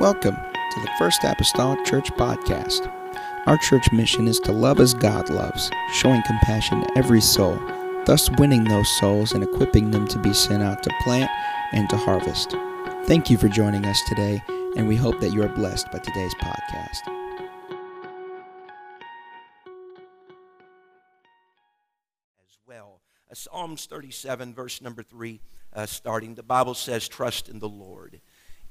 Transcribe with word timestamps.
Welcome 0.00 0.36
to 0.36 0.80
the 0.80 0.90
First 0.98 1.24
Apostolic 1.24 1.84
Church 1.84 2.10
Podcast. 2.12 2.90
Our 3.44 3.58
church 3.58 3.92
mission 3.92 4.28
is 4.28 4.40
to 4.40 4.50
love 4.50 4.80
as 4.80 4.94
God 4.94 5.28
loves, 5.28 5.70
showing 5.92 6.22
compassion 6.22 6.80
to 6.80 6.96
every 6.96 7.20
soul, 7.20 7.60
thus 8.06 8.30
winning 8.38 8.64
those 8.64 8.88
souls 8.98 9.32
and 9.32 9.44
equipping 9.44 9.90
them 9.90 10.08
to 10.08 10.18
be 10.18 10.32
sent 10.32 10.62
out 10.62 10.82
to 10.84 10.90
plant 11.02 11.30
and 11.72 11.86
to 11.90 11.98
harvest. 11.98 12.52
Thank 13.04 13.28
you 13.28 13.36
for 13.36 13.48
joining 13.48 13.84
us 13.84 14.00
today, 14.08 14.42
and 14.74 14.88
we 14.88 14.96
hope 14.96 15.20
that 15.20 15.34
you 15.34 15.42
are 15.42 15.50
blessed 15.50 15.92
by 15.92 15.98
today's 15.98 16.34
podcast. 16.36 17.20
Uh, 23.30 23.34
Psalms 23.34 23.86
37, 23.86 24.54
verse 24.54 24.80
number 24.80 25.02
3, 25.02 25.40
uh, 25.72 25.86
starting, 25.86 26.34
the 26.34 26.42
Bible 26.42 26.74
says, 26.74 27.06
Trust 27.06 27.48
in 27.48 27.60
the 27.60 27.68
Lord 27.68 28.20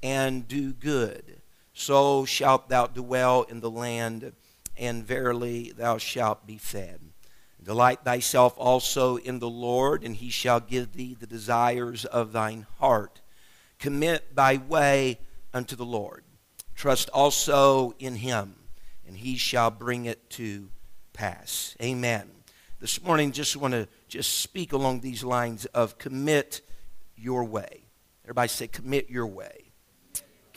and 0.02 0.46
do 0.46 0.72
good. 0.72 1.40
So 1.72 2.24
shalt 2.24 2.68
thou 2.68 2.86
dwell 2.86 3.42
in 3.42 3.60
the 3.60 3.70
land, 3.70 4.32
and 4.76 5.04
verily 5.04 5.72
thou 5.76 5.98
shalt 5.98 6.46
be 6.46 6.58
fed. 6.58 7.00
Delight 7.62 8.00
thyself 8.04 8.54
also 8.56 9.16
in 9.16 9.38
the 9.38 9.48
Lord, 9.48 10.02
and 10.02 10.16
he 10.16 10.30
shall 10.30 10.60
give 10.60 10.92
thee 10.92 11.14
the 11.18 11.26
desires 11.26 12.04
of 12.04 12.32
thine 12.32 12.66
heart. 12.78 13.20
Commit 13.78 14.34
thy 14.34 14.56
way 14.56 15.20
unto 15.52 15.76
the 15.76 15.84
Lord. 15.84 16.24
Trust 16.74 17.10
also 17.12 17.94
in 17.98 18.16
him, 18.16 18.56
and 19.06 19.16
he 19.16 19.36
shall 19.36 19.70
bring 19.70 20.06
it 20.06 20.30
to 20.30 20.70
pass. 21.12 21.76
Amen. 21.82 22.30
This 22.80 23.02
morning, 23.02 23.32
just 23.32 23.56
want 23.56 23.74
to 23.74 23.86
just 24.08 24.38
speak 24.38 24.72
along 24.72 25.00
these 25.00 25.22
lines 25.22 25.66
of 25.66 25.98
commit 25.98 26.62
your 27.16 27.44
way. 27.44 27.84
Everybody 28.24 28.48
say, 28.48 28.66
commit 28.66 29.10
your 29.10 29.26
way 29.26 29.59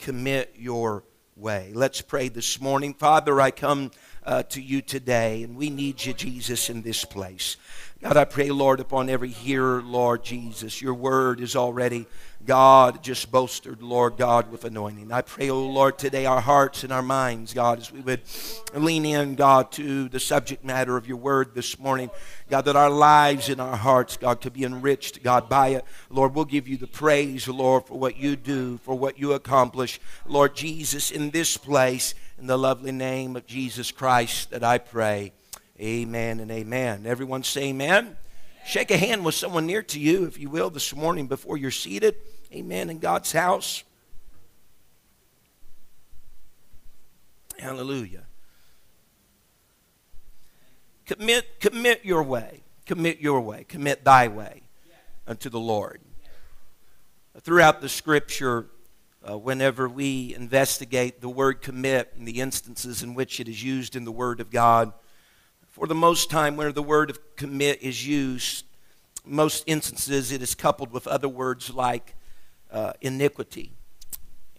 commit 0.04 0.54
your 0.58 1.02
way. 1.34 1.72
Let's 1.72 2.02
pray 2.02 2.28
this 2.28 2.60
morning. 2.60 2.92
Father, 2.92 3.40
I 3.40 3.50
come 3.50 3.90
uh, 4.22 4.42
to 4.42 4.60
you 4.60 4.82
today, 4.82 5.42
and 5.42 5.56
we 5.56 5.70
need 5.70 6.04
you, 6.04 6.12
Jesus, 6.12 6.68
in 6.68 6.82
this 6.82 7.06
place. 7.06 7.56
God, 8.04 8.18
I 8.18 8.26
pray, 8.26 8.50
Lord, 8.50 8.80
upon 8.80 9.08
every 9.08 9.30
hearer, 9.30 9.80
Lord 9.80 10.22
Jesus. 10.22 10.82
Your 10.82 10.92
word 10.92 11.40
is 11.40 11.56
already, 11.56 12.04
God, 12.44 13.02
just 13.02 13.32
bolstered, 13.32 13.80
Lord 13.80 14.18
God, 14.18 14.52
with 14.52 14.66
anointing. 14.66 15.10
I 15.10 15.22
pray, 15.22 15.48
oh 15.48 15.64
Lord, 15.64 15.96
today 15.96 16.26
our 16.26 16.42
hearts 16.42 16.84
and 16.84 16.92
our 16.92 17.00
minds, 17.00 17.54
God, 17.54 17.78
as 17.78 17.90
we 17.90 18.00
would 18.00 18.20
lean 18.74 19.06
in, 19.06 19.36
God, 19.36 19.72
to 19.72 20.10
the 20.10 20.20
subject 20.20 20.62
matter 20.62 20.98
of 20.98 21.08
your 21.08 21.16
word 21.16 21.54
this 21.54 21.78
morning. 21.78 22.10
God, 22.50 22.66
that 22.66 22.76
our 22.76 22.90
lives 22.90 23.48
and 23.48 23.58
our 23.58 23.78
hearts, 23.78 24.18
God, 24.18 24.42
could 24.42 24.52
be 24.52 24.64
enriched, 24.64 25.22
God, 25.22 25.48
by 25.48 25.68
it. 25.68 25.86
Lord, 26.10 26.34
we'll 26.34 26.44
give 26.44 26.68
you 26.68 26.76
the 26.76 26.86
praise, 26.86 27.48
Lord, 27.48 27.86
for 27.86 27.98
what 27.98 28.18
you 28.18 28.36
do, 28.36 28.76
for 28.76 28.98
what 28.98 29.18
you 29.18 29.32
accomplish. 29.32 29.98
Lord 30.26 30.54
Jesus, 30.54 31.10
in 31.10 31.30
this 31.30 31.56
place, 31.56 32.14
in 32.38 32.48
the 32.48 32.58
lovely 32.58 32.92
name 32.92 33.34
of 33.34 33.46
Jesus 33.46 33.90
Christ 33.90 34.50
that 34.50 34.62
I 34.62 34.76
pray. 34.76 35.32
Amen 35.80 36.38
and 36.38 36.50
amen. 36.50 37.04
Everyone 37.04 37.42
say 37.42 37.64
amen. 37.64 38.16
Shake 38.64 38.90
a 38.90 38.96
hand 38.96 39.24
with 39.24 39.34
someone 39.34 39.66
near 39.66 39.82
to 39.82 39.98
you, 39.98 40.24
if 40.24 40.38
you 40.38 40.48
will, 40.48 40.70
this 40.70 40.94
morning 40.94 41.26
before 41.26 41.56
you're 41.56 41.70
seated. 41.70 42.14
Amen. 42.52 42.90
In 42.90 42.98
God's 42.98 43.32
house. 43.32 43.82
Hallelujah. 47.58 48.24
Commit, 51.06 51.60
commit 51.60 52.04
your 52.04 52.22
way. 52.22 52.62
Commit 52.86 53.20
your 53.20 53.40
way. 53.40 53.64
Commit 53.64 54.04
thy 54.04 54.28
way 54.28 54.62
unto 55.26 55.50
the 55.50 55.60
Lord. 55.60 56.00
Throughout 57.40 57.80
the 57.80 57.88
scripture, 57.88 58.66
uh, 59.28 59.36
whenever 59.36 59.88
we 59.88 60.34
investigate 60.34 61.20
the 61.20 61.28
word 61.28 61.62
commit 61.62 62.12
and 62.16 62.28
the 62.28 62.40
instances 62.40 63.02
in 63.02 63.14
which 63.14 63.40
it 63.40 63.48
is 63.48 63.62
used 63.62 63.96
in 63.96 64.04
the 64.04 64.12
Word 64.12 64.38
of 64.40 64.50
God, 64.50 64.92
for 65.74 65.88
the 65.88 65.94
most 65.94 66.30
time, 66.30 66.56
where 66.56 66.70
the 66.70 66.84
word 66.84 67.10
of 67.10 67.18
commit 67.34 67.82
is 67.82 68.06
used, 68.06 68.64
most 69.26 69.64
instances 69.66 70.30
it 70.30 70.40
is 70.40 70.54
coupled 70.54 70.92
with 70.92 71.08
other 71.08 71.28
words 71.28 71.74
like 71.74 72.14
uh, 72.70 72.92
iniquity 73.00 73.72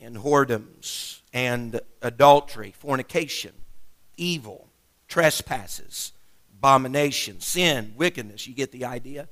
and 0.02 0.18
whoredoms 0.18 1.22
and 1.34 1.80
adultery, 2.02 2.74
fornication, 2.78 3.54
evil, 4.18 4.68
trespasses, 5.08 6.12
abomination, 6.58 7.40
sin, 7.40 7.94
wickedness. 7.96 8.46
You 8.46 8.54
get 8.54 8.74
the 8.74 8.84
idea? 8.84 9.30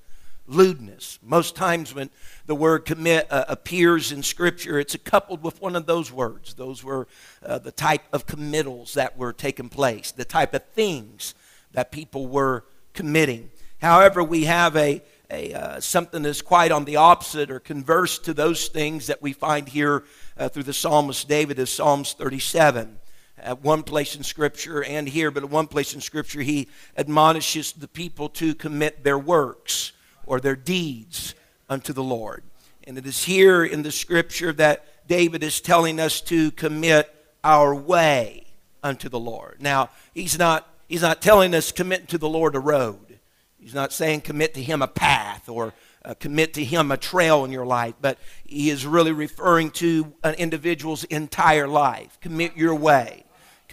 Lewdness. 0.47 1.19
Most 1.21 1.53
times 1.53 1.93
when 1.93 2.09
the 2.45 2.55
word 2.55 2.85
commit 2.85 3.29
uh, 3.29 3.43
appears 3.49 4.13
in 4.13 4.23
Scripture, 4.23 4.79
it's 4.79 4.95
coupled 5.03 5.43
with 5.43 5.61
one 5.61 5.75
of 5.75 5.85
those 5.85 6.13
words. 6.13 6.53
Those 6.53 6.81
were 6.81 7.09
uh, 7.45 7.57
the 7.57 7.73
type 7.73 8.03
of 8.13 8.25
committals 8.25 8.93
that 8.93 9.17
were 9.17 9.33
taking 9.33 9.67
place, 9.67 10.11
the 10.11 10.23
type 10.23 10.53
of 10.53 10.63
things 10.67 11.35
that 11.73 11.91
people 11.91 12.27
were 12.27 12.65
committing. 12.93 13.51
However, 13.81 14.23
we 14.23 14.45
have 14.45 14.75
a, 14.75 15.01
a 15.29 15.53
uh, 15.53 15.79
something 15.79 16.23
that's 16.23 16.41
quite 16.41 16.71
on 16.71 16.85
the 16.85 16.95
opposite 16.95 17.51
or 17.51 17.59
converse 17.59 18.17
to 18.19 18.33
those 18.33 18.67
things 18.67 19.07
that 19.07 19.21
we 19.21 19.33
find 19.33 19.67
here 19.67 20.05
uh, 20.37 20.49
through 20.49 20.63
the 20.63 20.73
psalmist 20.73 21.27
David 21.27 21.59
is 21.59 21.69
Psalms 21.69 22.13
37 22.13 22.99
at 23.43 23.61
one 23.61 23.83
place 23.83 24.15
in 24.15 24.23
Scripture 24.23 24.83
and 24.83 25.07
here, 25.07 25.29
but 25.29 25.43
at 25.43 25.49
one 25.49 25.67
place 25.67 25.93
in 25.93 26.01
Scripture, 26.01 26.41
he 26.41 26.69
admonishes 26.97 27.73
the 27.73 27.87
people 27.87 28.29
to 28.29 28.55
commit 28.55 29.03
their 29.03 29.19
works 29.19 29.91
or 30.25 30.39
their 30.39 30.55
deeds 30.55 31.35
unto 31.69 31.93
the 31.93 32.03
Lord. 32.03 32.43
And 32.85 32.97
it 32.97 33.05
is 33.05 33.23
here 33.23 33.63
in 33.63 33.83
the 33.83 33.91
Scripture 33.91 34.53
that 34.53 35.07
David 35.07 35.43
is 35.43 35.61
telling 35.61 35.99
us 35.99 36.21
to 36.21 36.51
commit 36.51 37.13
our 37.43 37.75
way 37.75 38.45
unto 38.81 39.09
the 39.09 39.19
Lord. 39.19 39.61
Now, 39.61 39.89
he's 40.13 40.37
not, 40.37 40.67
he's 40.93 41.01
not 41.01 41.23
telling 41.23 41.55
us 41.55 41.71
commit 41.71 42.07
to 42.09 42.19
the 42.19 42.29
Lord 42.29 42.53
a 42.53 42.59
road. 42.59 43.19
He's 43.57 43.73
not 43.73 43.91
saying 43.91 44.21
commit 44.21 44.53
to 44.53 44.61
him 44.61 44.83
a 44.83 44.87
path 44.87 45.49
or 45.49 45.73
uh, 46.05 46.13
commit 46.13 46.53
to 46.53 46.63
him 46.63 46.91
a 46.91 46.97
trail 46.97 47.43
in 47.45 47.51
your 47.51 47.65
life, 47.65 47.95
but 47.99 48.19
he 48.45 48.69
is 48.69 48.85
really 48.85 49.11
referring 49.11 49.71
to 49.71 50.13
an 50.23 50.35
individual's 50.35 51.03
entire 51.05 51.67
life. 51.67 52.19
Commit 52.21 52.55
your 52.55 52.75
way 52.75 53.23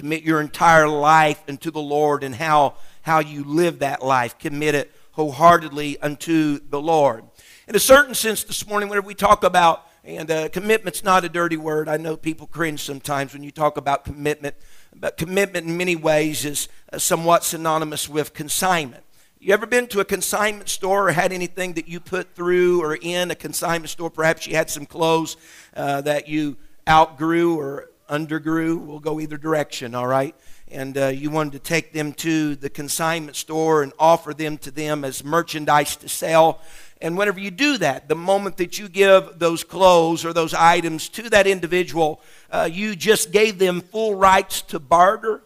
commit 0.01 0.23
your 0.23 0.41
entire 0.41 0.89
life 0.89 1.43
unto 1.47 1.71
the 1.71 1.81
Lord 1.81 2.25
and 2.25 2.35
how, 2.35 2.73
how 3.03 3.19
you 3.19 3.45
live 3.45 3.81
that 3.81 4.03
life. 4.03 4.39
Commit 4.39 4.75
it 4.75 4.91
wholeheartedly 5.13 6.01
unto 6.01 6.59
the 6.71 6.81
Lord. 6.81 7.25
In 7.69 7.77
a 7.77 7.79
certain 7.81 8.15
sense, 8.15 8.43
this 8.43 8.67
morning, 8.67 8.89
whenever 8.89 9.07
we 9.07 9.15
talk 9.15 9.45
about, 9.45 9.87
and 10.03 10.31
uh, 10.31 10.49
commitment's 10.49 11.05
not 11.05 11.27
a 11.27 11.29
dirty 11.29 11.59
word. 11.59 11.87
I 11.87 11.99
know 11.99 12.17
people 12.17 12.47
cringe 12.47 12.83
sometimes 12.83 13.35
when 13.35 13.43
you 13.43 13.51
talk 13.51 13.77
about 13.77 14.07
commitment, 14.07 14.57
but 14.95 15.17
commitment 15.17 15.67
in 15.67 15.77
many 15.77 15.97
ways 15.97 16.45
is 16.45 16.69
uh, 16.93 16.99
somewhat 16.99 17.45
synonymous 17.45 18.09
with 18.09 18.35
consignment. 18.35 19.05
You 19.39 19.55
ever 19.55 19.65
been 19.65 19.87
to 19.89 20.01
a 20.01 20.05
consignment 20.05 20.69
store 20.69 21.09
or 21.09 21.13
had 21.13 21.33
anything 21.33 21.73
that 21.75 21.89
you 21.89 21.99
put 21.99 22.35
through 22.35 22.83
or 22.83 22.99
in 23.01 23.31
a 23.31 23.35
consignment 23.35 23.89
store? 23.89 24.11
Perhaps 24.11 24.47
you 24.47 24.55
had 24.55 24.69
some 24.69 24.85
clothes 24.85 25.39
uh, 25.75 26.03
that 26.03 26.29
you 26.29 26.59
outgrew 26.87 27.59
or 27.59 27.91
undergrew. 28.11 28.79
We'll 28.79 28.99
go 28.99 29.19
either 29.19 29.39
direction, 29.39 29.95
all 29.95 30.07
right? 30.07 30.35
And 30.69 30.99
uh, 30.99 31.07
you 31.07 31.31
wanted 31.31 31.53
to 31.53 31.59
take 31.59 31.93
them 31.93 32.13
to 32.15 32.55
the 32.55 32.69
consignment 32.69 33.37
store 33.37 33.83
and 33.83 33.93
offer 33.99 34.35
them 34.35 34.59
to 34.59 34.71
them 34.71 35.05
as 35.05 35.25
merchandise 35.25 35.97
to 35.97 36.09
sell. 36.09 36.61
And 37.03 37.17
whenever 37.17 37.41
you 37.41 37.51
do 37.51 37.79
that, 37.79 38.09
the 38.09 38.15
moment 38.15 38.59
that 38.59 38.79
you 38.79 38.89
give 38.89 39.39
those 39.39 39.65
clothes 39.65 40.25
or 40.25 40.33
those 40.33 40.53
items 40.53 41.09
to 41.11 41.31
that 41.31 41.47
individual, 41.47 42.21
uh, 42.51 42.69
you 42.71 42.95
just 42.95 43.33
gave 43.33 43.59
them 43.59 43.81
full 43.81 44.15
rights 44.15 44.61
to 44.63 44.79
barter, 44.79 45.43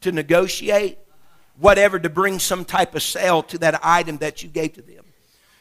to 0.00 0.12
negotiate, 0.12 0.98
whatever, 1.58 1.98
to 1.98 2.08
bring 2.08 2.38
some 2.38 2.64
type 2.64 2.94
of 2.94 3.02
sale 3.02 3.42
to 3.42 3.58
that 3.58 3.78
item 3.82 4.18
that 4.18 4.42
you 4.42 4.48
gave 4.48 4.74
to 4.74 4.82
them. 4.82 5.04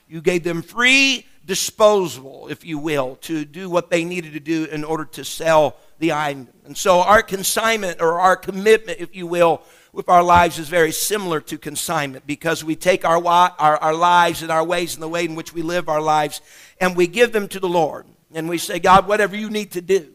You 0.07 0.21
gave 0.21 0.43
them 0.43 0.61
free 0.61 1.25
disposal, 1.45 2.47
if 2.49 2.63
you 2.63 2.77
will, 2.77 3.15
to 3.21 3.44
do 3.44 3.69
what 3.69 3.89
they 3.89 4.05
needed 4.05 4.33
to 4.33 4.39
do 4.39 4.65
in 4.65 4.85
order 4.85 5.05
to 5.05 5.25
sell 5.25 5.75
the 5.99 6.13
item. 6.13 6.47
And 6.65 6.77
so 6.77 7.01
our 7.01 7.21
consignment 7.21 8.01
or 8.01 8.19
our 8.19 8.35
commitment, 8.38 9.00
if 9.00 9.15
you 9.15 9.27
will, 9.27 9.62
with 9.94 10.10
our 10.10 10.24
lives 10.24 10.60
is 10.60 10.69
very 10.69 10.92
similar 10.92 11.39
to 11.42 11.57
consignment 11.57 12.28
because 12.28 12.63
we 12.63 12.75
take 12.75 13.06
our, 13.06 13.25
our, 13.25 13.78
our 13.78 13.94
lives 13.94 14.42
and 14.42 14.51
our 14.51 14.63
ways 14.63 14.94
and 14.94 15.04
the 15.04 15.07
way 15.07 15.25
in 15.25 15.36
which 15.36 15.54
we 15.54 15.62
live 15.62 15.89
our 15.89 16.01
lives 16.01 16.42
and 16.80 16.95
we 16.95 17.07
give 17.07 17.31
them 17.31 17.48
to 17.48 17.60
the 17.60 17.69
Lord. 17.69 18.06
And 18.34 18.50
we 18.50 18.57
say, 18.57 18.80
God, 18.80 19.07
whatever 19.07 19.36
you 19.36 19.50
need 19.50 19.72
to 19.72 19.81
do, 19.81 20.13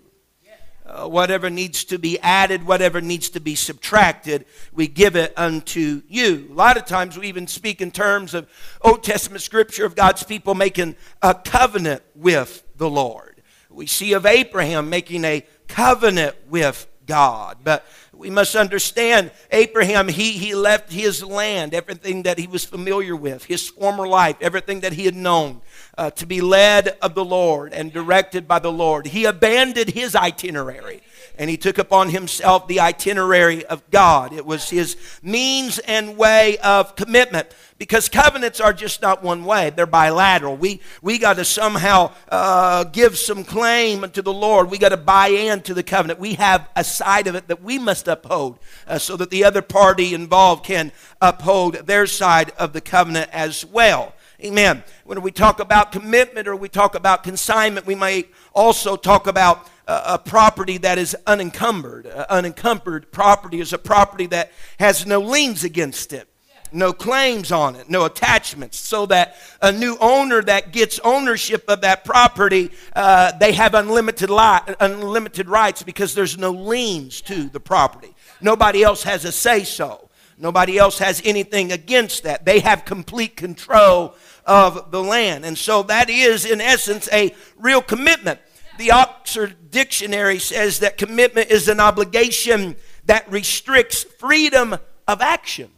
uh, 0.84 1.08
whatever 1.08 1.48
needs 1.48 1.84
to 1.84 1.98
be 1.98 2.18
added, 2.20 2.66
whatever 2.66 3.00
needs 3.00 3.30
to 3.30 3.40
be 3.40 3.54
subtracted, 3.54 4.44
we 4.72 4.88
give 4.88 5.16
it 5.16 5.32
unto 5.36 6.02
you. 6.08 6.48
A 6.50 6.54
lot 6.54 6.76
of 6.76 6.84
times 6.84 7.16
we 7.16 7.28
even 7.28 7.46
speak 7.46 7.80
in 7.80 7.90
terms 7.90 8.34
of 8.34 8.48
Old 8.82 9.02
Testament 9.02 9.42
scripture 9.42 9.86
of 9.86 9.94
God's 9.94 10.22
people 10.22 10.54
making 10.54 10.96
a 11.22 11.34
covenant 11.34 12.02
with 12.14 12.64
the 12.76 12.90
Lord. 12.90 13.42
We 13.70 13.86
see 13.86 14.12
of 14.12 14.26
Abraham 14.26 14.90
making 14.90 15.24
a 15.24 15.46
covenant 15.66 16.36
with 16.48 16.86
God. 17.06 17.58
But 17.64 17.84
we 18.12 18.30
must 18.30 18.54
understand 18.54 19.30
Abraham, 19.50 20.08
he, 20.08 20.32
he 20.32 20.54
left 20.54 20.92
his 20.92 21.24
land, 21.24 21.74
everything 21.74 22.22
that 22.24 22.38
he 22.38 22.46
was 22.46 22.64
familiar 22.64 23.16
with, 23.16 23.44
his 23.44 23.68
former 23.68 24.06
life, 24.06 24.36
everything 24.40 24.80
that 24.80 24.92
he 24.92 25.04
had 25.04 25.16
known, 25.16 25.60
uh, 25.98 26.10
to 26.10 26.26
be 26.26 26.40
led 26.40 26.96
of 27.02 27.14
the 27.14 27.24
Lord 27.24 27.72
and 27.72 27.92
directed 27.92 28.46
by 28.46 28.58
the 28.58 28.72
Lord. 28.72 29.06
He 29.06 29.24
abandoned 29.24 29.90
his 29.90 30.14
itinerary. 30.14 31.02
And 31.38 31.48
he 31.48 31.56
took 31.56 31.78
upon 31.78 32.10
himself 32.10 32.68
the 32.68 32.80
itinerary 32.80 33.64
of 33.64 33.88
God. 33.90 34.32
It 34.32 34.44
was 34.44 34.68
his 34.70 34.96
means 35.22 35.78
and 35.80 36.16
way 36.16 36.58
of 36.58 36.96
commitment. 36.96 37.48
Because 37.78 38.08
covenants 38.08 38.60
are 38.60 38.72
just 38.72 39.02
not 39.02 39.24
one 39.24 39.44
way. 39.44 39.70
They're 39.70 39.86
bilateral. 39.86 40.56
We, 40.56 40.80
we 41.00 41.18
got 41.18 41.34
to 41.36 41.44
somehow 41.44 42.12
uh, 42.28 42.84
give 42.84 43.18
some 43.18 43.42
claim 43.42 44.08
to 44.10 44.22
the 44.22 44.32
lord. 44.32 44.70
We 44.70 44.78
got 44.78 44.90
to 44.90 44.96
buy 44.96 45.28
into 45.28 45.74
the 45.74 45.82
covenant. 45.82 46.20
We 46.20 46.34
have 46.34 46.68
a 46.76 46.84
side 46.84 47.26
of 47.26 47.34
it 47.34 47.48
that 47.48 47.62
we 47.62 47.78
must 47.78 48.06
uphold 48.06 48.60
uh, 48.86 48.98
so 48.98 49.16
that 49.16 49.30
the 49.30 49.42
other 49.42 49.62
party 49.62 50.14
involved 50.14 50.64
can 50.64 50.92
uphold 51.20 51.74
their 51.74 52.06
side 52.06 52.50
of 52.56 52.72
the 52.72 52.80
covenant 52.80 53.30
as 53.32 53.64
well 53.64 54.14
amen 54.44 54.82
when 55.04 55.20
we 55.22 55.30
talk 55.30 55.60
about 55.60 55.92
commitment 55.92 56.48
or 56.48 56.56
we 56.56 56.68
talk 56.68 56.94
about 56.94 57.22
consignment 57.22 57.86
we 57.86 57.94
might 57.94 58.28
also 58.54 58.96
talk 58.96 59.26
about 59.26 59.68
a 59.86 60.18
property 60.18 60.78
that 60.78 60.96
is 60.96 61.16
unencumbered. 61.26 62.06
Uh, 62.06 62.24
unencumbered 62.30 63.10
property 63.10 63.60
is 63.60 63.72
a 63.72 63.78
property 63.78 64.26
that 64.26 64.52
has 64.78 65.04
no 65.04 65.20
liens 65.20 65.64
against 65.64 66.12
it 66.12 66.28
no 66.74 66.92
claims 66.92 67.52
on 67.52 67.76
it, 67.76 67.90
no 67.90 68.06
attachments, 68.06 68.78
so 68.78 69.04
that 69.06 69.36
a 69.60 69.70
new 69.70 69.96
owner 70.00 70.42
that 70.42 70.72
gets 70.72 70.98
ownership 71.00 71.64
of 71.68 71.82
that 71.82 72.02
property, 72.02 72.70
uh, 72.96 73.32
they 73.38 73.52
have 73.52 73.74
unlimited, 73.74 74.30
li- 74.30 74.74
unlimited 74.80 75.48
rights 75.48 75.82
because 75.82 76.14
there's 76.14 76.38
no 76.38 76.50
liens 76.50 77.20
to 77.20 77.50
the 77.50 77.60
property. 77.60 78.14
Nobody 78.40 78.82
else 78.82 79.02
has 79.02 79.26
a 79.26 79.32
say 79.32 79.64
so. 79.64 80.08
Nobody 80.38 80.78
else 80.78 80.98
has 80.98 81.20
anything 81.24 81.72
against 81.72 82.22
that. 82.22 82.44
They 82.44 82.60
have 82.60 82.84
complete 82.84 83.36
control 83.36 84.14
of 84.44 84.90
the 84.90 85.02
land. 85.02 85.44
And 85.44 85.56
so 85.56 85.82
that 85.84 86.10
is, 86.10 86.44
in 86.44 86.60
essence, 86.60 87.08
a 87.12 87.34
real 87.56 87.82
commitment. 87.82 88.40
The 88.78 88.90
Oxford 88.90 89.70
Dictionary 89.70 90.38
says 90.38 90.80
that 90.80 90.98
commitment 90.98 91.50
is 91.50 91.68
an 91.68 91.80
obligation 91.80 92.76
that 93.06 93.30
restricts 93.30 94.04
freedom 94.04 94.76
of 95.06 95.20
action 95.20 95.70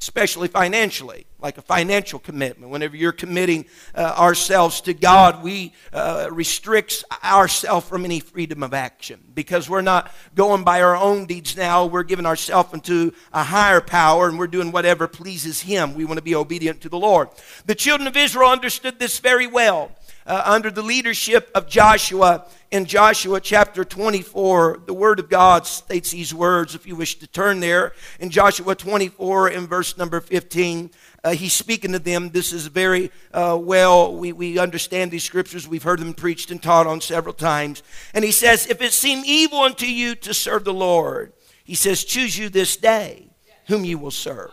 especially 0.00 0.48
financially, 0.48 1.26
like 1.40 1.56
a 1.56 1.62
financial 1.62 2.18
commitment. 2.18 2.70
Whenever 2.70 2.96
you're 2.96 3.12
committing 3.12 3.64
uh, 3.94 4.14
ourselves 4.18 4.80
to 4.82 4.94
God, 4.94 5.42
we 5.42 5.72
uh, 5.92 6.28
restricts 6.30 7.04
ourselves 7.22 7.88
from 7.88 8.04
any 8.04 8.18
freedom 8.20 8.62
of 8.62 8.74
action 8.74 9.20
because 9.34 9.70
we're 9.70 9.80
not 9.80 10.12
going 10.34 10.64
by 10.64 10.82
our 10.82 10.96
own 10.96 11.26
deeds 11.26 11.56
now. 11.56 11.86
We're 11.86 12.02
giving 12.02 12.26
ourselves 12.26 12.74
into 12.74 13.12
a 13.32 13.44
higher 13.44 13.80
power 13.80 14.28
and 14.28 14.38
we're 14.38 14.48
doing 14.48 14.72
whatever 14.72 15.06
pleases 15.06 15.60
Him. 15.60 15.94
We 15.94 16.04
want 16.04 16.18
to 16.18 16.24
be 16.24 16.34
obedient 16.34 16.80
to 16.82 16.88
the 16.88 16.98
Lord. 16.98 17.28
The 17.66 17.74
children 17.74 18.08
of 18.08 18.16
Israel 18.16 18.50
understood 18.50 18.98
this 18.98 19.20
very 19.20 19.46
well 19.46 19.92
uh, 20.28 20.42
under 20.44 20.70
the 20.70 20.82
leadership 20.82 21.50
of 21.54 21.68
Joshua. 21.68 22.46
In 22.70 22.84
Joshua 22.84 23.40
chapter 23.40 23.82
24, 23.82 24.82
the 24.86 24.92
Word 24.92 25.18
of 25.18 25.30
God 25.30 25.66
states 25.66 26.10
these 26.10 26.34
words, 26.34 26.74
if 26.74 26.86
you 26.86 26.94
wish 26.94 27.18
to 27.20 27.26
turn 27.26 27.60
there. 27.60 27.94
In 28.20 28.28
Joshua 28.28 28.74
24, 28.74 29.48
in 29.48 29.66
verse 29.66 29.96
number 29.96 30.20
15, 30.20 30.90
uh, 31.24 31.30
he's 31.30 31.52
speaking 31.52 31.92
to 31.92 31.98
them. 31.98 32.30
This 32.30 32.52
is 32.52 32.66
very 32.66 33.10
uh, 33.32 33.58
well, 33.60 34.14
we, 34.14 34.32
we 34.32 34.58
understand 34.58 35.10
these 35.10 35.24
scriptures. 35.24 35.66
We've 35.66 35.82
heard 35.82 36.00
them 36.00 36.14
preached 36.14 36.50
and 36.50 36.62
taught 36.62 36.86
on 36.86 37.00
several 37.00 37.34
times. 37.34 37.82
And 38.14 38.24
he 38.24 38.32
says, 38.32 38.66
If 38.66 38.80
it 38.80 38.92
seem 38.92 39.22
evil 39.24 39.60
unto 39.60 39.86
you 39.86 40.14
to 40.16 40.32
serve 40.32 40.64
the 40.64 40.74
Lord, 40.74 41.32
he 41.64 41.74
says, 41.74 42.04
Choose 42.04 42.38
you 42.38 42.48
this 42.48 42.76
day 42.76 43.30
whom 43.66 43.84
you 43.84 43.98
will 43.98 44.10
serve. 44.10 44.52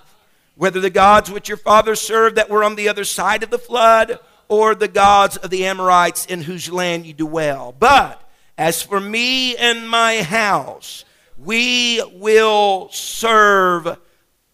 Whether 0.56 0.80
the 0.80 0.90
gods 0.90 1.30
which 1.30 1.50
your 1.50 1.58
fathers 1.58 2.02
served 2.02 2.38
that 2.38 2.50
were 2.50 2.64
on 2.64 2.76
the 2.76 2.90
other 2.90 3.04
side 3.04 3.44
of 3.44 3.50
the 3.50 3.58
flood, 3.58 4.20
or 4.48 4.76
the 4.76 4.88
gods 4.88 5.38
of 5.38 5.50
the 5.50 5.66
Amorites 5.66 6.26
in 6.26 6.42
whose 6.42 6.72
land 6.72 7.06
you 7.06 7.14
dwell. 7.14 7.74
But 7.78 8.22
as 8.58 8.82
for 8.82 9.00
me 9.00 9.56
and 9.58 9.90
my 9.90 10.22
house, 10.22 11.06
we 11.38 12.02
will 12.14 12.90
serve 12.92 13.98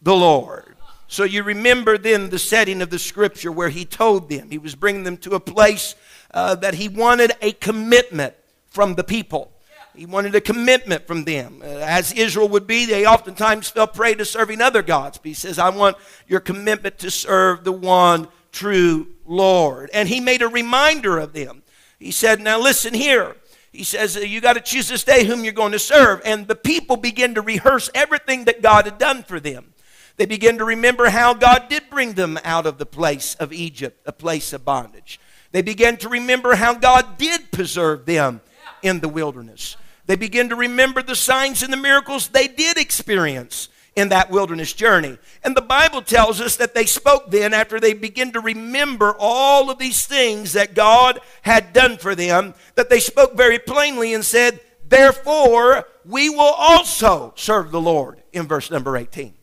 the 0.01 0.15
Lord. 0.15 0.70
So 1.11 1.25
you 1.25 1.43
remember 1.43 1.97
then 1.97 2.29
the 2.29 2.39
setting 2.39 2.81
of 2.81 2.89
the 2.89 2.97
scripture 2.97 3.51
where 3.51 3.67
he 3.67 3.83
told 3.83 4.29
them, 4.29 4.49
he 4.49 4.57
was 4.57 4.75
bringing 4.75 5.03
them 5.03 5.17
to 5.17 5.35
a 5.35 5.41
place 5.41 5.93
uh, 6.33 6.55
that 6.55 6.75
he 6.75 6.87
wanted 6.87 7.33
a 7.41 7.51
commitment 7.51 8.33
from 8.69 8.95
the 8.95 9.03
people. 9.03 9.51
He 9.93 10.05
wanted 10.05 10.35
a 10.35 10.39
commitment 10.39 11.07
from 11.07 11.25
them. 11.25 11.59
Uh, 11.61 11.65
as 11.65 12.13
Israel 12.13 12.47
would 12.47 12.65
be, 12.65 12.85
they 12.85 13.05
oftentimes 13.05 13.69
fell 13.69 13.87
prey 13.87 14.15
to 14.15 14.23
serving 14.23 14.61
other 14.61 14.81
gods. 14.81 15.17
But 15.17 15.27
he 15.27 15.33
says, 15.33 15.59
I 15.59 15.67
want 15.67 15.97
your 16.29 16.39
commitment 16.39 16.97
to 16.99 17.11
serve 17.11 17.65
the 17.65 17.73
one 17.73 18.29
true 18.53 19.09
Lord. 19.25 19.89
And 19.93 20.07
he 20.07 20.21
made 20.21 20.41
a 20.41 20.47
reminder 20.47 21.19
of 21.19 21.33
them. 21.33 21.61
He 21.99 22.11
said, 22.11 22.39
Now 22.39 22.57
listen 22.57 22.93
here. 22.93 23.35
He 23.73 23.83
says, 23.83 24.15
You 24.15 24.39
got 24.39 24.53
to 24.53 24.61
choose 24.61 24.87
this 24.87 25.03
day 25.03 25.25
whom 25.25 25.43
you're 25.43 25.51
going 25.51 25.73
to 25.73 25.79
serve. 25.79 26.21
And 26.23 26.47
the 26.47 26.55
people 26.55 26.95
began 26.95 27.35
to 27.35 27.41
rehearse 27.41 27.89
everything 27.93 28.45
that 28.45 28.61
God 28.61 28.85
had 28.85 28.97
done 28.97 29.23
for 29.23 29.41
them. 29.41 29.70
They 30.17 30.25
begin 30.25 30.57
to 30.57 30.65
remember 30.65 31.09
how 31.09 31.33
God 31.33 31.67
did 31.69 31.89
bring 31.89 32.13
them 32.13 32.39
out 32.43 32.65
of 32.65 32.77
the 32.77 32.85
place 32.85 33.35
of 33.35 33.53
Egypt, 33.53 34.01
a 34.05 34.11
place 34.11 34.53
of 34.53 34.65
bondage. 34.65 35.19
They 35.51 35.61
began 35.61 35.97
to 35.97 36.09
remember 36.09 36.55
how 36.55 36.73
God 36.75 37.17
did 37.17 37.51
preserve 37.51 38.05
them 38.05 38.41
in 38.81 38.99
the 38.99 39.09
wilderness. 39.09 39.77
They 40.05 40.15
begin 40.15 40.49
to 40.49 40.55
remember 40.55 41.01
the 41.01 41.15
signs 41.15 41.63
and 41.63 41.71
the 41.71 41.77
miracles 41.77 42.29
they 42.29 42.47
did 42.47 42.77
experience 42.77 43.69
in 43.95 44.09
that 44.09 44.31
wilderness 44.31 44.73
journey. 44.73 45.17
And 45.43 45.55
the 45.55 45.61
Bible 45.61 46.01
tells 46.01 46.39
us 46.39 46.55
that 46.57 46.73
they 46.73 46.85
spoke 46.85 47.29
then 47.29 47.53
after 47.53 47.79
they 47.79 47.93
began 47.93 48.31
to 48.33 48.39
remember 48.39 49.15
all 49.19 49.69
of 49.69 49.79
these 49.79 50.05
things 50.05 50.53
that 50.53 50.73
God 50.73 51.19
had 51.41 51.73
done 51.73 51.97
for 51.97 52.15
them, 52.15 52.53
that 52.75 52.89
they 52.89 52.99
spoke 52.99 53.35
very 53.35 53.59
plainly 53.59 54.13
and 54.13 54.23
said, 54.23 54.59
Therefore, 54.87 55.85
we 56.05 56.29
will 56.29 56.41
also 56.57 57.33
serve 57.35 57.71
the 57.71 57.81
Lord, 57.81 58.21
in 58.33 58.47
verse 58.47 58.71
number 58.71 58.97
18. 58.97 59.33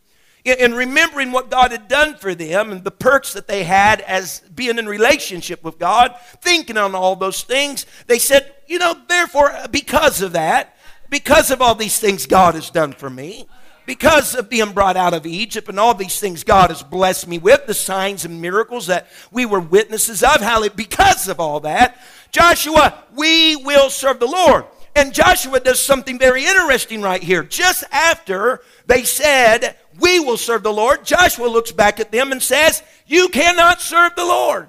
In 0.55 0.75
remembering 0.75 1.33
what 1.33 1.50
God 1.50 1.73
had 1.73 1.89
done 1.89 2.17
for 2.17 2.35
them 2.35 2.73
and 2.73 2.85
the 2.85 2.91
perks 2.91 3.33
that 3.33 3.49
they 3.49 3.65
had 3.65 4.00
as 4.03 4.41
being 4.55 4.79
in 4.79 4.87
relationship 4.87 5.62
with 5.65 5.79
God, 5.79 6.15
thinking 6.41 6.77
on 6.77 6.95
all 6.95 7.17
those 7.17 7.43
things, 7.43 7.87
they 8.06 8.19
said, 8.19 8.55
You 8.67 8.79
know, 8.79 8.97
therefore, 9.09 9.55
because 9.71 10.23
of 10.23 10.33
that, 10.33 10.77
because 11.11 11.50
of 11.50 11.62
all 11.62 11.75
these 11.75 11.99
things 11.99 12.27
God 12.27 12.55
has 12.55 12.71
done 12.71 12.93
for 12.93 13.11
me, 13.11 13.47
because 13.89 14.35
of 14.35 14.50
being 14.50 14.73
brought 14.73 14.99
out 14.99 15.15
of 15.15 15.25
Egypt 15.25 15.69
and 15.71 15.81
all 15.81 15.95
these 15.95 16.21
things 16.21 16.45
God 16.45 16.69
has 16.69 16.83
blessed 16.83 17.27
me 17.27 17.39
with, 17.39 17.67
the 17.67 17.73
signs 17.73 18.27
and 18.27 18.41
miracles 18.41 18.87
that 18.89 19.09
we 19.33 19.47
were 19.47 19.61
witnesses 19.61 20.23
of, 20.23 20.43
hallelujah, 20.43 20.73
because 20.77 21.27
of 21.27 21.41
all 21.41 21.61
that, 21.61 21.99
Joshua, 22.31 23.03
we 23.17 23.56
will 23.56 23.89
serve 23.89 24.21
the 24.21 24.27
Lord. 24.27 24.67
And 24.95 25.15
Joshua 25.15 25.61
does 25.61 25.81
something 25.81 26.19
very 26.19 26.45
interesting 26.45 27.00
right 27.00 27.23
here. 27.23 27.43
Just 27.43 27.85
after 27.90 28.61
they 28.87 29.05
said, 29.05 29.76
We 29.99 30.21
will 30.21 30.37
serve 30.37 30.62
the 30.62 30.73
Lord, 30.73 31.05
Joshua 31.05 31.47
looks 31.47 31.73
back 31.73 32.00
at 32.00 32.12
them 32.12 32.33
and 32.33 32.43
says, 32.43 32.83
You 33.07 33.28
cannot 33.28 33.81
serve 33.81 34.14
the 34.14 34.25
Lord. 34.25 34.69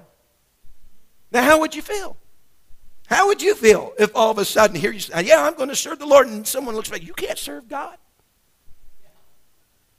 Now, 1.32 1.44
how 1.44 1.60
would 1.60 1.74
you 1.74 1.82
feel? 1.82 2.16
How 3.06 3.26
would 3.28 3.42
you 3.42 3.54
feel 3.54 3.92
if 3.98 4.14
all 4.14 4.30
of 4.30 4.38
a 4.38 4.44
sudden 4.44 4.76
here 4.76 4.92
you 4.92 5.00
say, 5.00 5.24
Yeah, 5.24 5.44
I'm 5.44 5.54
going 5.54 5.68
to 5.68 5.76
serve 5.76 5.98
the 5.98 6.06
Lord, 6.06 6.26
and 6.26 6.46
someone 6.46 6.74
looks 6.74 6.88
back, 6.88 7.06
You 7.06 7.14
can't 7.14 7.38
serve 7.38 7.68
God? 7.68 7.96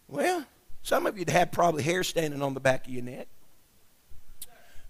Well, 0.07 0.45
some 0.83 1.05
of 1.05 1.17
you'd 1.17 1.29
have 1.29 1.51
probably 1.51 1.83
hair 1.83 2.03
standing 2.03 2.41
on 2.41 2.53
the 2.53 2.59
back 2.59 2.85
of 2.87 2.93
your 2.93 3.03
neck. 3.03 3.27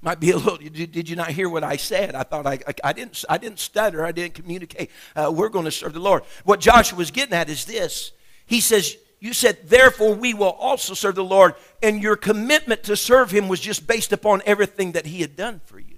Might 0.01 0.19
be 0.19 0.31
a 0.31 0.38
little. 0.38 0.57
Did, 0.57 1.10
you 1.10 1.15
not 1.15 1.29
hear 1.29 1.48
what 1.48 1.63
I 1.63 1.77
said? 1.77 2.15
I 2.15 2.24
thought 2.24 2.48
I, 2.48 2.53
I, 2.67 2.74
I 2.86 2.93
didn't. 2.93 3.24
I 3.29 3.38
didn't 3.38 3.60
stutter. 3.60 4.03
I 4.03 4.12
didn't 4.12 4.33
communicate. 4.33 4.89
Uh, 5.15 5.31
we're 5.31 5.50
going 5.50 5.65
to 5.65 5.71
serve 5.71 5.93
the 5.93 6.00
Lord. 6.00 6.24
What 6.43 6.60
Joshua 6.60 6.98
was 6.98 7.12
getting 7.12 7.36
at 7.36 7.50
is 7.50 7.65
this. 7.65 8.12
He 8.48 8.62
says, 8.62 8.98
"You 9.21 9.33
said, 9.33 9.69
therefore 9.69 10.15
we 10.15 10.33
will 10.33 10.51
also 10.51 10.93
serve 10.93 11.15
the 11.15 11.23
Lord, 11.23 11.55
and 11.81 12.03
your 12.03 12.17
commitment 12.17 12.83
to 12.83 12.97
serve 12.97 13.31
Him 13.31 13.47
was 13.47 13.61
just 13.61 13.87
based 13.87 14.11
upon 14.11 14.41
everything 14.45 14.91
that 14.91 15.05
He 15.05 15.21
had 15.21 15.37
done 15.37 15.61
for 15.63 15.79
you." 15.79 15.97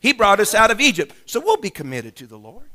He 0.00 0.12
brought 0.12 0.40
us 0.40 0.54
out 0.54 0.70
of 0.70 0.80
Egypt, 0.80 1.14
so 1.26 1.40
we'll 1.40 1.56
be 1.56 1.70
committed 1.70 2.16
to 2.16 2.26
the 2.26 2.38
Lord. 2.38 2.70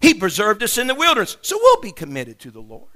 He 0.00 0.14
preserved 0.14 0.62
us 0.62 0.78
in 0.78 0.86
the 0.86 0.94
wilderness, 0.94 1.36
so 1.42 1.58
we'll 1.60 1.82
be 1.82 1.92
committed 1.92 2.38
to 2.40 2.50
the 2.50 2.62
Lord. 2.62 2.88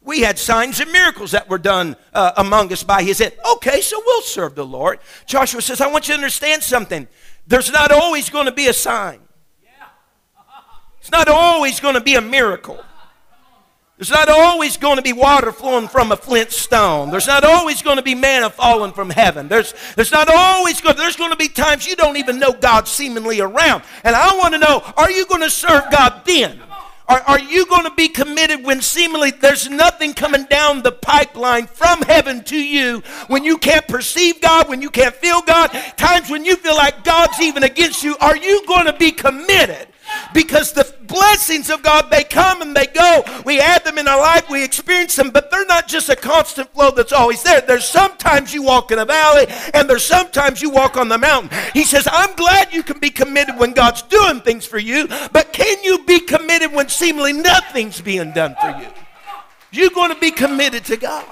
We 0.00 0.20
had 0.20 0.38
signs 0.38 0.78
and 0.80 0.92
miracles 0.92 1.32
that 1.32 1.48
were 1.48 1.58
done 1.58 1.96
uh, 2.12 2.32
among 2.36 2.72
us 2.72 2.84
by 2.84 3.02
his 3.02 3.18
head. 3.18 3.36
Okay, 3.54 3.80
so 3.80 4.00
we'll 4.04 4.22
serve 4.22 4.54
the 4.54 4.64
Lord. 4.64 5.00
Joshua 5.26 5.62
says, 5.62 5.80
I 5.80 5.88
want 5.88 6.06
you 6.06 6.14
to 6.14 6.18
understand 6.18 6.62
something. 6.62 7.08
There's 7.46 7.72
not 7.72 7.90
always 7.90 8.30
going 8.30 8.46
to 8.46 8.52
be 8.52 8.68
a 8.68 8.72
sign, 8.72 9.20
it's 11.04 11.10
not 11.10 11.28
always 11.28 11.80
going 11.80 11.96
to 11.96 12.00
be 12.00 12.14
a 12.14 12.22
miracle. 12.22 12.82
There's 13.98 14.08
not 14.08 14.30
always 14.30 14.78
going 14.78 14.96
to 14.96 15.02
be 15.02 15.12
water 15.12 15.52
flowing 15.52 15.86
from 15.86 16.12
a 16.12 16.16
flint 16.16 16.50
stone. 16.50 17.10
There's 17.10 17.26
not 17.26 17.44
always 17.44 17.82
going 17.82 17.98
to 17.98 18.02
be 18.02 18.14
manna 18.14 18.48
falling 18.48 18.94
from 18.94 19.10
heaven. 19.10 19.46
There's, 19.46 19.74
there's 19.96 20.12
not 20.12 20.30
always 20.34 20.80
going 20.80 20.96
there's 20.96 21.16
going 21.16 21.32
to 21.32 21.36
be 21.36 21.48
times 21.48 21.86
you 21.86 21.94
don't 21.94 22.16
even 22.16 22.38
know 22.38 22.54
God 22.54 22.88
seemingly 22.88 23.42
around. 23.42 23.82
And 24.02 24.16
I 24.16 24.34
want 24.38 24.54
to 24.54 24.58
know, 24.58 24.82
are 24.96 25.10
you 25.10 25.26
going 25.26 25.42
to 25.42 25.50
serve 25.50 25.82
God 25.90 26.22
then? 26.24 26.58
Are, 27.06 27.20
are 27.20 27.38
you 27.38 27.66
going 27.66 27.84
to 27.84 27.94
be 27.94 28.08
committed 28.08 28.64
when 28.64 28.80
seemingly 28.80 29.30
there's 29.30 29.68
nothing 29.68 30.14
coming 30.14 30.44
down 30.44 30.80
the 30.80 30.92
pipeline 30.92 31.66
from 31.66 32.00
heaven 32.00 32.44
to 32.44 32.56
you, 32.56 33.00
when 33.26 33.44
you 33.44 33.58
can't 33.58 33.86
perceive 33.86 34.40
God, 34.40 34.70
when 34.70 34.80
you 34.80 34.88
can't 34.88 35.14
feel 35.14 35.42
God, 35.42 35.68
times 35.98 36.30
when 36.30 36.46
you 36.46 36.56
feel 36.56 36.76
like 36.76 37.04
God's 37.04 37.38
even 37.42 37.62
against 37.62 38.02
you? 38.02 38.16
Are 38.22 38.38
you 38.38 38.64
going 38.66 38.86
to 38.86 38.94
be 38.94 39.10
committed? 39.10 39.88
Because 40.32 40.72
the 40.72 40.94
blessings 41.06 41.70
of 41.70 41.82
God, 41.82 42.10
they 42.10 42.24
come 42.24 42.62
and 42.62 42.74
they 42.74 42.86
go. 42.86 43.22
We 43.44 43.60
add 43.60 43.84
them 43.84 43.98
in 43.98 44.08
our 44.08 44.18
life, 44.18 44.48
we 44.48 44.64
experience 44.64 45.16
them, 45.16 45.30
but 45.30 45.50
they're 45.50 45.66
not 45.66 45.88
just 45.88 46.08
a 46.08 46.16
constant 46.16 46.72
flow 46.72 46.90
that's 46.90 47.12
always 47.12 47.42
there. 47.42 47.60
There's 47.60 47.84
sometimes 47.84 48.54
you 48.54 48.62
walk 48.62 48.90
in 48.90 48.98
a 48.98 49.04
valley 49.04 49.46
and 49.74 49.88
there's 49.88 50.04
sometimes 50.04 50.62
you 50.62 50.70
walk 50.70 50.96
on 50.96 51.08
the 51.08 51.18
mountain. 51.18 51.56
He 51.72 51.84
says, 51.84 52.08
I'm 52.10 52.34
glad 52.36 52.72
you 52.72 52.82
can 52.82 52.98
be 52.98 53.10
committed 53.10 53.58
when 53.58 53.72
God's 53.72 54.02
doing 54.02 54.40
things 54.40 54.64
for 54.64 54.78
you, 54.78 55.08
but 55.32 55.52
can 55.52 55.82
you 55.82 56.04
be 56.04 56.20
committed 56.20 56.72
when 56.72 56.88
seemingly 56.88 57.32
nothing's 57.32 58.00
being 58.00 58.32
done 58.32 58.56
for 58.60 58.70
you? 58.80 58.88
You're 59.72 59.90
going 59.90 60.14
to 60.14 60.20
be 60.20 60.30
committed 60.30 60.84
to 60.86 60.96
God. 60.96 61.26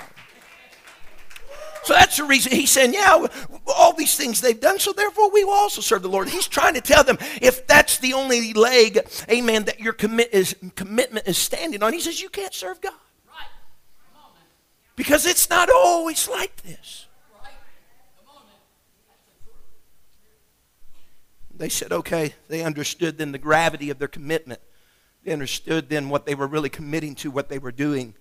So 1.84 1.94
that's 1.94 2.16
the 2.16 2.24
reason 2.24 2.52
he's 2.52 2.70
saying, 2.70 2.94
yeah, 2.94 3.26
all 3.66 3.92
these 3.92 4.16
things 4.16 4.40
they've 4.40 4.58
done, 4.58 4.78
so 4.78 4.92
therefore 4.92 5.32
we 5.32 5.44
will 5.44 5.52
also 5.52 5.80
serve 5.80 6.02
the 6.02 6.08
Lord. 6.08 6.28
He's 6.28 6.46
trying 6.46 6.74
to 6.74 6.80
tell 6.80 7.02
them 7.02 7.18
if 7.40 7.66
that's 7.66 7.98
the 7.98 8.12
only 8.12 8.52
leg, 8.52 9.00
amen, 9.28 9.64
that 9.64 9.80
your 9.80 9.92
commit 9.92 10.32
is, 10.32 10.54
commitment 10.76 11.26
is 11.26 11.36
standing 11.38 11.82
on, 11.82 11.92
he 11.92 12.00
says 12.00 12.20
you 12.20 12.28
can't 12.28 12.54
serve 12.54 12.80
God. 12.80 12.92
Because 14.94 15.26
it's 15.26 15.48
not 15.50 15.70
always 15.74 16.28
like 16.28 16.62
this. 16.62 17.06
They 21.54 21.68
said, 21.68 21.92
okay, 21.92 22.34
they 22.48 22.62
understood 22.62 23.18
then 23.18 23.32
the 23.32 23.38
gravity 23.38 23.90
of 23.90 23.98
their 23.98 24.08
commitment. 24.08 24.60
They 25.24 25.32
understood 25.32 25.88
then 25.88 26.08
what 26.08 26.26
they 26.26 26.34
were 26.34 26.46
really 26.46 26.68
committing 26.68 27.14
to, 27.16 27.30
what 27.30 27.48
they 27.48 27.58
were 27.58 27.72
doing. 27.72 28.14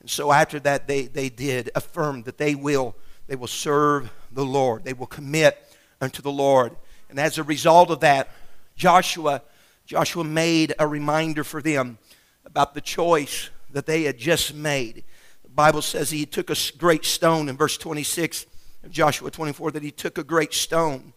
And 0.00 0.10
so 0.10 0.32
after 0.32 0.58
that, 0.60 0.86
they, 0.86 1.06
they 1.06 1.28
did 1.28 1.70
affirm 1.74 2.22
that 2.24 2.38
they 2.38 2.54
will 2.54 2.96
they 3.28 3.36
will 3.36 3.46
serve 3.46 4.10
the 4.32 4.44
Lord. 4.44 4.84
They 4.84 4.94
will 4.94 5.06
commit 5.06 5.62
unto 6.00 6.22
the 6.22 6.32
Lord. 6.32 6.74
And 7.08 7.20
as 7.20 7.38
a 7.38 7.42
result 7.42 7.90
of 7.90 8.00
that, 8.00 8.30
Joshua, 8.74 9.42
Joshua 9.86 10.24
made 10.24 10.74
a 10.78 10.86
reminder 10.86 11.44
for 11.44 11.62
them 11.62 11.98
about 12.44 12.74
the 12.74 12.80
choice 12.80 13.50
that 13.70 13.86
they 13.86 14.04
had 14.04 14.18
just 14.18 14.54
made. 14.54 15.04
The 15.44 15.50
Bible 15.50 15.82
says 15.82 16.10
he 16.10 16.26
took 16.26 16.50
a 16.50 16.56
great 16.78 17.04
stone 17.04 17.48
in 17.48 17.56
verse 17.56 17.76
26 17.76 18.46
of 18.84 18.90
Joshua 18.90 19.30
24 19.30 19.72
that 19.72 19.82
he 19.82 19.90
took 19.90 20.18
a 20.18 20.24
great 20.24 20.54
stone. 20.54 21.12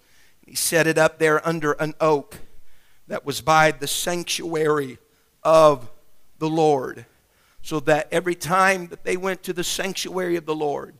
He 0.45 0.55
set 0.55 0.87
it 0.87 0.97
up 0.97 1.17
there 1.17 1.45
under 1.47 1.73
an 1.73 1.93
oak 2.01 2.39
that 3.07 3.25
was 3.25 3.41
by 3.41 3.71
the 3.71 3.87
sanctuary 3.87 4.97
of 5.43 5.89
the 6.39 6.49
Lord. 6.49 7.05
So 7.61 7.79
that 7.81 8.07
every 8.11 8.35
time 8.35 8.87
that 8.87 9.03
they 9.03 9.17
went 9.17 9.43
to 9.43 9.53
the 9.53 9.63
sanctuary 9.63 10.35
of 10.35 10.45
the 10.45 10.55
Lord, 10.55 10.95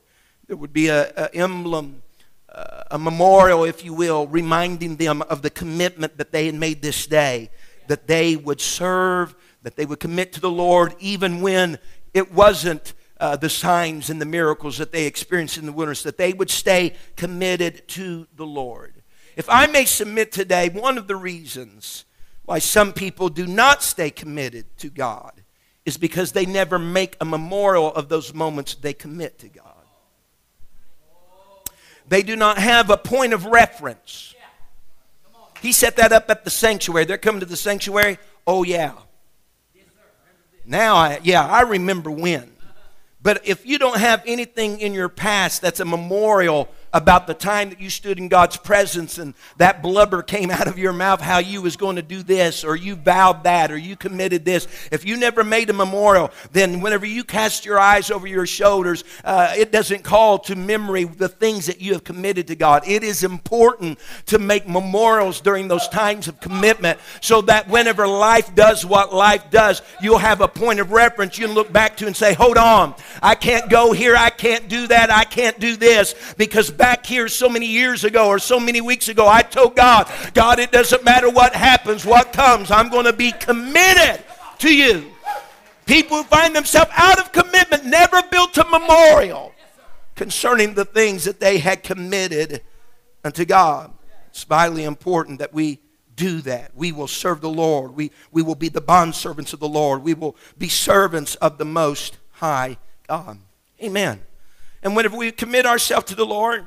there 0.51 0.57
would 0.57 0.73
be 0.73 0.89
an 0.89 1.07
emblem, 1.33 2.03
uh, 2.53 2.83
a 2.91 2.99
memorial, 2.99 3.63
if 3.63 3.85
you 3.85 3.93
will, 3.93 4.27
reminding 4.27 4.97
them 4.97 5.21
of 5.21 5.41
the 5.41 5.49
commitment 5.49 6.17
that 6.17 6.33
they 6.33 6.45
had 6.45 6.55
made 6.55 6.81
this 6.81 7.07
day, 7.07 7.49
that 7.87 8.05
they 8.05 8.35
would 8.35 8.59
serve, 8.59 9.33
that 9.61 9.77
they 9.77 9.85
would 9.85 10.01
commit 10.01 10.33
to 10.33 10.41
the 10.41 10.51
Lord, 10.51 10.93
even 10.99 11.39
when 11.39 11.79
it 12.13 12.33
wasn't 12.33 12.93
uh, 13.17 13.37
the 13.37 13.47
signs 13.47 14.09
and 14.09 14.19
the 14.19 14.25
miracles 14.25 14.77
that 14.77 14.91
they 14.91 15.05
experienced 15.05 15.57
in 15.57 15.65
the 15.65 15.71
wilderness, 15.71 16.03
that 16.03 16.17
they 16.17 16.33
would 16.33 16.49
stay 16.49 16.95
committed 17.15 17.87
to 17.87 18.27
the 18.35 18.45
Lord. 18.45 19.03
If 19.37 19.49
I 19.49 19.67
may 19.67 19.85
submit 19.85 20.33
today, 20.33 20.67
one 20.67 20.97
of 20.97 21.07
the 21.07 21.15
reasons 21.15 22.03
why 22.43 22.59
some 22.59 22.91
people 22.91 23.29
do 23.29 23.47
not 23.47 23.83
stay 23.83 24.09
committed 24.09 24.65
to 24.79 24.89
God 24.89 25.43
is 25.85 25.95
because 25.95 26.33
they 26.33 26.45
never 26.45 26.77
make 26.77 27.15
a 27.21 27.25
memorial 27.25 27.93
of 27.93 28.09
those 28.09 28.33
moments 28.33 28.75
they 28.75 28.91
commit 28.91 29.39
to 29.39 29.47
God. 29.47 29.70
They 32.11 32.23
do 32.23 32.35
not 32.35 32.57
have 32.57 32.89
a 32.89 32.97
point 32.97 33.31
of 33.31 33.45
reference. 33.45 34.35
He 35.61 35.71
set 35.71 35.95
that 35.95 36.11
up 36.11 36.29
at 36.29 36.43
the 36.43 36.49
sanctuary. 36.49 37.05
They're 37.05 37.17
coming 37.17 37.39
to 37.39 37.45
the 37.45 37.55
sanctuary. 37.55 38.17
Oh, 38.45 38.63
yeah. 38.63 38.95
Now, 40.65 40.95
I, 40.95 41.21
yeah, 41.23 41.47
I 41.47 41.61
remember 41.61 42.11
when. 42.11 42.51
But 43.23 43.47
if 43.47 43.65
you 43.65 43.79
don't 43.79 43.97
have 43.97 44.23
anything 44.25 44.81
in 44.81 44.93
your 44.93 45.07
past 45.07 45.61
that's 45.61 45.79
a 45.79 45.85
memorial 45.85 46.67
about 46.93 47.27
the 47.27 47.33
time 47.33 47.69
that 47.69 47.79
you 47.79 47.89
stood 47.89 48.17
in 48.17 48.27
God's 48.27 48.57
presence 48.57 49.17
and 49.17 49.33
that 49.57 49.81
blubber 49.81 50.21
came 50.21 50.51
out 50.51 50.67
of 50.67 50.77
your 50.77 50.93
mouth, 50.93 51.21
how 51.21 51.37
you 51.37 51.61
was 51.61 51.77
going 51.77 51.95
to 51.95 52.01
do 52.01 52.23
this, 52.23 52.63
or 52.63 52.75
you 52.75 52.95
vowed 52.95 53.43
that, 53.43 53.71
or 53.71 53.77
you 53.77 53.95
committed 53.95 54.45
this. 54.45 54.67
If 54.91 55.05
you 55.05 55.17
never 55.17 55.43
made 55.43 55.69
a 55.69 55.73
memorial, 55.73 56.31
then 56.51 56.81
whenever 56.81 57.05
you 57.05 57.23
cast 57.23 57.65
your 57.65 57.79
eyes 57.79 58.11
over 58.11 58.27
your 58.27 58.45
shoulders, 58.45 59.03
uh, 59.23 59.53
it 59.57 59.71
doesn't 59.71 60.03
call 60.03 60.39
to 60.39 60.55
memory 60.55 61.05
the 61.05 61.29
things 61.29 61.67
that 61.67 61.81
you 61.81 61.93
have 61.93 62.03
committed 62.03 62.47
to 62.47 62.55
God. 62.55 62.83
It 62.87 63.03
is 63.03 63.23
important 63.23 63.99
to 64.27 64.39
make 64.39 64.67
memorials 64.67 65.41
during 65.41 65.67
those 65.67 65.87
times 65.87 66.27
of 66.27 66.39
commitment 66.39 66.99
so 67.21 67.41
that 67.41 67.69
whenever 67.69 68.07
life 68.07 68.53
does 68.55 68.85
what 68.85 69.13
life 69.13 69.49
does, 69.49 69.81
you'll 70.01 70.17
have 70.17 70.41
a 70.41 70.47
point 70.47 70.79
of 70.79 70.91
reference. 70.91 71.37
You 71.37 71.45
can 71.45 71.55
look 71.55 71.71
back 71.71 71.97
to 71.97 72.07
and 72.07 72.15
say, 72.15 72.33
hold 72.33 72.57
on, 72.57 72.95
I 73.21 73.35
can't 73.35 73.69
go 73.69 73.91
here, 73.91 74.15
I 74.15 74.29
can't 74.29 74.67
do 74.67 74.87
that, 74.87 75.09
I 75.11 75.23
can't 75.23 75.59
do 75.59 75.75
this. 75.75 76.15
Because 76.37 76.69
back 76.81 77.05
here 77.05 77.27
so 77.27 77.47
many 77.47 77.67
years 77.67 78.03
ago 78.03 78.27
or 78.27 78.39
so 78.39 78.59
many 78.59 78.81
weeks 78.81 79.07
ago, 79.07 79.27
I 79.27 79.43
told 79.43 79.75
God, 79.75 80.11
God, 80.33 80.57
it 80.57 80.71
doesn't 80.71 81.03
matter 81.03 81.29
what 81.29 81.53
happens, 81.53 82.03
what 82.03 82.33
comes, 82.33 82.71
I'm 82.71 82.89
going 82.89 83.05
to 83.05 83.13
be 83.13 83.31
committed 83.31 84.23
to 84.57 84.75
you. 84.75 85.11
People 85.85 86.17
who 86.17 86.23
find 86.23 86.55
themselves 86.55 86.89
out 86.95 87.19
of 87.19 87.31
commitment 87.31 87.85
never 87.85 88.23
built 88.31 88.57
a 88.57 88.65
memorial 88.65 89.53
concerning 90.15 90.73
the 90.73 90.85
things 90.85 91.25
that 91.25 91.39
they 91.39 91.59
had 91.59 91.83
committed 91.83 92.63
unto 93.23 93.45
God. 93.45 93.93
It's 94.29 94.43
vitally 94.43 94.83
important 94.83 95.37
that 95.37 95.53
we 95.53 95.81
do 96.15 96.41
that. 96.41 96.71
We 96.73 96.91
will 96.91 97.07
serve 97.07 97.41
the 97.41 97.49
Lord. 97.49 97.91
We, 97.91 98.09
we 98.31 98.41
will 98.41 98.55
be 98.55 98.69
the 98.69 98.81
bondservants 98.81 99.53
of 99.53 99.59
the 99.59 99.69
Lord. 99.69 100.01
We 100.01 100.15
will 100.15 100.35
be 100.57 100.67
servants 100.67 101.35
of 101.35 101.59
the 101.59 101.65
Most 101.65 102.17
High 102.31 102.77
God. 103.07 103.37
Amen. 103.83 104.21
And 104.83 104.95
whenever 104.95 105.15
we 105.15 105.31
commit 105.31 105.65
ourselves 105.65 106.07
to 106.07 106.15
the 106.15 106.25
Lord, 106.25 106.65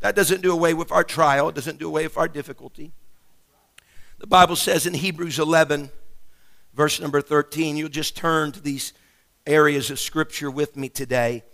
that 0.00 0.16
doesn't 0.16 0.42
do 0.42 0.52
away 0.52 0.74
with 0.74 0.90
our 0.90 1.04
trial, 1.04 1.48
it 1.48 1.54
doesn't 1.54 1.78
do 1.78 1.86
away 1.86 2.04
with 2.04 2.16
our 2.16 2.28
difficulty. 2.28 2.92
The 4.18 4.26
Bible 4.26 4.56
says 4.56 4.86
in 4.86 4.94
Hebrews 4.94 5.38
11, 5.38 5.90
verse 6.74 7.00
number 7.00 7.20
13, 7.20 7.76
you'll 7.76 7.88
just 7.88 8.16
turn 8.16 8.50
to 8.52 8.60
these 8.60 8.92
areas 9.46 9.90
of 9.90 10.00
Scripture 10.00 10.50
with 10.50 10.76
me 10.76 10.88
today. 10.88 11.44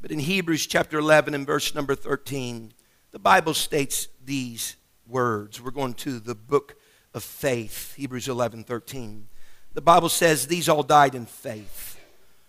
But 0.00 0.10
in 0.10 0.18
Hebrews 0.18 0.66
chapter 0.66 0.98
11 0.98 1.34
and 1.34 1.46
verse 1.46 1.74
number 1.74 1.94
13, 1.94 2.72
the 3.10 3.18
Bible 3.18 3.54
states 3.54 4.08
these 4.22 4.76
words. 5.06 5.62
We're 5.62 5.70
going 5.70 5.94
to 5.94 6.20
the 6.20 6.34
book 6.34 6.76
of 7.14 7.24
faith, 7.24 7.94
Hebrews 7.94 8.28
11, 8.28 8.64
13. 8.64 9.28
The 9.72 9.80
Bible 9.80 10.10
says, 10.10 10.46
These 10.46 10.68
all 10.68 10.82
died 10.82 11.14
in 11.14 11.24
faith 11.24 11.87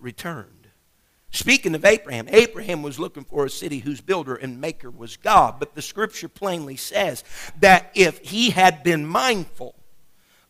returned. 0.00 0.60
Speaking 1.32 1.74
of 1.76 1.84
Abraham, 1.84 2.28
Abraham 2.30 2.82
was 2.82 2.98
looking 2.98 3.24
for 3.24 3.44
a 3.44 3.50
city 3.50 3.78
whose 3.78 4.00
builder 4.00 4.34
and 4.34 4.60
maker 4.60 4.90
was 4.90 5.16
God. 5.16 5.60
But 5.60 5.74
the 5.74 5.82
scripture 5.82 6.28
plainly 6.28 6.76
says 6.76 7.22
that 7.60 7.92
if 7.94 8.18
he 8.18 8.50
had 8.50 8.82
been 8.82 9.06
mindful 9.06 9.76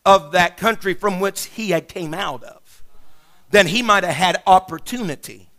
of 0.03 0.31
that 0.31 0.57
country 0.57 0.95
from 0.95 1.19
which 1.19 1.45
he 1.45 1.69
had 1.69 1.87
came 1.87 2.13
out 2.13 2.43
of, 2.43 2.83
then 3.51 3.67
he 3.67 3.83
might 3.83 4.03
have 4.03 4.15
had 4.15 4.41
opportunity 4.47 5.49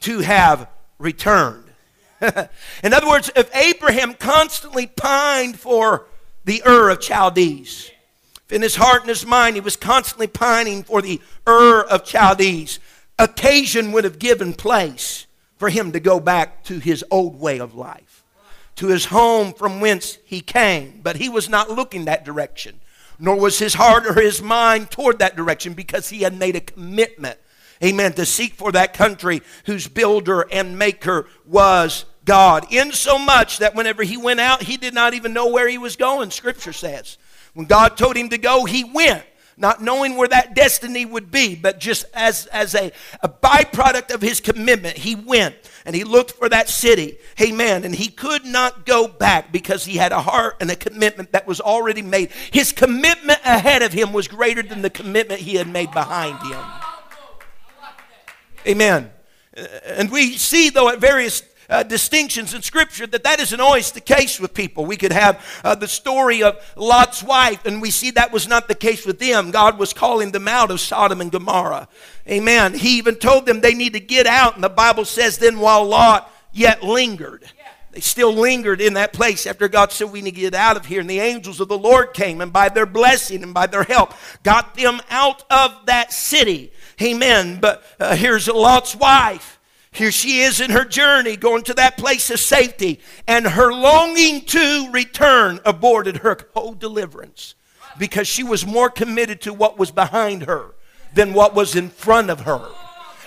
to 0.00 0.18
have 0.18 0.68
returned. 0.98 1.64
in 2.20 2.92
other 2.92 3.08
words, 3.08 3.30
if 3.34 3.54
Abraham 3.56 4.14
constantly 4.14 4.86
pined 4.86 5.58
for 5.58 6.06
the 6.44 6.62
Ur 6.66 6.90
of 6.90 7.00
Chaldees, 7.00 7.90
if 8.44 8.52
in 8.52 8.62
his 8.62 8.76
heart 8.76 9.00
and 9.00 9.08
his 9.08 9.24
mind 9.24 9.56
he 9.56 9.60
was 9.60 9.76
constantly 9.76 10.26
pining 10.26 10.82
for 10.82 11.00
the 11.00 11.20
Ur 11.48 11.82
of 11.82 12.04
Chaldees, 12.04 12.80
occasion 13.22 13.92
would 13.92 14.04
have 14.04 14.18
given 14.18 14.52
place 14.52 15.26
for 15.56 15.68
him 15.68 15.92
to 15.92 16.00
go 16.00 16.18
back 16.18 16.64
to 16.64 16.78
his 16.78 17.04
old 17.10 17.38
way 17.38 17.58
of 17.58 17.74
life, 17.74 18.24
to 18.76 18.88
his 18.88 19.06
home 19.06 19.52
from 19.52 19.80
whence 19.80 20.18
he 20.24 20.40
came. 20.40 21.00
But 21.02 21.16
he 21.16 21.28
was 21.28 21.48
not 21.48 21.70
looking 21.70 22.06
that 22.06 22.24
direction. 22.24 22.80
nor 23.18 23.36
was 23.36 23.58
his 23.60 23.74
heart 23.74 24.04
or 24.04 24.14
his 24.14 24.42
mind 24.42 24.90
toward 24.90 25.20
that 25.20 25.36
direction 25.36 25.74
because 25.74 26.08
he 26.08 26.22
had 26.22 26.36
made 26.36 26.56
a 26.56 26.60
commitment, 26.60 27.38
amen, 27.82 28.12
to 28.14 28.26
seek 28.26 28.54
for 28.54 28.72
that 28.72 28.94
country 28.94 29.40
whose 29.66 29.86
builder 29.86 30.44
and 30.50 30.76
maker 30.76 31.28
was 31.46 32.04
God. 32.24 32.66
Insomuch 32.72 33.58
that 33.58 33.76
whenever 33.76 34.02
he 34.02 34.16
went 34.16 34.40
out, 34.40 34.64
he 34.64 34.76
did 34.76 34.92
not 34.92 35.14
even 35.14 35.32
know 35.32 35.46
where 35.46 35.68
he 35.68 35.78
was 35.78 35.94
going, 35.94 36.32
Scripture 36.32 36.72
says. 36.72 37.16
When 37.54 37.66
God 37.66 37.96
told 37.96 38.16
him 38.16 38.30
to 38.30 38.38
go, 38.38 38.64
he 38.64 38.82
went 38.82 39.24
not 39.62 39.80
knowing 39.80 40.16
where 40.16 40.28
that 40.28 40.54
destiny 40.54 41.06
would 41.06 41.30
be, 41.30 41.54
but 41.54 41.78
just 41.78 42.04
as, 42.12 42.46
as 42.46 42.74
a, 42.74 42.90
a 43.22 43.28
byproduct 43.28 44.12
of 44.12 44.20
his 44.20 44.40
commitment, 44.40 44.98
he 44.98 45.14
went 45.14 45.54
and 45.86 45.94
he 45.94 46.02
looked 46.02 46.32
for 46.32 46.48
that 46.48 46.68
city. 46.68 47.16
Amen. 47.40 47.84
And 47.84 47.94
he 47.94 48.08
could 48.08 48.44
not 48.44 48.84
go 48.84 49.06
back 49.06 49.52
because 49.52 49.84
he 49.84 49.96
had 49.96 50.10
a 50.10 50.20
heart 50.20 50.56
and 50.60 50.70
a 50.70 50.76
commitment 50.76 51.30
that 51.32 51.46
was 51.46 51.60
already 51.60 52.02
made. 52.02 52.30
His 52.50 52.72
commitment 52.72 53.38
ahead 53.44 53.82
of 53.82 53.92
him 53.92 54.12
was 54.12 54.26
greater 54.26 54.62
than 54.62 54.82
the 54.82 54.90
commitment 54.90 55.40
he 55.40 55.54
had 55.54 55.68
made 55.68 55.92
behind 55.92 56.38
him. 56.42 56.64
Amen. 58.66 59.10
And 59.86 60.10
we 60.10 60.36
see, 60.36 60.70
though, 60.70 60.88
at 60.88 60.98
various 60.98 61.42
uh, 61.72 61.82
distinctions 61.82 62.52
in 62.54 62.62
Scripture 62.62 63.06
that 63.06 63.24
that 63.24 63.40
isn't 63.40 63.60
always 63.60 63.92
the 63.92 64.00
case 64.00 64.38
with 64.38 64.52
people. 64.52 64.84
We 64.84 64.96
could 64.96 65.12
have 65.12 65.44
uh, 65.64 65.74
the 65.74 65.88
story 65.88 66.42
of 66.42 66.62
Lot's 66.76 67.22
wife, 67.22 67.64
and 67.64 67.80
we 67.80 67.90
see 67.90 68.10
that 68.12 68.32
was 68.32 68.46
not 68.46 68.68
the 68.68 68.74
case 68.74 69.06
with 69.06 69.18
them. 69.18 69.50
God 69.50 69.78
was 69.78 69.92
calling 69.92 70.32
them 70.32 70.46
out 70.46 70.70
of 70.70 70.80
Sodom 70.80 71.20
and 71.20 71.32
Gomorrah. 71.32 71.88
Amen. 72.28 72.74
He 72.74 72.98
even 72.98 73.16
told 73.16 73.46
them 73.46 73.60
they 73.60 73.74
need 73.74 73.94
to 73.94 74.00
get 74.00 74.26
out, 74.26 74.54
and 74.54 74.62
the 74.62 74.68
Bible 74.68 75.06
says, 75.06 75.38
then 75.38 75.58
while 75.58 75.84
Lot 75.84 76.30
yet 76.52 76.82
lingered, 76.82 77.50
they 77.92 78.00
still 78.00 78.32
lingered 78.32 78.80
in 78.80 78.94
that 78.94 79.12
place 79.12 79.46
after 79.46 79.68
God 79.68 79.92
said, 79.92 80.10
We 80.10 80.22
need 80.22 80.34
to 80.34 80.40
get 80.40 80.54
out 80.54 80.78
of 80.78 80.86
here. 80.86 81.02
And 81.02 81.10
the 81.10 81.20
angels 81.20 81.60
of 81.60 81.68
the 81.68 81.76
Lord 81.76 82.14
came, 82.14 82.40
and 82.40 82.50
by 82.50 82.70
their 82.70 82.86
blessing 82.86 83.42
and 83.42 83.52
by 83.52 83.66
their 83.66 83.84
help, 83.84 84.14
got 84.42 84.74
them 84.74 85.00
out 85.10 85.44
of 85.50 85.86
that 85.86 86.10
city. 86.10 86.72
Amen. 87.00 87.60
But 87.60 87.82
uh, 88.00 88.16
here's 88.16 88.48
Lot's 88.48 88.96
wife. 88.96 89.58
Here 89.92 90.10
she 90.10 90.40
is 90.40 90.58
in 90.58 90.70
her 90.70 90.86
journey 90.86 91.36
going 91.36 91.64
to 91.64 91.74
that 91.74 91.98
place 91.98 92.30
of 92.30 92.40
safety, 92.40 93.00
and 93.28 93.46
her 93.46 93.72
longing 93.72 94.40
to 94.46 94.90
return 94.90 95.60
aborted 95.66 96.18
her 96.18 96.38
whole 96.54 96.72
deliverance 96.72 97.54
because 97.98 98.26
she 98.26 98.42
was 98.42 98.66
more 98.66 98.88
committed 98.88 99.42
to 99.42 99.52
what 99.52 99.78
was 99.78 99.90
behind 99.90 100.44
her 100.44 100.74
than 101.14 101.34
what 101.34 101.54
was 101.54 101.76
in 101.76 101.90
front 101.90 102.30
of 102.30 102.40
her. 102.40 102.66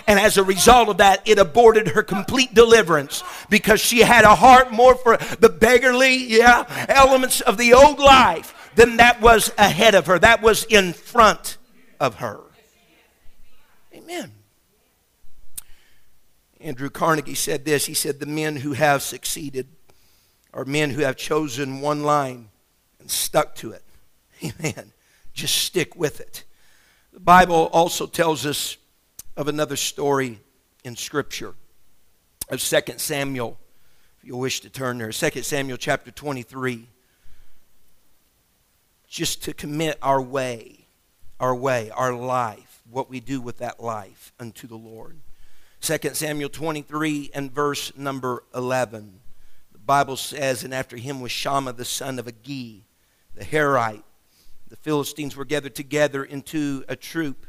And 0.08 0.18
as 0.18 0.38
a 0.38 0.42
result 0.42 0.88
of 0.88 0.98
that, 0.98 1.22
it 1.24 1.38
aborted 1.38 1.88
her 1.88 2.02
complete 2.02 2.52
deliverance 2.52 3.22
because 3.48 3.80
she 3.80 4.00
had 4.00 4.24
a 4.24 4.34
heart 4.34 4.72
more 4.72 4.96
for 4.96 5.16
the 5.38 5.48
beggarly, 5.48 6.16
yeah, 6.16 6.64
elements 6.88 7.40
of 7.40 7.58
the 7.58 7.74
old 7.74 8.00
life 8.00 8.72
than 8.74 8.96
that 8.96 9.20
was 9.20 9.52
ahead 9.56 9.94
of 9.94 10.06
her. 10.06 10.18
That 10.18 10.42
was 10.42 10.64
in 10.64 10.92
front 10.92 11.58
of 11.98 12.16
her. 12.16 12.40
Amen. 13.94 14.32
Andrew 16.66 16.90
Carnegie 16.90 17.36
said 17.36 17.64
this. 17.64 17.86
He 17.86 17.94
said, 17.94 18.18
The 18.18 18.26
men 18.26 18.56
who 18.56 18.72
have 18.72 19.00
succeeded 19.00 19.68
are 20.52 20.64
men 20.64 20.90
who 20.90 21.02
have 21.02 21.16
chosen 21.16 21.80
one 21.80 22.02
line 22.02 22.48
and 22.98 23.08
stuck 23.08 23.54
to 23.56 23.70
it. 23.70 23.84
Amen. 24.42 24.92
Just 25.32 25.54
stick 25.54 25.94
with 25.94 26.20
it. 26.20 26.42
The 27.12 27.20
Bible 27.20 27.70
also 27.72 28.06
tells 28.06 28.44
us 28.44 28.78
of 29.36 29.46
another 29.46 29.76
story 29.76 30.40
in 30.82 30.96
Scripture 30.96 31.54
of 32.48 32.60
2 32.60 32.80
Samuel, 32.96 33.56
if 34.18 34.24
you 34.26 34.36
wish 34.36 34.58
to 34.60 34.68
turn 34.68 34.98
there. 34.98 35.12
2 35.12 35.42
Samuel 35.42 35.78
chapter 35.78 36.10
23. 36.10 36.88
Just 39.06 39.44
to 39.44 39.54
commit 39.54 39.98
our 40.02 40.20
way, 40.20 40.88
our 41.38 41.54
way, 41.54 41.90
our 41.90 42.12
life, 42.12 42.82
what 42.90 43.08
we 43.08 43.20
do 43.20 43.40
with 43.40 43.58
that 43.58 43.80
life 43.80 44.32
unto 44.40 44.66
the 44.66 44.74
Lord. 44.76 45.20
2 45.86 45.98
Samuel 46.14 46.48
23 46.48 47.30
and 47.32 47.52
verse 47.52 47.96
number 47.96 48.42
11. 48.56 49.20
The 49.70 49.78
Bible 49.78 50.16
says, 50.16 50.64
And 50.64 50.74
after 50.74 50.96
him 50.96 51.20
was 51.20 51.30
Shammah 51.30 51.74
the 51.74 51.84
son 51.84 52.18
of 52.18 52.26
Agee, 52.26 52.80
the 53.36 53.44
Harite. 53.44 54.02
The 54.66 54.74
Philistines 54.74 55.36
were 55.36 55.44
gathered 55.44 55.76
together 55.76 56.24
into 56.24 56.84
a 56.88 56.96
troop. 56.96 57.46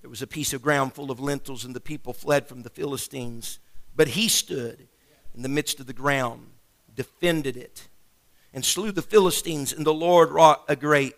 There 0.00 0.10
was 0.10 0.20
a 0.20 0.26
piece 0.26 0.52
of 0.52 0.62
ground 0.62 0.94
full 0.94 1.12
of 1.12 1.20
lentils, 1.20 1.64
and 1.64 1.76
the 1.76 1.80
people 1.80 2.12
fled 2.12 2.48
from 2.48 2.62
the 2.62 2.70
Philistines. 2.70 3.60
But 3.94 4.08
he 4.08 4.26
stood 4.26 4.88
in 5.32 5.42
the 5.42 5.48
midst 5.48 5.78
of 5.78 5.86
the 5.86 5.92
ground, 5.92 6.48
defended 6.92 7.56
it, 7.56 7.86
and 8.52 8.64
slew 8.64 8.90
the 8.90 9.00
Philistines, 9.00 9.72
and 9.72 9.86
the 9.86 9.94
Lord 9.94 10.32
wrought 10.32 10.64
a 10.66 10.74
great 10.74 11.14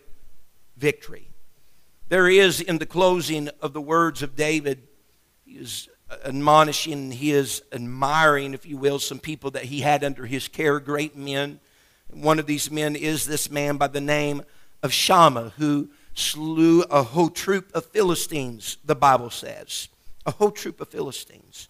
victory. 0.77 1.31
There 2.09 2.29
is 2.29 2.61
in 2.61 2.77
the 2.77 2.85
closing 2.85 3.49
of 3.59 3.73
the 3.73 3.81
words 3.81 4.21
of 4.21 4.35
David, 4.35 4.83
he 5.43 5.53
is 5.53 5.89
admonishing, 6.25 7.11
he 7.11 7.31
is 7.31 7.61
admiring, 7.71 8.53
if 8.53 8.65
you 8.65 8.77
will, 8.77 8.99
some 8.99 9.19
people 9.19 9.51
that 9.51 9.65
he 9.65 9.81
had 9.81 10.03
under 10.03 10.25
his 10.25 10.47
care, 10.47 10.79
great 10.79 11.15
men. 11.15 11.59
One 12.11 12.39
of 12.39 12.45
these 12.45 12.71
men 12.71 12.95
is 12.95 13.25
this 13.25 13.51
man 13.51 13.77
by 13.77 13.87
the 13.87 14.01
name 14.01 14.43
of 14.81 14.91
Shammah, 14.91 15.53
who 15.57 15.89
slew 16.15 16.81
a 16.83 17.03
whole 17.03 17.29
troop 17.29 17.69
of 17.73 17.85
Philistines, 17.85 18.77
the 18.83 18.95
Bible 18.95 19.29
says. 19.29 19.89
A 20.25 20.31
whole 20.31 20.51
troop 20.51 20.81
of 20.81 20.89
Philistines. 20.89 21.69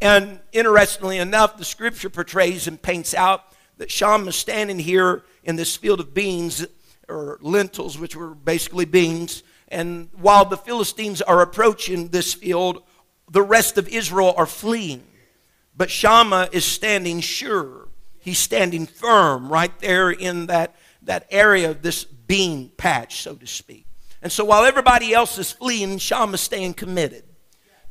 And 0.00 0.40
interestingly 0.52 1.18
enough, 1.18 1.56
the 1.56 1.64
scripture 1.64 2.10
portrays 2.10 2.66
and 2.66 2.80
paints 2.80 3.14
out 3.14 3.44
that 3.78 3.90
Shammah 3.90 4.28
is 4.28 4.36
standing 4.36 4.78
here 4.78 5.22
in 5.44 5.56
this 5.56 5.76
field 5.76 6.00
of 6.00 6.12
beans, 6.12 6.66
or 7.08 7.38
lentils, 7.40 7.98
which 7.98 8.16
were 8.16 8.34
basically 8.34 8.84
beans. 8.84 9.42
And 9.68 10.08
while 10.16 10.44
the 10.44 10.56
Philistines 10.56 11.22
are 11.22 11.40
approaching 11.40 12.08
this 12.08 12.34
field, 12.34 12.82
the 13.30 13.42
rest 13.42 13.78
of 13.78 13.88
Israel 13.88 14.34
are 14.36 14.46
fleeing. 14.46 15.04
But 15.76 15.90
Shammah 15.90 16.48
is 16.52 16.64
standing 16.64 17.20
sure. 17.20 17.88
He's 18.18 18.38
standing 18.38 18.86
firm 18.86 19.50
right 19.50 19.78
there 19.80 20.10
in 20.10 20.46
that, 20.46 20.74
that 21.02 21.26
area 21.30 21.70
of 21.70 21.82
this 21.82 22.04
bean 22.04 22.70
patch, 22.76 23.22
so 23.22 23.34
to 23.34 23.46
speak. 23.46 23.86
And 24.22 24.32
so 24.32 24.44
while 24.44 24.64
everybody 24.64 25.12
else 25.12 25.38
is 25.38 25.52
fleeing, 25.52 25.98
Shammah's 25.98 26.40
staying 26.40 26.74
committed. 26.74 27.24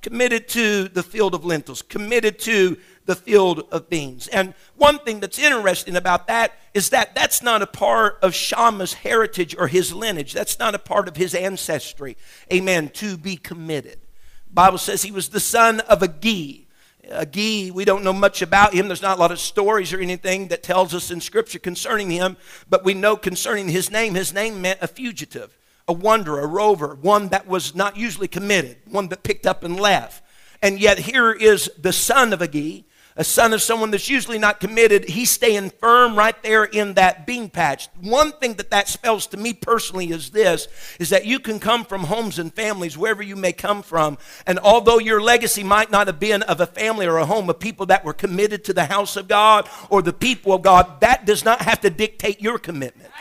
Committed 0.02 0.48
to 0.50 0.88
the 0.88 1.04
field 1.04 1.34
of 1.34 1.46
lentils, 1.46 1.82
committed 1.82 2.38
to 2.40 2.78
the 3.06 3.16
field 3.16 3.68
of 3.72 3.90
beans. 3.90 4.28
And 4.28 4.54
one 4.76 5.00
thing 5.00 5.20
that's 5.20 5.40
interesting 5.40 5.96
about 5.96 6.28
that 6.28 6.54
is 6.74 6.90
that 6.90 7.16
that's 7.16 7.42
not 7.42 7.62
a 7.62 7.68
part 7.68 8.20
of 8.22 8.36
Shammah's 8.36 8.94
heritage 8.94 9.56
or 9.58 9.68
his 9.68 9.94
lineage. 9.94 10.34
That's 10.34 10.60
not 10.60 10.76
a 10.76 10.80
part 10.80 11.08
of 11.08 11.16
his 11.16 11.34
ancestry. 11.34 12.18
Amen. 12.52 12.90
To 12.90 13.18
be 13.18 13.36
committed. 13.36 14.00
Bible 14.56 14.78
says 14.78 15.04
he 15.04 15.12
was 15.12 15.28
the 15.30 15.42
son 15.42 15.82
of 15.82 16.00
Agee. 16.00 16.66
A 17.12 17.26
Agee, 17.26 17.72
we 17.72 17.84
don't 17.84 18.06
know 18.06 18.14
much 18.14 18.42
about 18.42 18.74
him. 18.74 18.88
There's 18.88 19.02
not 19.02 19.18
a 19.18 19.20
lot 19.20 19.34
of 19.34 19.40
stories 19.40 19.92
or 19.92 20.00
anything 20.00 20.48
that 20.48 20.64
tells 20.64 20.94
us 20.96 21.12
in 21.12 21.20
Scripture 21.20 21.60
concerning 21.60 22.10
him, 22.10 22.38
but 22.70 22.86
we 22.86 22.94
know 22.94 23.18
concerning 23.18 23.68
his 23.68 23.92
name, 23.92 24.16
his 24.16 24.34
name 24.34 24.62
meant 24.62 24.80
a 24.82 24.88
fugitive, 24.88 25.58
a 25.90 25.94
wanderer, 25.94 26.40
a 26.40 26.48
rover, 26.48 26.96
one 26.96 27.28
that 27.30 27.48
was 27.48 27.76
not 27.76 27.98
usually 27.98 28.30
committed, 28.30 28.78
one 28.90 29.10
that 29.10 29.24
picked 29.24 29.46
up 29.46 29.66
and 29.66 29.78
left. 29.78 30.24
And 30.62 30.80
yet 30.80 31.00
here 31.00 31.34
is 31.34 31.70
the 31.78 31.94
son 31.94 32.32
of 32.32 32.40
Agee, 32.40 32.86
a 33.18 33.24
son 33.24 33.54
of 33.54 33.62
someone 33.62 33.92
that's 33.92 34.10
usually 34.10 34.38
not 34.38 34.60
committed, 34.60 35.06
he's 35.06 35.30
staying 35.30 35.70
firm 35.70 36.18
right 36.18 36.42
there 36.44 36.66
in 36.66 36.96
that 36.96 37.26
bean 37.26 37.50
patch. 37.50 37.88
One 38.02 38.34
thing 38.34 38.56
that 38.56 38.72
that 38.72 38.90
spells 38.90 39.26
to 39.28 39.38
me 39.38 39.54
personally 39.54 40.12
is 40.12 40.32
this, 40.32 40.68
is 41.00 41.10
that 41.10 41.26
you 41.26 41.40
can 41.40 41.60
come 41.60 41.86
from 41.86 42.04
homes 42.04 42.40
and 42.40 42.54
families, 42.54 42.98
wherever 42.98 43.24
you 43.24 43.36
may 43.36 43.54
come 43.54 43.84
from, 43.84 44.18
and 44.46 44.60
although 44.60 45.00
your 45.00 45.22
legacy 45.22 45.64
might 45.64 45.92
not 45.92 46.08
have 46.08 46.20
been 46.20 46.44
of 46.44 46.60
a 46.60 46.68
family 46.68 47.06
or 47.06 47.18
a 47.18 47.26
home 47.26 47.50
of 47.50 47.60
people 47.60 47.86
that 47.86 48.04
were 48.04 48.14
committed 48.14 48.66
to 48.66 48.74
the 48.74 48.86
house 48.86 49.16
of 49.16 49.28
God 49.28 49.70
or 49.90 50.02
the 50.02 50.14
people 50.14 50.54
of 50.54 50.62
God, 50.62 51.00
that 51.00 51.26
does 51.26 51.46
not 51.46 51.62
have 51.62 51.80
to 51.82 51.90
dictate 51.90 52.42
your 52.42 52.60
commitment. 52.60 53.12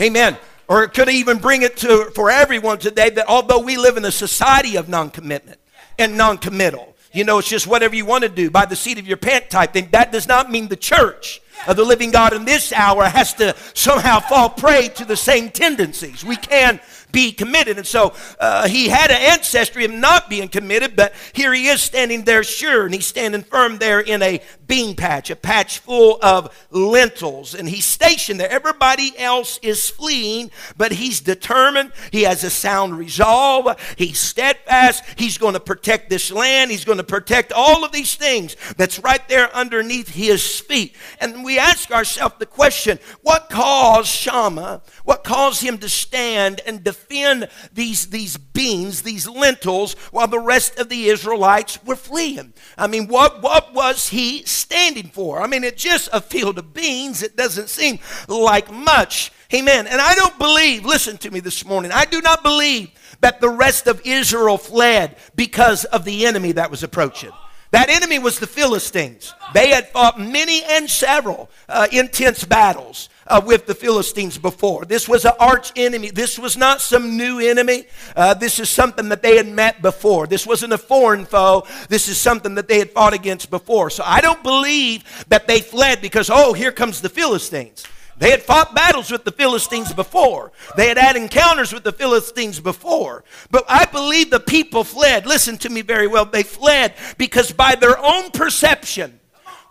Amen. 0.00 0.38
Or 0.68 0.84
it 0.84 0.94
could 0.94 1.10
even 1.10 1.38
bring 1.38 1.60
it 1.60 1.76
to 1.78 2.10
for 2.14 2.30
everyone 2.30 2.78
today 2.78 3.10
that 3.10 3.28
although 3.28 3.58
we 3.58 3.76
live 3.76 3.98
in 3.98 4.04
a 4.06 4.10
society 4.10 4.76
of 4.76 4.88
non-commitment 4.88 5.60
and 5.98 6.16
non-committal, 6.16 6.91
you 7.12 7.24
know, 7.24 7.38
it's 7.38 7.48
just 7.48 7.66
whatever 7.66 7.94
you 7.94 8.06
want 8.06 8.22
to 8.22 8.28
do 8.28 8.50
by 8.50 8.66
the 8.66 8.76
seat 8.76 8.98
of 8.98 9.06
your 9.06 9.16
pant 9.16 9.50
type 9.50 9.72
thing. 9.72 9.88
That 9.92 10.12
does 10.12 10.26
not 10.26 10.50
mean 10.50 10.68
the 10.68 10.76
church 10.76 11.40
of 11.66 11.76
the 11.76 11.84
living 11.84 12.10
God 12.10 12.32
in 12.32 12.44
this 12.44 12.72
hour 12.72 13.04
has 13.04 13.34
to 13.34 13.54
somehow 13.74 14.20
fall 14.20 14.50
prey 14.50 14.88
to 14.88 15.04
the 15.04 15.16
same 15.16 15.50
tendencies. 15.50 16.24
We 16.24 16.36
can 16.36 16.80
be 17.12 17.30
committed. 17.30 17.76
And 17.76 17.86
so 17.86 18.14
uh, 18.40 18.66
he 18.66 18.88
had 18.88 19.10
an 19.10 19.20
ancestry 19.20 19.84
of 19.84 19.92
not 19.92 20.30
being 20.30 20.48
committed, 20.48 20.96
but 20.96 21.12
here 21.34 21.52
he 21.52 21.68
is 21.68 21.80
standing 21.80 22.24
there 22.24 22.42
sure, 22.42 22.86
and 22.86 22.94
he's 22.94 23.06
standing 23.06 23.42
firm 23.42 23.78
there 23.78 24.00
in 24.00 24.22
a 24.22 24.40
bean 24.72 24.96
patch, 24.96 25.28
a 25.28 25.36
patch 25.36 25.80
full 25.80 26.18
of 26.22 26.66
lentils, 26.70 27.54
and 27.54 27.68
he's 27.68 27.84
stationed 27.84 28.40
there. 28.40 28.48
Everybody 28.48 29.12
else 29.18 29.58
is 29.60 29.90
fleeing, 29.90 30.50
but 30.78 30.92
he's 30.92 31.20
determined. 31.20 31.92
He 32.10 32.22
has 32.22 32.42
a 32.42 32.48
sound 32.48 32.96
resolve. 32.96 33.78
He's 33.98 34.18
steadfast. 34.18 35.04
He's 35.16 35.36
going 35.36 35.52
to 35.52 35.60
protect 35.60 36.08
this 36.08 36.32
land. 36.32 36.70
He's 36.70 36.86
going 36.86 36.96
to 36.96 37.04
protect 37.04 37.52
all 37.52 37.84
of 37.84 37.92
these 37.92 38.14
things 38.14 38.56
that's 38.78 38.98
right 38.98 39.28
there 39.28 39.54
underneath 39.54 40.08
his 40.08 40.60
feet. 40.60 40.96
And 41.20 41.44
we 41.44 41.58
ask 41.58 41.90
ourselves 41.90 42.36
the 42.38 42.46
question 42.46 42.98
what 43.20 43.50
caused 43.50 44.08
Shammah, 44.08 44.80
what 45.04 45.22
caused 45.22 45.62
him 45.62 45.76
to 45.78 45.88
stand 45.90 46.62
and 46.66 46.82
defend 46.82 47.50
these, 47.74 48.06
these 48.06 48.38
beans, 48.38 49.02
these 49.02 49.28
lentils, 49.28 49.92
while 50.12 50.28
the 50.28 50.38
rest 50.38 50.78
of 50.78 50.88
the 50.88 51.10
Israelites 51.10 51.78
were 51.84 51.94
fleeing? 51.94 52.54
I 52.78 52.86
mean, 52.86 53.06
what, 53.08 53.42
what 53.42 53.74
was 53.74 54.08
he 54.08 54.46
standing 54.62 55.08
for? 55.08 55.40
I 55.40 55.46
mean, 55.46 55.64
it's 55.64 55.82
just 55.82 56.08
a 56.12 56.20
field 56.20 56.58
of 56.58 56.72
beans. 56.72 57.22
It 57.22 57.36
doesn't 57.36 57.68
seem 57.68 57.98
like 58.28 58.72
much. 58.72 59.32
Amen. 59.52 59.86
And 59.86 60.00
I 60.00 60.14
don't 60.14 60.38
believe, 60.38 60.84
listen 60.84 61.18
to 61.18 61.30
me 61.30 61.40
this 61.40 61.64
morning, 61.64 61.92
I 61.92 62.06
do 62.06 62.22
not 62.22 62.42
believe 62.42 62.90
that 63.20 63.40
the 63.40 63.50
rest 63.50 63.86
of 63.86 64.00
Israel 64.04 64.58
fled 64.58 65.16
because 65.36 65.84
of 65.84 66.04
the 66.04 66.26
enemy 66.26 66.52
that 66.52 66.70
was 66.70 66.82
approaching. 66.82 67.30
That 67.72 67.88
enemy 67.88 68.18
was 68.18 68.38
the 68.38 68.46
Philistines. 68.46 69.34
They 69.54 69.68
had 69.68 69.88
fought 69.88 70.20
many 70.20 70.62
and 70.62 70.88
several 70.88 71.50
uh, 71.68 71.88
intense 71.90 72.44
battles 72.44 73.08
uh, 73.26 73.40
with 73.44 73.66
the 73.66 73.74
Philistines 73.74 74.38
before. 74.38 74.84
This 74.84 75.08
was 75.08 75.24
an 75.24 75.32
arch 75.38 75.72
enemy. 75.76 76.10
This 76.10 76.38
was 76.38 76.56
not 76.56 76.80
some 76.80 77.16
new 77.16 77.38
enemy. 77.38 77.86
Uh, 78.16 78.34
this 78.34 78.58
is 78.58 78.68
something 78.68 79.08
that 79.08 79.22
they 79.22 79.36
had 79.36 79.48
met 79.48 79.82
before. 79.82 80.26
This 80.26 80.46
wasn't 80.46 80.72
a 80.72 80.78
foreign 80.78 81.24
foe. 81.24 81.66
This 81.88 82.08
is 82.08 82.18
something 82.18 82.54
that 82.56 82.68
they 82.68 82.78
had 82.78 82.90
fought 82.90 83.14
against 83.14 83.50
before. 83.50 83.90
So 83.90 84.02
I 84.06 84.20
don't 84.20 84.42
believe 84.42 85.04
that 85.28 85.46
they 85.46 85.60
fled 85.60 86.00
because, 86.00 86.30
oh, 86.30 86.52
here 86.52 86.72
comes 86.72 87.00
the 87.00 87.08
Philistines. 87.08 87.84
They 88.18 88.30
had 88.30 88.42
fought 88.42 88.74
battles 88.74 89.10
with 89.10 89.24
the 89.24 89.32
Philistines 89.32 89.92
before. 89.92 90.52
They 90.76 90.86
had 90.86 90.98
had 90.98 91.16
encounters 91.16 91.72
with 91.72 91.82
the 91.82 91.92
Philistines 91.92 92.60
before. 92.60 93.24
But 93.50 93.64
I 93.68 93.84
believe 93.84 94.30
the 94.30 94.38
people 94.38 94.84
fled. 94.84 95.26
Listen 95.26 95.56
to 95.58 95.68
me 95.68 95.82
very 95.82 96.06
well. 96.06 96.24
They 96.24 96.44
fled 96.44 96.94
because 97.18 97.50
by 97.50 97.74
their 97.74 97.98
own 97.98 98.30
perception, 98.30 99.18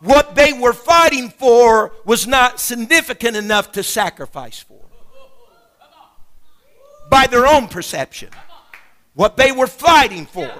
what 0.01 0.35
they 0.35 0.51
were 0.51 0.73
fighting 0.73 1.29
for 1.29 1.93
was 2.05 2.27
not 2.27 2.59
significant 2.59 3.37
enough 3.37 3.71
to 3.73 3.83
sacrifice 3.83 4.59
for. 4.59 4.79
By 7.09 7.27
their 7.27 7.45
own 7.45 7.67
perception, 7.67 8.29
what 9.13 9.37
they 9.37 9.51
were 9.51 9.67
fighting 9.67 10.25
for 10.25 10.51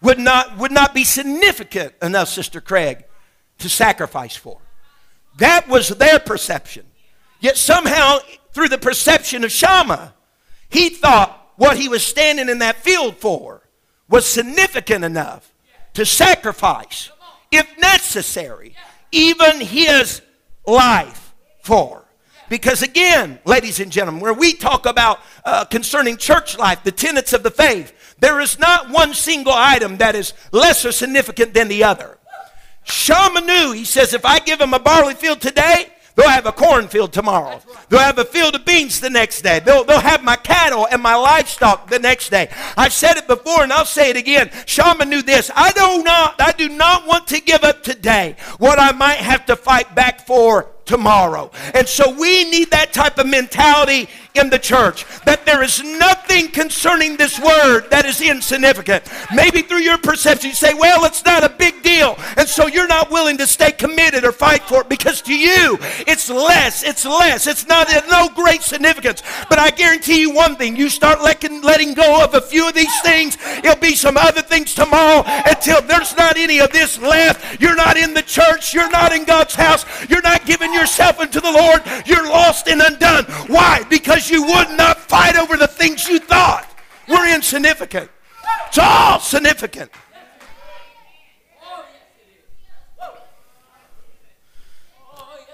would 0.00 0.18
not, 0.18 0.58
would 0.58 0.72
not 0.72 0.94
be 0.94 1.04
significant 1.04 1.94
enough, 2.02 2.28
Sister 2.28 2.60
Craig, 2.60 3.04
to 3.58 3.68
sacrifice 3.68 4.36
for. 4.36 4.58
That 5.38 5.68
was 5.68 5.88
their 5.88 6.18
perception. 6.18 6.86
Yet 7.40 7.56
somehow, 7.56 8.18
through 8.52 8.68
the 8.68 8.78
perception 8.78 9.44
of 9.44 9.50
Shammah, 9.50 10.14
he 10.68 10.90
thought 10.90 11.52
what 11.56 11.78
he 11.78 11.88
was 11.88 12.04
standing 12.04 12.48
in 12.48 12.58
that 12.60 12.76
field 12.76 13.16
for 13.16 13.62
was 14.08 14.26
significant 14.26 15.04
enough 15.04 15.52
to 15.94 16.06
sacrifice, 16.06 17.10
if 17.50 17.78
necessary, 17.78 18.74
even 19.12 19.60
his 19.60 20.22
life 20.66 21.34
for. 21.62 22.04
Because 22.48 22.82
again, 22.82 23.38
ladies 23.44 23.78
and 23.78 23.92
gentlemen, 23.92 24.20
where 24.20 24.34
we 24.34 24.52
talk 24.54 24.84
about 24.84 25.20
uh, 25.44 25.64
concerning 25.64 26.16
church 26.16 26.58
life, 26.58 26.82
the 26.82 26.90
tenets 26.90 27.32
of 27.32 27.44
the 27.44 27.50
faith, 27.50 27.92
there 28.18 28.40
is 28.40 28.58
not 28.58 28.90
one 28.90 29.14
single 29.14 29.52
item 29.52 29.98
that 29.98 30.14
is 30.14 30.32
lesser 30.52 30.90
significant 30.92 31.54
than 31.54 31.68
the 31.68 31.84
other. 31.84 32.18
Shammah 32.82 33.42
knew, 33.42 33.72
he 33.72 33.84
says, 33.84 34.14
if 34.14 34.24
I 34.24 34.40
give 34.40 34.60
him 34.60 34.74
a 34.74 34.80
barley 34.80 35.14
field 35.14 35.40
today, 35.40 35.92
they'll 36.14 36.28
have 36.28 36.46
a 36.46 36.52
cornfield 36.52 37.12
tomorrow. 37.12 37.60
They'll 37.88 38.00
have 38.00 38.18
a 38.18 38.24
field 38.24 38.54
of 38.54 38.64
beans 38.64 39.00
the 39.00 39.10
next 39.10 39.42
day. 39.42 39.60
They'll, 39.60 39.84
they'll 39.84 40.00
have 40.00 40.22
my 40.22 40.36
cattle 40.36 40.86
and 40.90 41.02
my 41.02 41.14
livestock 41.14 41.88
the 41.88 41.98
next 41.98 42.30
day. 42.30 42.50
I've 42.76 42.92
said 42.92 43.16
it 43.16 43.26
before 43.26 43.62
and 43.62 43.72
I'll 43.72 43.84
say 43.84 44.10
it 44.10 44.16
again. 44.16 44.50
Shammah 44.66 45.04
knew 45.04 45.22
this. 45.22 45.50
I 45.54 45.72
do 45.72 46.02
not, 46.02 46.40
I 46.40 46.52
do 46.52 46.68
not 46.68 47.06
want 47.06 47.26
to 47.28 47.40
give 47.40 47.64
up 47.64 47.82
today 47.82 48.36
what 48.58 48.78
I 48.78 48.92
might 48.92 49.18
have 49.18 49.46
to 49.46 49.56
fight 49.56 49.94
back 49.94 50.26
for 50.26 50.68
tomorrow. 50.84 51.50
And 51.74 51.88
so 51.88 52.12
we 52.18 52.50
need 52.50 52.70
that 52.72 52.92
type 52.92 53.18
of 53.18 53.26
mentality 53.26 54.08
in 54.34 54.50
the 54.50 54.58
church 54.58 55.04
that 55.24 55.44
there 55.44 55.62
is 55.62 55.82
nothing 55.82 56.48
concerning 56.48 57.16
this 57.16 57.38
word 57.40 57.90
that 57.90 58.04
is 58.04 58.20
insignificant. 58.20 59.04
Maybe 59.34 59.62
through 59.62 59.80
your 59.80 59.98
perception, 59.98 60.50
you 60.50 60.54
say, 60.54 60.74
well, 60.74 61.04
it's 61.04 61.24
not 61.24 61.44
a 61.44 61.48
big 61.48 61.82
deal. 61.82 62.16
And 62.36 62.48
so 62.48 62.66
you're 62.66 62.86
not 62.86 63.10
willing 63.10 63.38
to 63.38 63.46
stay 63.46 63.72
committed 63.72 64.24
or 64.24 64.32
fight 64.32 64.62
for 64.62 64.82
it 64.82 64.88
because 64.88 65.22
to 65.22 65.34
you, 65.34 65.78
it's 66.06 66.30
less, 66.30 66.82
it's 66.82 67.04
less, 67.04 67.46
it's 67.46 67.66
not 67.66 67.88
no 68.10 68.28
great 68.34 68.62
significance. 68.62 69.22
But 69.48 69.58
I 69.58 69.70
guarantee 69.70 70.20
you 70.20 70.30
one 70.30 70.56
thing 70.56 70.76
you 70.76 70.88
start 70.88 71.22
letting, 71.22 71.62
letting 71.62 71.94
go 71.94 72.22
of 72.22 72.34
a 72.34 72.40
few 72.40 72.68
of 72.68 72.74
these 72.74 73.00
things, 73.02 73.36
it'll 73.58 73.76
be 73.76 73.94
some 73.94 74.16
other 74.16 74.42
things 74.42 74.74
tomorrow 74.74 75.22
until 75.26 75.82
there's 75.82 76.16
not 76.16 76.36
any 76.36 76.58
of 76.60 76.72
this 76.72 77.00
left. 77.00 77.60
You're 77.60 77.76
not 77.76 77.96
in 77.96 78.14
the 78.14 78.22
church, 78.22 78.72
you're 78.74 78.90
not 78.90 79.12
in 79.12 79.24
God's 79.24 79.54
house, 79.54 79.84
you're 80.08 80.22
not 80.22 80.46
giving 80.46 80.72
yourself 80.72 81.20
into 81.20 81.40
the 81.40 81.50
Lord, 81.50 81.82
you're 82.06 82.28
lost 82.28 82.68
and 82.68 82.80
undone. 82.80 83.24
Why? 83.48 83.84
Because 83.88 84.19
because 84.20 84.30
you 84.30 84.42
would 84.42 84.76
not 84.76 84.98
fight 84.98 85.36
over 85.36 85.56
the 85.56 85.66
things 85.66 86.06
you 86.06 86.18
thought 86.18 86.68
were 87.08 87.34
insignificant. 87.34 88.10
It's 88.68 88.78
all 88.78 89.18
significant. 89.18 89.90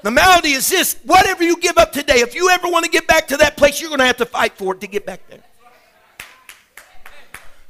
The 0.03 0.11
malady 0.11 0.53
is 0.53 0.69
this 0.69 0.99
whatever 1.05 1.45
you 1.45 1.61
give 1.61 1.79
up 1.79 1.93
today, 1.93 2.21
if 2.21 2.35
you 2.35 2.51
ever 2.51 2.69
want 2.69 2.85
to 2.85 2.91
get 2.91 3.07
back 3.07 3.29
to 3.29 3.37
that 3.39 3.57
place, 3.57 3.81
you're 3.81 3.91
going 3.91 4.01
to 4.01 4.07
have 4.07 4.17
to 4.19 4.27
fight 4.27 4.57
for 4.57 4.75
it 4.75 4.81
to 4.81 4.87
get 4.87 5.07
back 5.07 5.21
there. 5.29 5.43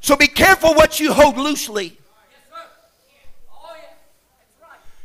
So 0.00 0.16
be 0.16 0.28
careful 0.28 0.74
what 0.74 0.98
you 1.00 1.12
hold 1.12 1.36
loosely. 1.36 1.98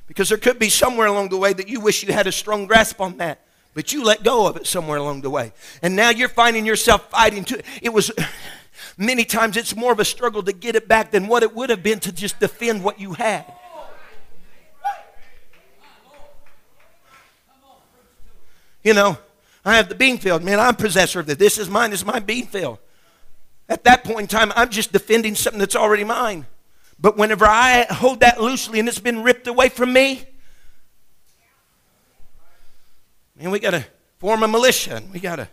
Because 0.08 0.30
there 0.30 0.38
could 0.38 0.60
be 0.60 0.70
somewhere 0.70 1.08
along 1.08 1.30
the 1.30 1.38
way 1.38 1.54
that 1.54 1.68
you 1.70 1.80
wish 1.80 2.04
you 2.04 2.14
had 2.14 2.28
a 2.28 2.32
strong 2.32 2.66
grasp 2.66 3.00
on 3.00 3.18
that. 3.18 3.42
But 3.74 3.94
you 3.94 4.04
let 4.04 4.24
go 4.24 4.48
of 4.48 4.58
it 4.58 4.68
somewhere 4.68 4.98
along 4.98 5.22
the 5.22 5.30
way. 5.30 5.54
And 5.82 5.96
now 5.96 6.10
you're 6.10 6.30
finding 6.30 6.66
yourself 6.66 7.10
fighting 7.10 7.46
to 7.46 7.62
it 7.82 7.94
was 7.94 8.12
many 8.98 9.24
times 9.24 9.58
it's 9.58 9.76
more 9.76 9.92
of 9.92 10.00
a 10.00 10.06
struggle 10.06 10.44
to 10.44 10.54
get 10.54 10.76
it 10.76 10.88
back 10.88 11.12
than 11.12 11.28
what 11.28 11.44
it 11.44 11.56
would 11.56 11.70
have 11.70 11.84
been 11.84 12.00
to 12.02 12.12
just 12.12 12.40
defend 12.40 12.84
what 12.84 13.00
you 13.00 13.14
had. 13.14 13.46
You 18.84 18.96
know, 18.96 19.18
I 19.64 19.76
have 19.76 19.90
the 19.90 19.96
bean 19.96 20.18
field. 20.18 20.44
Man, 20.44 20.60
I'm 20.60 20.76
possessor 20.76 21.20
of 21.20 21.28
this. 21.28 21.38
This 21.38 21.58
is 21.60 21.70
mine. 21.70 21.92
This 21.92 22.00
is 22.02 22.06
my 22.06 22.20
bean 22.20 22.48
field. 22.48 22.80
At 23.70 23.84
that 23.84 24.04
point 24.04 24.22
in 24.22 24.28
time, 24.28 24.52
I'm 24.56 24.70
just 24.70 24.92
defending 24.92 25.36
something 25.36 25.60
that's 25.60 25.76
already 25.76 26.04
mine. 26.04 26.48
But 27.00 27.16
whenever 27.16 27.46
I 27.46 27.86
hold 27.90 28.20
that 28.20 28.42
loosely 28.42 28.80
and 28.80 28.88
it's 28.90 29.00
been 29.00 29.24
ripped 29.24 29.48
away 29.48 29.70
from 29.70 29.94
me, 29.94 30.26
And 33.42 33.52
we 33.52 33.60
got 33.60 33.72
to 33.72 33.84
form 34.20 34.44
a 34.44 34.48
militia. 34.48 34.98
And 34.98 35.12
we 35.12 35.20
got 35.20 35.38
to, 35.38 35.50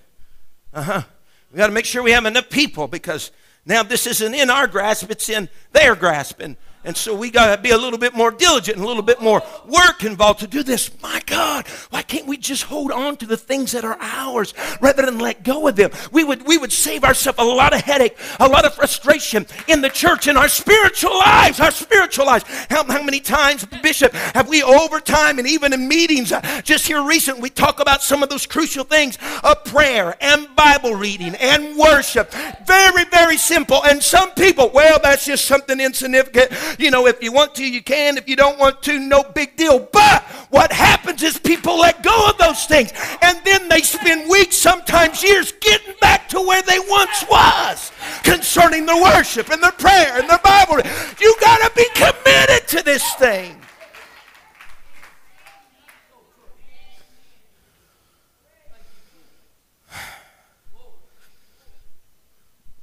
uh 0.75 0.83
huh. 0.83 1.03
We 1.51 1.57
got 1.57 1.69
to 1.69 1.73
make 1.73 1.87
sure 1.87 2.03
we 2.03 2.11
have 2.11 2.27
enough 2.27 2.51
people 2.51 2.87
because 2.87 3.31
now 3.65 3.83
this 3.83 4.07
isn't 4.07 4.35
in 4.35 4.51
our 4.51 4.67
grasp, 4.67 5.11
it's 5.11 5.31
in 5.31 5.49
their 5.73 5.95
grasp. 5.95 6.41
And 6.41 6.57
and 6.85 6.97
so 6.97 7.15
we 7.15 7.31
got 7.31 7.55
to 7.55 7.61
be 7.61 7.71
a 7.71 7.77
little 7.77 7.99
bit 7.99 8.15
more 8.15 8.31
diligent 8.31 8.77
and 8.77 8.85
a 8.85 8.89
little 8.89 9.03
bit 9.03 9.21
more 9.21 9.43
work 9.67 10.05
involved 10.05 10.41
to 10.41 10.47
do 10.47 10.63
this. 10.63 10.91
My 11.03 11.21
God, 11.27 11.67
why 11.91 12.03
can't 12.03 12.27
we 12.27 12.37
just 12.37 12.63
hold 12.63 12.93
on 12.93 13.17
to 13.17 13.27
the 13.27 13.37
things 13.37 13.73
that 13.73 13.85
are 13.85 13.99
ours 14.01 14.55
rather 14.81 15.05
than 15.05 15.19
let 15.19 15.43
go 15.43 15.67
of 15.67 15.77
them? 15.77 15.91
We 16.13 16.25
would, 16.25 16.47
we 16.47 16.57
would 16.57 16.73
save 16.73 17.05
ourselves 17.05 17.39
a 17.39 17.45
lot 17.45 17.75
of 17.75 17.81
headache, 17.81 18.17
a 18.39 18.49
lot 18.49 18.65
of 18.65 18.75
frustration 18.75 19.47
in 19.67 19.81
the 19.81 19.91
church, 19.91 20.29
in 20.29 20.37
our 20.37 20.49
spiritual 20.49 21.19
lives, 21.19 21.61
our 21.61 21.71
spiritual 21.71 22.27
lives. 22.27 22.45
How, 22.71 22.85
how 22.85 23.03
many 23.03 23.21
times, 23.21 23.65
Bishop, 23.83 24.13
have 24.13 24.49
we 24.49 24.63
over 24.63 25.01
time 25.01 25.39
and 25.39 25.49
even 25.49 25.73
in 25.73 25.89
meetings, 25.89 26.33
uh, 26.33 26.41
just 26.63 26.87
here 26.87 27.03
recent, 27.03 27.41
we 27.41 27.51
talk 27.51 27.81
about 27.81 28.03
some 28.03 28.23
of 28.23 28.29
those 28.29 28.47
crucial 28.47 28.85
things 28.85 29.19
of 29.43 29.65
prayer 29.65 30.17
and 30.21 30.55
Bible 30.55 30.95
reading 30.95 31.35
and 31.37 31.77
worship. 31.77 32.33
Very, 32.67 33.05
very 33.07 33.37
simple. 33.37 33.85
And 33.85 34.03
some 34.03 34.31
people, 34.33 34.71
well, 34.73 35.01
that's 35.03 35.27
just 35.27 35.45
something 35.45 35.81
insignificant. 35.81 36.53
You 36.79 36.91
know, 36.91 37.07
if 37.07 37.23
you 37.23 37.33
want 37.33 37.55
to, 37.57 37.69
you 37.69 37.83
can. 37.83 38.19
If 38.19 38.29
you 38.29 38.37
don't 38.37 38.59
want 38.59 38.83
to, 38.85 38.99
no 38.99 39.23
big 39.23 39.57
deal. 39.57 39.79
But 39.79 40.23
what 40.51 40.73
happens 40.73 41.23
is 41.23 41.39
people 41.39 41.79
let 41.79 42.03
go 42.03 42.29
of 42.29 42.39
those 42.39 42.65
things. 42.67 42.93
And 43.23 43.41
then 43.45 43.69
they 43.69 43.81
spend 43.81 44.29
weeks, 44.29 44.57
sometimes 44.57 45.23
years, 45.23 45.53
getting 45.61 45.95
back 46.01 46.29
to 46.31 46.41
where 46.41 46.63
they 46.63 46.79
once 46.79 47.25
was 47.31 47.93
concerning 48.23 48.87
their 48.87 49.03
worship 49.03 49.51
and 49.51 49.63
their 49.63 49.73
prayer 49.73 50.19
and 50.19 50.29
their 50.29 50.39
Bible. 50.39 50.77
You 51.21 51.37
got 51.41 51.69
to 51.69 51.73
be 51.75 51.87
committed 51.95 52.69
to 52.69 52.83
this 52.83 53.15
thing. 53.15 53.57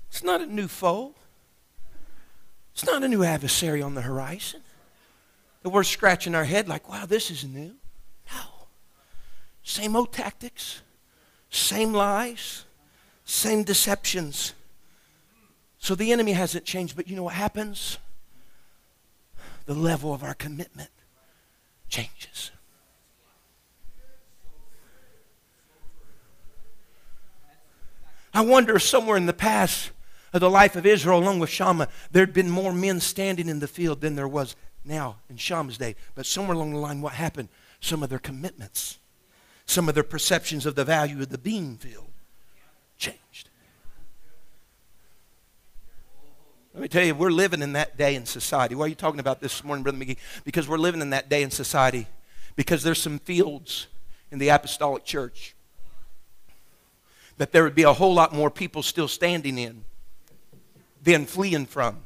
It's 0.10 0.24
not 0.24 0.40
a 0.40 0.46
new 0.46 0.70
foe. 0.70 1.14
It's 2.76 2.86
not 2.86 3.04
a 3.04 3.08
new 3.08 3.24
adversary 3.24 3.82
on 3.82 3.96
the 3.96 4.02
horizon. 4.02 4.60
And 5.64 5.72
we're 5.72 5.84
scratching 5.84 6.36
our 6.36 6.44
head 6.44 6.68
like, 6.68 6.90
wow, 6.90 7.06
this 7.06 7.32
is 7.32 7.46
new. 7.46 7.74
No. 8.34 8.42
Same 9.64 9.96
old 9.96 10.12
tactics, 10.12 10.82
same 11.50 11.94
lies, 11.94 12.66
same 13.24 13.64
deceptions. 13.64 14.54
So 15.80 15.96
the 15.96 16.12
enemy 16.12 16.34
hasn't 16.34 16.66
changed, 16.66 16.98
but 16.98 17.08
you 17.08 17.16
know 17.16 17.24
what 17.24 17.36
happens? 17.36 17.98
The 19.68 19.74
level 19.74 20.14
of 20.14 20.22
our 20.22 20.34
commitment 20.34 20.90
changes. 21.88 22.52
I 28.34 28.42
wonder 28.42 28.76
if 28.76 28.84
somewhere 28.84 29.16
in 29.16 29.28
the 29.28 29.34
past 29.34 29.92
of 30.36 30.42
the 30.42 30.50
life 30.50 30.76
of 30.76 30.86
Israel, 30.86 31.20
along 31.20 31.40
with 31.40 31.50
Shammah, 31.50 31.88
there'd 32.12 32.34
been 32.34 32.50
more 32.50 32.74
men 32.74 33.00
standing 33.00 33.48
in 33.48 33.60
the 33.60 33.68
field 33.68 34.02
than 34.02 34.16
there 34.16 34.28
was 34.28 34.56
now 34.84 35.16
in 35.30 35.38
Shammah's 35.38 35.78
day. 35.78 35.96
But 36.14 36.26
somewhere 36.26 36.56
along 36.56 36.74
the 36.74 36.78
line, 36.78 37.02
what 37.02 37.14
happened? 37.14 37.48
Some 37.80 38.04
of 38.04 38.10
their 38.10 38.20
commitments, 38.20 39.00
some 39.66 39.88
of 39.88 39.96
their 39.96 40.04
perceptions 40.04 40.66
of 40.66 40.76
the 40.76 40.84
value 40.84 41.22
of 41.22 41.30
the 41.30 41.38
bean 41.38 41.78
field 41.78 42.10
changed. 42.98 43.50
Let 46.74 46.82
me 46.82 46.88
tell 46.90 47.06
you, 47.06 47.16
we're 47.16 47.30
living 47.30 47.62
in 47.62 47.72
that 47.74 47.98
day 47.98 48.16
in 48.16 48.26
society. 48.26 48.76
Why 48.76 48.86
are 48.86 48.90
you 48.90 48.96
talking 48.96 49.22
about 49.22 49.40
this 49.40 49.64
morning, 49.64 49.84
Brother 49.84 49.98
McGee? 49.98 50.18
Because 50.44 50.68
we're 50.68 50.78
living 50.78 51.00
in 51.00 51.12
that 51.12 51.30
day 51.30 51.44
in 51.44 51.50
society. 51.50 52.08
Because 52.58 52.84
there's 52.84 53.02
some 53.02 53.20
fields 53.20 53.88
in 54.32 54.40
the 54.40 54.50
apostolic 54.50 55.06
church 55.06 55.56
that 57.38 57.54
there 57.54 57.64
would 57.64 57.76
be 57.76 57.84
a 57.84 57.94
whole 57.94 58.14
lot 58.14 58.34
more 58.34 58.50
people 58.50 58.84
still 58.84 59.08
standing 59.08 59.58
in 59.58 59.86
than 61.06 61.26
fleeing 61.26 61.66
from 61.66 62.00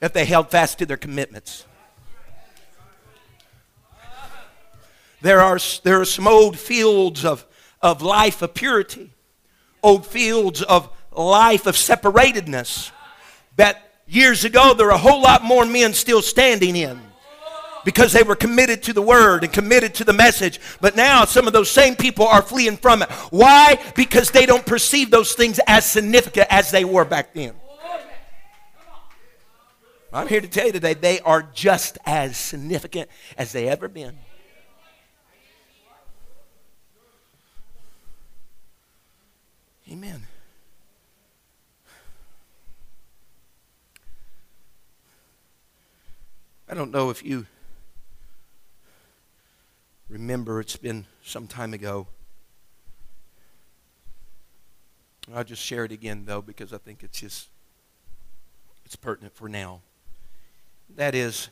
if 0.00 0.12
they 0.12 0.24
held 0.24 0.50
fast 0.50 0.78
to 0.78 0.86
their 0.86 0.96
commitments. 0.96 1.64
There 5.20 5.40
are, 5.40 5.58
there 5.82 6.00
are 6.00 6.04
some 6.04 6.26
old 6.26 6.58
fields 6.58 7.24
of, 7.24 7.44
of 7.82 8.02
life 8.02 8.40
of 8.40 8.54
purity, 8.54 9.10
old 9.82 10.06
fields 10.06 10.62
of 10.62 10.90
life 11.12 11.66
of 11.66 11.74
separatedness 11.74 12.92
that 13.56 13.82
years 14.06 14.44
ago 14.44 14.74
there 14.74 14.86
were 14.86 14.92
a 14.92 14.98
whole 14.98 15.20
lot 15.20 15.42
more 15.42 15.64
men 15.64 15.92
still 15.92 16.22
standing 16.22 16.76
in 16.76 17.00
because 17.84 18.12
they 18.12 18.22
were 18.22 18.36
committed 18.36 18.82
to 18.84 18.92
the 18.92 19.02
word 19.02 19.44
and 19.44 19.52
committed 19.52 19.94
to 19.96 20.04
the 20.04 20.12
message. 20.12 20.60
But 20.80 20.96
now 20.96 21.24
some 21.24 21.46
of 21.46 21.52
those 21.52 21.70
same 21.70 21.96
people 21.96 22.26
are 22.26 22.42
fleeing 22.42 22.76
from 22.76 23.02
it. 23.02 23.10
Why? 23.30 23.78
Because 23.94 24.30
they 24.30 24.46
don't 24.46 24.64
perceive 24.64 25.10
those 25.10 25.34
things 25.34 25.60
as 25.66 25.84
significant 25.84 26.48
as 26.50 26.70
they 26.70 26.84
were 26.84 27.04
back 27.04 27.34
then. 27.34 27.54
I'm 30.12 30.26
here 30.26 30.40
to 30.40 30.48
tell 30.48 30.66
you 30.66 30.72
today 30.72 30.94
they 30.94 31.20
are 31.20 31.42
just 31.42 31.98
as 32.06 32.36
significant 32.36 33.10
as 33.36 33.52
they 33.52 33.68
ever 33.68 33.88
been. 33.88 34.16
Amen. 39.90 40.26
I 46.70 46.74
don't 46.74 46.90
know 46.90 47.08
if 47.08 47.24
you 47.24 47.46
remember, 50.08 50.60
it's 50.60 50.76
been 50.76 51.06
some 51.22 51.46
time 51.46 51.74
ago. 51.74 52.06
I'll 55.34 55.44
just 55.44 55.62
share 55.62 55.84
it 55.84 55.92
again, 55.92 56.24
though, 56.24 56.40
because 56.40 56.72
I 56.72 56.78
think 56.78 57.02
it's 57.02 57.20
just 57.20 57.48
it's 58.84 58.96
pertinent 58.96 59.34
for 59.34 59.48
now. 59.48 59.82
That 60.96 61.14
is, 61.14 61.50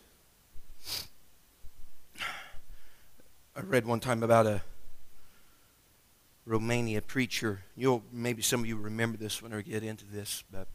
I 3.54 3.60
read 3.60 3.84
one 3.84 4.00
time 4.00 4.22
about 4.22 4.46
a 4.46 4.62
Romania 6.46 7.02
preacher. 7.02 7.60
You'll 7.76 8.02
maybe 8.10 8.40
some 8.40 8.60
of 8.60 8.66
you 8.66 8.76
remember 8.76 9.18
this 9.18 9.42
when 9.42 9.52
I 9.52 9.60
get 9.60 9.82
into 9.82 10.06
this, 10.06 10.42
but 10.50 10.68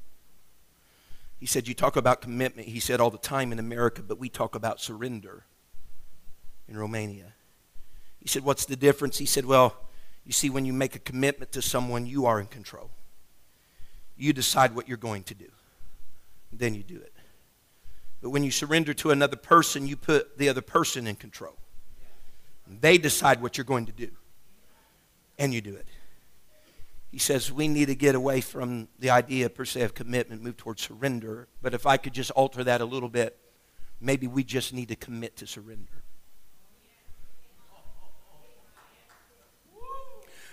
he 1.39 1.47
said, 1.47 1.67
You 1.67 1.73
talk 1.73 1.95
about 1.95 2.21
commitment, 2.21 2.67
he 2.67 2.79
said 2.79 2.99
all 2.99 3.09
the 3.09 3.17
time 3.17 3.51
in 3.51 3.57
America, 3.57 4.03
but 4.03 4.19
we 4.19 4.29
talk 4.29 4.53
about 4.53 4.79
surrender 4.79 5.45
in 6.67 6.77
Romania. 6.77 7.33
He 8.21 8.27
said, 8.27 8.43
What's 8.43 8.65
the 8.65 8.75
difference? 8.75 9.17
He 9.17 9.25
said, 9.25 9.45
Well, 9.45 9.75
you 10.25 10.31
see, 10.31 10.49
when 10.49 10.65
you 10.65 10.73
make 10.73 10.95
a 10.95 10.99
commitment 10.99 11.51
to 11.53 11.61
someone, 11.61 12.05
you 12.05 12.25
are 12.25 12.39
in 12.39 12.47
control. 12.47 12.91
You 14.15 14.33
decide 14.33 14.75
what 14.75 14.87
you're 14.87 14.97
going 14.97 15.23
to 15.23 15.33
do, 15.33 15.47
then 16.53 16.75
you 16.75 16.83
do 16.83 16.97
it. 16.97 17.13
But 18.21 18.29
when 18.29 18.43
you 18.43 18.51
surrender 18.51 18.93
to 18.95 19.09
another 19.09 19.35
person, 19.35 19.87
you 19.87 19.97
put 19.97 20.37
the 20.37 20.47
other 20.47 20.61
person 20.61 21.07
in 21.07 21.15
control. 21.15 21.55
They 22.67 22.99
decide 22.99 23.41
what 23.41 23.57
you're 23.57 23.65
going 23.65 23.87
to 23.87 23.91
do, 23.91 24.09
and 25.39 25.53
you 25.53 25.61
do 25.61 25.75
it. 25.75 25.87
He 27.11 27.17
says 27.17 27.51
we 27.51 27.67
need 27.67 27.87
to 27.87 27.95
get 27.95 28.15
away 28.15 28.39
from 28.39 28.87
the 28.99 29.09
idea, 29.09 29.49
per 29.49 29.65
se, 29.65 29.81
of 29.81 29.93
commitment, 29.93 30.41
move 30.41 30.55
towards 30.55 30.83
surrender. 30.83 31.47
But 31.61 31.73
if 31.73 31.85
I 31.85 31.97
could 31.97 32.13
just 32.13 32.31
alter 32.31 32.63
that 32.63 32.79
a 32.79 32.85
little 32.85 33.09
bit, 33.09 33.37
maybe 33.99 34.27
we 34.27 34.43
just 34.43 34.71
need 34.71 34.87
to 34.89 34.95
commit 34.95 35.35
to 35.37 35.47
surrender. 35.47 36.00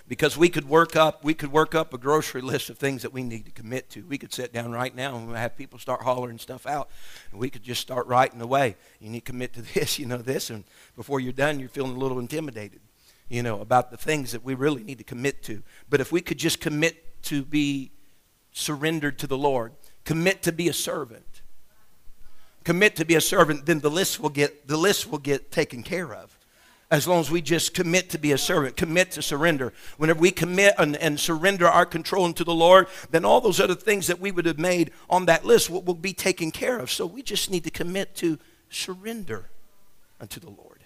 Because 0.09 0.39
we 0.39 0.49
could 0.49 0.69
work 0.69 0.97
up 0.97 1.23
we 1.23 1.35
could 1.35 1.53
work 1.53 1.75
up 1.75 1.93
a 1.93 1.99
grocery 1.99 2.41
list 2.41 2.71
of 2.71 2.79
things 2.79 3.03
that 3.03 3.13
we 3.13 3.23
need 3.23 3.45
to 3.45 3.51
commit 3.51 3.91
to. 3.91 4.03
We 4.03 4.19
could 4.19 4.33
sit 4.33 4.53
down 4.53 4.73
right 4.73 4.95
now 4.95 5.17
and 5.17 5.37
have 5.37 5.57
people 5.57 5.79
start 5.79 6.03
hollering 6.03 6.39
stuff 6.39 6.67
out 6.67 6.89
and 7.31 7.39
we 7.39 7.51
could 7.51 7.63
just 7.63 7.81
start 7.81 8.07
writing 8.07 8.41
away. 8.41 8.77
You 9.01 9.11
need 9.11 9.21
to 9.21 9.33
commit 9.33 9.53
to 9.55 9.63
this 9.75 9.99
you 9.99 10.07
know 10.07 10.19
this 10.19 10.51
and 10.51 10.65
before 10.97 11.21
you're 11.21 11.33
done 11.33 11.61
you're 11.61 11.69
feeling 11.69 11.95
a 11.95 11.99
little 11.99 12.19
intimidated 12.19 12.81
you 13.29 13.43
know 13.43 13.61
about 13.61 13.91
the 13.91 13.99
things 13.99 14.33
that 14.33 14.43
we 14.43 14.55
really 14.55 14.83
need 14.83 14.99
to 14.99 15.05
commit 15.05 15.43
to. 15.45 15.63
But 15.91 16.01
if 16.01 16.11
we 16.11 16.23
could 16.23 16.39
just 16.39 16.61
commit 16.61 17.23
to 17.25 17.45
be 17.45 17.93
surrendered 18.53 19.19
to 19.19 19.27
the 19.27 19.37
lord 19.37 19.73
commit 20.05 20.43
to 20.43 20.51
be 20.51 20.69
a 20.69 20.73
servant 20.73 21.43
commit 22.65 22.97
to 22.97 23.05
be 23.05 23.15
a 23.15 23.21
servant 23.21 23.67
then 23.67 23.81
the 23.81 23.91
list 23.91 24.19
will 24.19 24.31
get 24.31 24.67
the 24.67 24.77
list 24.77 25.11
will 25.11 25.19
get 25.19 25.53
taken 25.53 25.83
care 25.83 26.15
of 26.15 26.38
as 26.91 27.07
long 27.07 27.21
as 27.21 27.31
we 27.31 27.43
just 27.43 27.75
commit 27.75 28.09
to 28.11 28.19
be 28.19 28.33
a 28.33 28.39
servant, 28.39 28.77
commit 28.77 29.11
to 29.13 29.23
surrender. 29.23 29.75
Whenever 29.99 30.21
we 30.21 30.31
commit 30.31 30.75
and, 30.79 30.97
and, 30.97 31.21
surrender 31.21 31.67
our 31.67 31.85
control 31.85 32.25
into 32.25 32.45
the 32.45 32.55
Lord, 32.55 32.87
then 33.11 33.27
all 33.27 33.43
those 33.43 33.61
other 33.61 33.75
things 33.75 34.07
that 34.07 34.21
we 34.21 34.31
would 34.31 34.47
have 34.47 34.59
made 34.59 34.91
on 35.11 35.27
that 35.27 35.45
list 35.45 35.69
will, 35.69 35.83
will 35.83 35.95
be 35.95 36.15
taken 36.15 36.51
care 36.51 36.79
of. 36.79 36.91
So 36.91 37.05
we 37.05 37.23
just 37.23 37.51
need 37.51 37.65
to 37.65 37.71
commit 37.71 38.15
to 38.17 38.39
surrender 38.71 39.51
unto 40.19 40.41
the 40.41 40.49
Lord. 40.49 40.83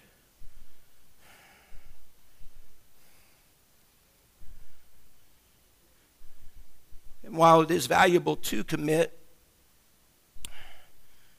And 7.23 7.37
while 7.37 7.61
it 7.61 7.71
is 7.71 7.87
valuable 7.87 8.35
to 8.35 8.65
commit, 8.65 9.17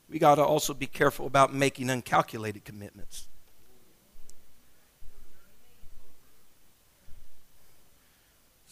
we 0.08 0.18
got 0.18 0.36
to 0.36 0.42
also 0.42 0.72
be 0.72 0.86
careful 0.86 1.26
about 1.26 1.52
making 1.52 1.90
uncalculated 1.90 2.64
commitments. 2.64 3.28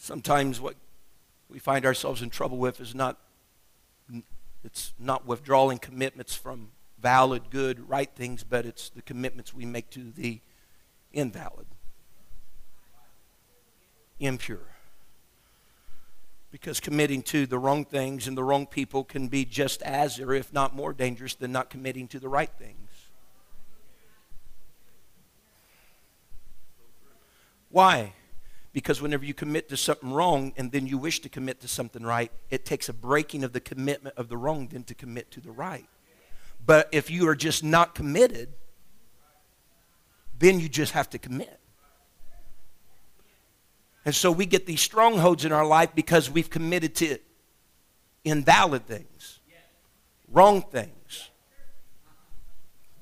Sometimes 0.03 0.59
what 0.59 0.75
we 1.47 1.59
find 1.59 1.85
ourselves 1.85 2.21
in 2.21 2.29
trouble 2.29 2.57
with 2.57 2.81
is 2.81 2.93
not 2.93 3.19
it's 4.61 4.91
not 4.99 5.25
withdrawing 5.25 5.77
commitments 5.77 6.35
from 6.35 6.71
valid, 6.99 7.43
good, 7.49 7.89
right 7.89 8.09
things, 8.13 8.43
but 8.43 8.65
it's 8.65 8.89
the 8.89 9.01
commitments 9.01 9.53
we 9.53 9.63
make 9.63 9.89
to 9.91 10.11
the 10.11 10.41
invalid, 11.13 11.67
impure. 14.19 14.67
Because 16.51 16.81
committing 16.81 17.21
to 17.21 17.45
the 17.45 17.57
wrong 17.57 17.85
things 17.85 18.27
and 18.27 18.37
the 18.37 18.43
wrong 18.43 18.67
people 18.67 19.05
can 19.05 19.29
be 19.29 19.45
just 19.45 19.81
as, 19.83 20.19
or 20.19 20.33
if 20.33 20.51
not 20.51 20.75
more 20.75 20.91
dangerous 20.91 21.35
than 21.35 21.53
not 21.53 21.69
committing 21.69 22.09
to 22.09 22.19
the 22.19 22.27
right 22.27 22.51
things. 22.59 22.89
Why? 27.69 28.15
Because 28.73 29.01
whenever 29.01 29.23
you 29.23 29.35
commit 29.35 29.69
to 29.69 29.77
something 29.77 30.11
wrong 30.11 30.51
and 30.57 30.71
then 30.71 30.87
you 30.87 30.97
wish 30.97 31.21
to 31.21 31.29
commit 31.29 31.61
to 31.61 31.67
something 31.67 32.03
right, 32.03 32.31
it 32.49 32.65
takes 32.65 32.89
a 32.89 32.93
breaking 32.93 33.43
of 33.43 33.53
the 33.53 33.59
commitment 33.59 34.17
of 34.17 34.29
the 34.29 34.35
wrong 34.35 34.67
then 34.67 34.83
to 34.85 34.95
commit 34.95 35.29
to 35.31 35.39
the 35.39 35.51
right. 35.51 35.87
But 36.65 36.89
if 36.91 37.11
you 37.11 37.27
are 37.27 37.35
just 37.35 37.63
not 37.63 37.93
committed, 37.93 38.53
then 40.39 40.59
you 40.59 40.67
just 40.67 40.93
have 40.93 41.09
to 41.11 41.19
commit. 41.19 41.59
And 44.05 44.13
so 44.13 44.31
we 44.31 44.45
get 44.45 44.65
these 44.65 44.81
strongholds 44.81 45.45
in 45.45 45.51
our 45.51 45.65
life 45.65 45.91
because 45.95 46.29
we've 46.29 46.49
committed 46.49 46.95
to 46.95 47.17
invalid 48.25 48.85
things, 48.87 49.39
wrong 50.27 50.61
things. 50.61 51.29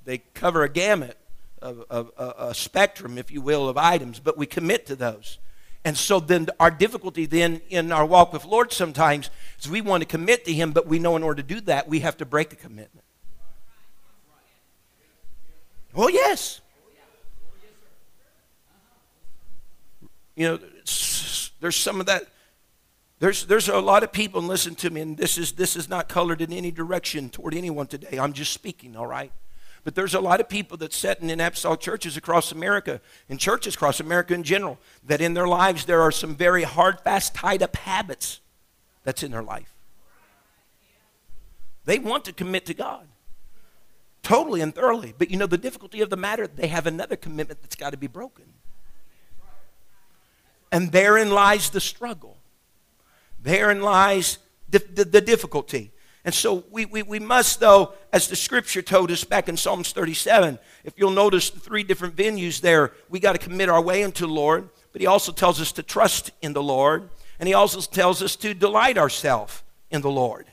They 0.04 0.20
cover 0.20 0.64
a 0.64 0.70
gamut 0.70 1.18
of, 1.62 1.84
of, 1.90 2.12
a 2.18 2.54
spectrum, 2.54 3.18
if 3.18 3.32
you 3.32 3.42
will, 3.42 3.70
of 3.70 3.78
items, 3.78 4.20
but 4.20 4.38
we 4.38 4.46
commit 4.46 4.86
to 4.88 4.96
those. 4.96 5.40
And 5.84 5.98
so 5.98 6.20
then 6.20 6.48
our 6.60 6.70
difficulty 6.70 7.26
then 7.26 7.62
in 7.70 7.92
our 7.92 8.06
walk 8.06 8.34
with 8.34 8.46
Lord 8.46 8.72
sometimes 8.72 9.30
is 9.60 9.70
we 9.70 9.82
want 9.82 10.02
to 10.02 10.08
commit 10.08 10.46
to 10.46 10.54
Him, 10.54 10.72
but 10.72 10.86
we 10.86 11.00
know 11.00 11.16
in 11.16 11.24
order 11.24 11.42
to 11.42 11.48
do 11.48 11.60
that, 11.62 11.88
we 11.88 12.02
have 12.02 12.18
to 12.18 12.26
break 12.26 12.54
a 12.54 12.56
commitment. 12.56 13.06
Oh, 15.96 16.08
yes. 16.08 16.62
You 20.36 20.48
know, 20.48 20.60
there's 21.60 21.76
some 21.76 22.00
of 22.00 22.06
that. 22.06 22.26
There's, 23.20 23.46
there's 23.46 23.70
a 23.70 23.78
lot 23.78 24.02
of 24.02 24.12
people, 24.12 24.40
and 24.40 24.48
listen 24.48 24.74
to 24.76 24.90
me, 24.90 25.02
and 25.02 25.16
this 25.16 25.38
is, 25.38 25.52
this 25.52 25.76
is 25.76 25.88
not 25.88 26.10
colored 26.10 26.42
in 26.42 26.52
any 26.52 26.72
direction 26.72 27.30
toward 27.30 27.54
anyone 27.54 27.86
today. 27.86 28.18
I'm 28.18 28.34
just 28.34 28.52
speaking, 28.52 28.96
all 28.96 29.06
right? 29.06 29.32
But 29.84 29.96
there's 29.96 30.14
a 30.14 30.20
lot 30.20 30.40
of 30.40 30.48
people 30.48 30.78
that 30.78 30.94
sitting 30.94 31.30
in 31.30 31.40
apostolic 31.40 31.80
churches 31.80 32.16
across 32.16 32.52
America, 32.52 33.02
and 33.30 33.40
churches 33.40 33.76
across 33.76 34.00
America 34.00 34.34
in 34.34 34.44
general, 34.44 34.80
that 35.04 35.22
in 35.22 35.34
their 35.34 35.48
lives 35.48 35.86
there 35.86 36.02
are 36.02 36.12
some 36.12 36.36
very 36.36 36.64
hard, 36.64 37.02
fast, 37.02 37.34
tied 37.34 37.64
up 37.64 37.76
habits 37.76 38.40
that's 39.04 39.24
in 39.24 39.32
their 39.32 39.42
life. 39.42 39.74
They 41.86 41.98
want 41.98 42.26
to 42.26 42.34
commit 42.34 42.68
to 42.68 42.74
God 42.74 43.08
totally 44.24 44.62
and 44.62 44.74
thoroughly. 44.74 45.14
But 45.18 45.32
you 45.32 45.38
know, 45.38 45.46
the 45.48 45.58
difficulty 45.58 46.02
of 46.02 46.10
the 46.10 46.18
matter, 46.18 46.48
they 46.48 46.68
have 46.68 46.88
another 46.88 47.16
commitment 47.16 47.62
that's 47.62 47.76
got 47.76 47.92
to 47.92 47.98
be 47.98 48.08
broken. 48.08 48.46
And 50.72 50.92
therein 50.92 51.32
lies 51.32 51.70
the 51.70 51.82
struggle. 51.82 52.38
Therein 53.42 53.82
lies 53.82 54.38
the, 54.70 54.80
the, 54.80 55.04
the 55.04 55.22
difficulty. 55.22 55.92
And 56.24 56.34
so 56.34 56.64
we, 56.70 56.86
we, 56.86 57.02
we 57.02 57.20
must, 57.20 57.60
though, 57.60 57.94
as 58.14 58.28
the 58.28 58.36
scripture 58.36 58.82
told 58.82 59.10
us 59.10 59.24
back 59.24 59.50
in 59.50 59.58
Psalms 59.58 59.92
37, 59.92 60.60
if 60.84 60.94
you'll 60.98 61.12
notice 61.12 61.50
the 61.50 61.60
three 61.60 61.84
different 61.84 62.16
venues 62.16 62.62
there, 62.62 62.92
we 63.10 63.20
got 63.20 63.32
to 63.32 63.40
commit 63.40 63.70
our 63.70 63.82
way 63.82 64.04
into 64.04 64.28
the 64.28 64.34
Lord. 64.34 64.70
But 64.92 65.02
he 65.02 65.08
also 65.08 65.32
tells 65.32 65.60
us 65.60 65.72
to 65.74 65.84
trust 65.84 66.32
in 66.42 66.54
the 66.54 66.62
Lord. 66.62 67.10
And 67.40 67.48
he 67.48 67.54
also 67.56 67.82
tells 67.82 68.22
us 68.22 68.36
to 68.38 68.54
delight 68.54 68.98
ourselves 68.98 69.64
in 69.90 70.02
the 70.02 70.12
Lord. 70.12 70.46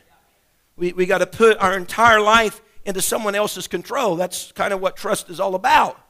We, 0.77 0.93
we 0.93 1.05
got 1.05 1.19
to 1.19 1.27
put 1.27 1.59
our 1.59 1.77
entire 1.77 2.21
life 2.21 2.63
into 2.87 3.03
someone 3.03 3.35
else's 3.35 3.67
control. 3.67 4.17
That's 4.17 4.53
kind 4.53 4.73
of 4.73 4.81
what 4.81 4.97
trust 4.97 5.29
is 5.29 5.39
all 5.39 5.55
about. 5.55 6.01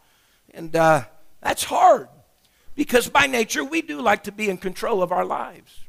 And 0.54 0.74
uh, 0.76 1.04
that's 1.42 1.64
hard 1.64 2.08
because 2.76 3.08
by 3.08 3.26
nature 3.26 3.64
we 3.64 3.82
do 3.82 4.00
like 4.00 4.24
to 4.24 4.32
be 4.32 4.48
in 4.48 4.56
control 4.56 5.02
of 5.02 5.10
our 5.10 5.24
lives. 5.24 5.80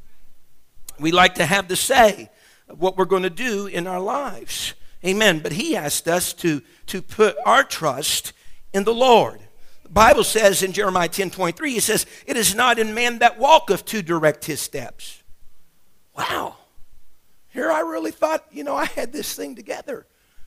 We 1.00 1.12
like 1.12 1.36
to 1.36 1.46
have 1.46 1.68
the 1.68 1.76
say 1.76 2.30
what 2.78 2.98
we're 2.98 3.06
going 3.06 3.24
to 3.24 3.30
do 3.30 3.68
in 3.68 3.88
our 3.88 4.00
lives. 4.00 4.74
Amen. 5.06 5.40
But 5.40 5.54
he 5.54 5.76
asked 5.76 6.08
us 6.08 6.34
to, 6.34 6.62
to 6.88 7.02
put 7.02 7.36
our 7.46 7.64
trust 7.64 8.34
in 8.74 8.84
the 8.84 8.94
Lord. 8.94 9.40
The 9.84 9.90
Bible 9.90 10.24
says 10.24 10.62
in 10.62 10.72
Jeremiah 10.72 11.08
10 11.08 11.32
23, 11.32 11.74
he 11.74 11.80
says, 11.80 12.06
It 12.28 12.38
is 12.38 12.54
not 12.54 12.78
in 12.78 12.94
man 12.94 13.20
that 13.20 13.40
walketh 13.40 13.86
to 13.86 14.02
direct 14.02 14.46
his 14.46 14.60
steps. 14.60 15.24
Wow. 16.18 16.58
Here 17.48 17.72
I 17.72 17.80
really 17.80 18.12
thought, 18.12 18.46
you 18.52 18.64
know, 18.64 18.76
I 18.76 18.86
had 18.86 19.12
this 19.12 19.34
thing 19.34 19.56
together. 19.56 20.06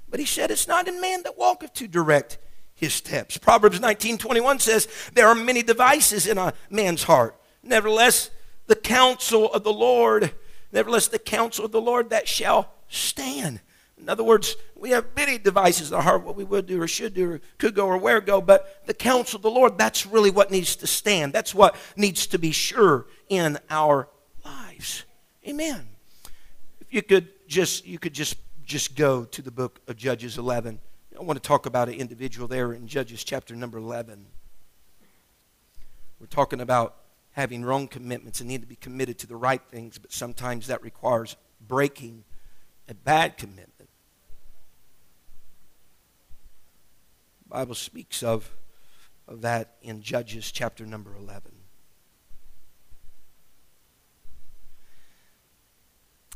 But 0.08 0.20
he 0.20 0.26
said, 0.26 0.50
It's 0.50 0.68
not 0.68 0.86
in 0.86 1.00
man 1.00 1.22
that 1.24 1.38
walketh 1.38 1.72
to 1.74 1.88
direct 1.88 2.38
his 2.74 2.92
steps. 2.92 3.38
Proverbs 3.38 3.80
19 3.80 4.18
21 4.18 4.58
says, 4.58 4.88
There 5.14 5.26
are 5.26 5.34
many 5.34 5.62
devices 5.62 6.26
in 6.26 6.38
a 6.38 6.52
man's 6.70 7.04
heart. 7.04 7.36
Nevertheless, 7.62 8.30
the 8.66 8.76
counsel 8.76 9.52
of 9.52 9.64
the 9.64 9.72
Lord, 9.72 10.32
nevertheless, 10.72 11.08
the 11.08 11.18
counsel 11.18 11.64
of 11.64 11.72
the 11.72 11.80
Lord 11.80 12.10
that 12.10 12.26
shall 12.26 12.72
stand. 12.88 13.60
In 13.98 14.08
other 14.08 14.24
words, 14.24 14.56
we 14.74 14.90
have 14.90 15.06
many 15.14 15.38
devices 15.38 15.90
in 15.90 15.96
our 15.96 16.02
heart, 16.02 16.24
what 16.24 16.34
we 16.34 16.42
would 16.42 16.66
do 16.66 16.82
or 16.82 16.88
should 16.88 17.14
do 17.14 17.32
or 17.32 17.40
could 17.58 17.74
go 17.74 17.86
or 17.86 17.96
where 17.98 18.20
go, 18.20 18.40
but 18.40 18.84
the 18.86 18.94
counsel 18.94 19.36
of 19.36 19.42
the 19.42 19.50
Lord, 19.50 19.78
that's 19.78 20.06
really 20.06 20.30
what 20.30 20.50
needs 20.50 20.74
to 20.76 20.86
stand. 20.88 21.32
That's 21.32 21.54
what 21.54 21.76
needs 21.96 22.26
to 22.28 22.38
be 22.38 22.50
sure 22.50 23.06
in 23.28 23.58
our 23.70 24.08
lives. 24.44 25.04
Amen. 25.46 25.86
If 26.80 26.92
you 26.92 27.02
could 27.02 27.28
just, 27.46 27.86
you 27.86 28.00
could 28.00 28.12
just 28.12 28.36
just 28.64 28.96
go 28.96 29.24
to 29.24 29.42
the 29.42 29.50
book 29.50 29.80
of 29.88 29.96
Judges 29.96 30.38
11. 30.38 30.78
I 31.18 31.22
want 31.22 31.40
to 31.40 31.46
talk 31.46 31.66
about 31.66 31.88
an 31.88 31.94
individual 31.94 32.48
there 32.48 32.72
in 32.72 32.86
Judges 32.86 33.22
chapter 33.22 33.54
number 33.54 33.78
11. 33.78 34.24
We're 36.18 36.26
talking 36.26 36.60
about 36.60 36.96
having 37.32 37.64
wrong 37.64 37.88
commitments 37.88 38.40
and 38.40 38.48
need 38.48 38.60
to 38.60 38.66
be 38.66 38.76
committed 38.76 39.18
to 39.18 39.26
the 39.26 39.36
right 39.36 39.62
things, 39.70 39.98
but 39.98 40.12
sometimes 40.12 40.66
that 40.66 40.82
requires 40.82 41.36
breaking 41.66 42.24
a 42.88 42.94
bad 42.94 43.36
commitment. 43.38 43.88
The 47.42 47.48
Bible 47.48 47.74
speaks 47.74 48.22
of, 48.22 48.50
of 49.26 49.40
that 49.42 49.76
in 49.82 50.02
Judges 50.02 50.50
chapter 50.50 50.84
number 50.84 51.14
11. 51.14 51.52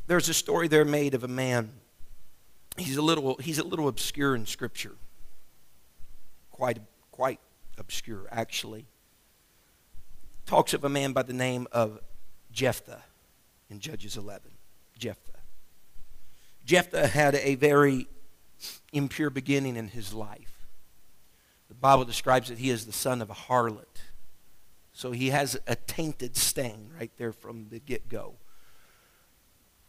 There's 0.07 0.29
a 0.29 0.33
story 0.33 0.67
there 0.67 0.85
made 0.85 1.13
of 1.13 1.23
a 1.23 1.27
man 1.27 1.71
he's 2.77 2.97
a 2.97 3.01
little 3.01 3.35
he's 3.37 3.57
a 3.59 3.63
little 3.63 3.87
obscure 3.87 4.35
in 4.35 4.45
scripture 4.45 4.95
quite 6.51 6.79
quite 7.11 7.39
obscure 7.77 8.27
actually 8.31 8.85
talks 10.47 10.73
of 10.73 10.83
a 10.85 10.89
man 10.89 11.11
by 11.11 11.21
the 11.21 11.33
name 11.33 11.67
of 11.73 11.99
jephthah 12.51 13.03
in 13.69 13.79
judges 13.79 14.15
11 14.15 14.49
jephthah 14.97 15.39
jephthah 16.65 17.07
had 17.07 17.35
a 17.35 17.55
very 17.55 18.07
impure 18.93 19.29
beginning 19.29 19.75
in 19.75 19.89
his 19.89 20.13
life 20.13 20.65
the 21.67 21.75
bible 21.75 22.05
describes 22.05 22.47
that 22.47 22.57
he 22.57 22.69
is 22.69 22.85
the 22.85 22.93
son 22.93 23.21
of 23.21 23.29
a 23.29 23.33
harlot 23.33 23.83
so 24.93 25.11
he 25.11 25.29
has 25.29 25.59
a 25.67 25.75
tainted 25.75 26.37
stain 26.37 26.89
right 26.97 27.11
there 27.17 27.33
from 27.33 27.67
the 27.69 27.79
get-go 27.79 28.35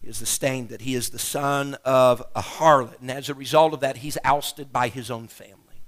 is 0.02 0.20
the 0.20 0.26
stain 0.26 0.68
that 0.68 0.82
he 0.82 0.94
is 0.94 1.10
the 1.10 1.18
son 1.18 1.76
of 1.84 2.22
a 2.34 2.40
harlot. 2.40 3.00
And 3.00 3.10
as 3.10 3.28
a 3.28 3.34
result 3.34 3.74
of 3.74 3.80
that, 3.80 3.96
he's 3.96 4.16
ousted 4.22 4.72
by 4.72 4.88
his 4.88 5.10
own 5.10 5.26
family. 5.26 5.82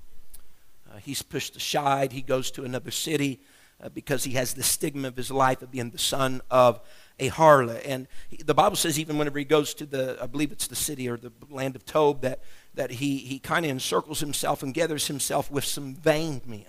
Uh, 0.91 0.97
he's 0.97 1.23
pushed 1.23 1.57
aside. 1.57 2.11
He 2.11 2.21
goes 2.21 2.51
to 2.53 2.65
another 2.65 2.91
city 2.91 3.41
Uh, 3.83 3.89
because 3.89 4.25
he 4.25 4.33
has 4.33 4.53
the 4.53 4.63
stigma 4.63 5.09
of 5.09 5.17
his 5.17 5.31
life 5.31 5.63
of 5.63 5.71
being 5.71 5.91
the 5.91 5.99
son 5.99 6.43
of 6.51 6.81
a 7.19 7.31
harlot. 7.31 7.81
And 7.87 8.09
he, 8.29 8.37
the 8.37 8.53
Bible 8.53 8.77
says 8.77 8.99
even 8.99 9.17
whenever 9.17 9.39
he 9.39 9.45
goes 9.45 9.73
to 9.75 9.87
the, 9.87 10.19
I 10.21 10.27
believe 10.27 10.53
it's 10.53 10.67
the 10.67 10.77
city 10.77 11.09
or 11.09 11.17
the 11.17 11.33
land 11.49 11.77
of 11.77 11.87
Tob, 11.87 12.21
that, 12.21 12.41
that 12.75 12.91
he, 12.91 13.19
he 13.19 13.39
kind 13.39 13.65
of 13.65 13.71
encircles 13.71 14.21
himself 14.21 14.63
and 14.63 14.75
gathers 14.75 15.07
himself 15.07 15.51
with 15.51 15.65
some 15.65 15.95
vain 15.95 16.43
men 16.45 16.65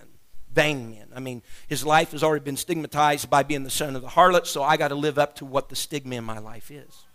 vain 0.54 0.90
men. 0.90 1.08
I 1.16 1.22
mean, 1.22 1.42
his 1.70 1.86
life 1.86 2.12
has 2.12 2.24
already 2.24 2.44
been 2.44 2.58
stigmatized 2.58 3.30
by 3.30 3.42
being 3.44 3.64
the 3.64 3.70
son 3.70 3.96
of 3.96 4.02
the 4.02 4.10
harlot, 4.10 4.46
so 4.46 4.62
I 4.62 4.76
got 4.76 4.90
to 4.90 4.96
live 4.96 5.18
up 5.18 5.36
to 5.38 5.46
what 5.46 5.70
the 5.70 5.78
stigma 5.78 6.16
in 6.16 6.26
my 6.26 6.40
life 6.40 6.70
is. 6.70 7.06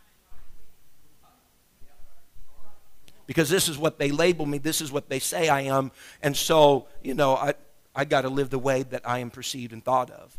because 3.26 3.48
this 3.48 3.68
is 3.68 3.76
what 3.76 3.98
they 3.98 4.11
label 4.11 4.46
me, 4.46 4.59
this 4.59 4.80
is 4.80 4.92
what 4.92 5.09
they 5.09 5.18
say 5.18 5.48
I 5.48 5.62
am, 5.62 5.90
and 6.22 6.37
so, 6.37 6.87
you 7.02 7.14
know, 7.14 7.35
I, 7.37 7.54
I 7.96 8.04
got 8.04 8.22
to 8.22 8.28
live 8.28 8.50
the 8.50 8.59
way 8.59 8.82
that 8.85 9.02
I 9.04 9.18
am 9.18 9.30
perceived 9.30 9.72
and 9.72 9.85
thought 9.85 10.11
of. 10.11 10.37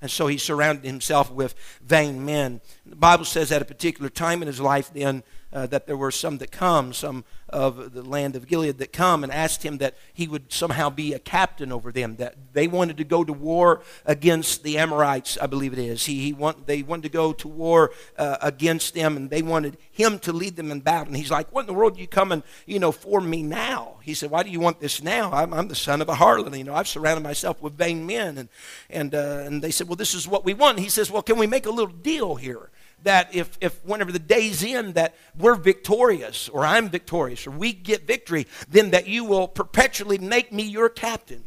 And 0.00 0.10
so 0.10 0.26
he 0.26 0.38
surrounded 0.38 0.84
himself 0.84 1.30
with 1.30 1.54
vain 1.82 2.24
men. 2.24 2.60
The 2.86 2.96
Bible 2.96 3.24
says 3.24 3.50
at 3.50 3.62
a 3.62 3.64
particular 3.64 4.10
time 4.10 4.42
in 4.42 4.46
his 4.46 4.60
life, 4.60 4.90
then, 4.92 5.22
uh, 5.54 5.66
that 5.68 5.86
there 5.86 5.96
were 5.96 6.10
some 6.10 6.38
that 6.38 6.50
come, 6.50 6.92
some 6.92 7.24
of 7.48 7.92
the 7.92 8.02
land 8.02 8.34
of 8.34 8.48
Gilead 8.48 8.78
that 8.78 8.92
come 8.92 9.22
and 9.22 9.32
asked 9.32 9.62
him 9.62 9.78
that 9.78 9.94
he 10.12 10.26
would 10.26 10.52
somehow 10.52 10.90
be 10.90 11.14
a 11.14 11.18
captain 11.18 11.70
over 11.70 11.92
them, 11.92 12.16
that 12.16 12.34
they 12.52 12.66
wanted 12.66 12.96
to 12.96 13.04
go 13.04 13.22
to 13.22 13.32
war 13.32 13.80
against 14.04 14.64
the 14.64 14.76
Amorites, 14.76 15.38
I 15.40 15.46
believe 15.46 15.72
it 15.72 15.78
is. 15.78 16.06
He, 16.06 16.20
he 16.20 16.32
want, 16.32 16.66
they 16.66 16.82
wanted 16.82 17.04
to 17.04 17.08
go 17.10 17.32
to 17.32 17.48
war 17.48 17.92
uh, 18.18 18.38
against 18.42 18.94
them, 18.94 19.16
and 19.16 19.30
they 19.30 19.42
wanted 19.42 19.76
him 19.90 20.18
to 20.20 20.32
lead 20.32 20.56
them 20.56 20.72
in 20.72 20.80
battle. 20.80 21.08
And 21.08 21.16
he's 21.16 21.30
like, 21.30 21.52
what 21.52 21.60
in 21.60 21.66
the 21.66 21.74
world 21.74 21.96
are 21.96 22.00
you 22.00 22.08
coming, 22.08 22.42
you 22.66 22.80
know, 22.80 22.90
for 22.90 23.20
me 23.20 23.42
now? 23.42 23.98
He 24.02 24.14
said, 24.14 24.30
why 24.30 24.42
do 24.42 24.50
you 24.50 24.60
want 24.60 24.80
this 24.80 25.02
now? 25.02 25.32
I'm, 25.32 25.54
I'm 25.54 25.68
the 25.68 25.74
son 25.74 26.02
of 26.02 26.08
a 26.08 26.14
harlot. 26.14 26.56
You 26.58 26.64
know, 26.64 26.74
I've 26.74 26.88
surrounded 26.88 27.22
myself 27.22 27.62
with 27.62 27.74
vain 27.74 28.04
men. 28.04 28.36
And, 28.38 28.48
and, 28.90 29.14
uh, 29.14 29.44
and 29.46 29.62
they 29.62 29.70
said, 29.70 29.88
well, 29.88 29.96
this 29.96 30.14
is 30.14 30.26
what 30.26 30.44
we 30.44 30.54
want. 30.54 30.80
He 30.80 30.88
says, 30.88 31.10
well, 31.10 31.22
can 31.22 31.38
we 31.38 31.46
make 31.46 31.66
a 31.66 31.70
little 31.70 31.94
deal 31.94 32.34
here? 32.34 32.70
That 33.04 33.34
if, 33.34 33.56
if 33.60 33.84
whenever 33.84 34.12
the 34.12 34.18
day's 34.18 34.62
in 34.62 34.92
that 34.94 35.14
we're 35.38 35.54
victorious 35.54 36.48
or 36.48 36.64
I'm 36.66 36.88
victorious 36.88 37.46
or 37.46 37.52
we 37.52 37.72
get 37.72 38.06
victory, 38.06 38.46
then 38.68 38.90
that 38.90 39.06
you 39.06 39.24
will 39.24 39.48
perpetually 39.48 40.18
make 40.18 40.52
me 40.52 40.64
your 40.64 40.88
captain 40.88 41.44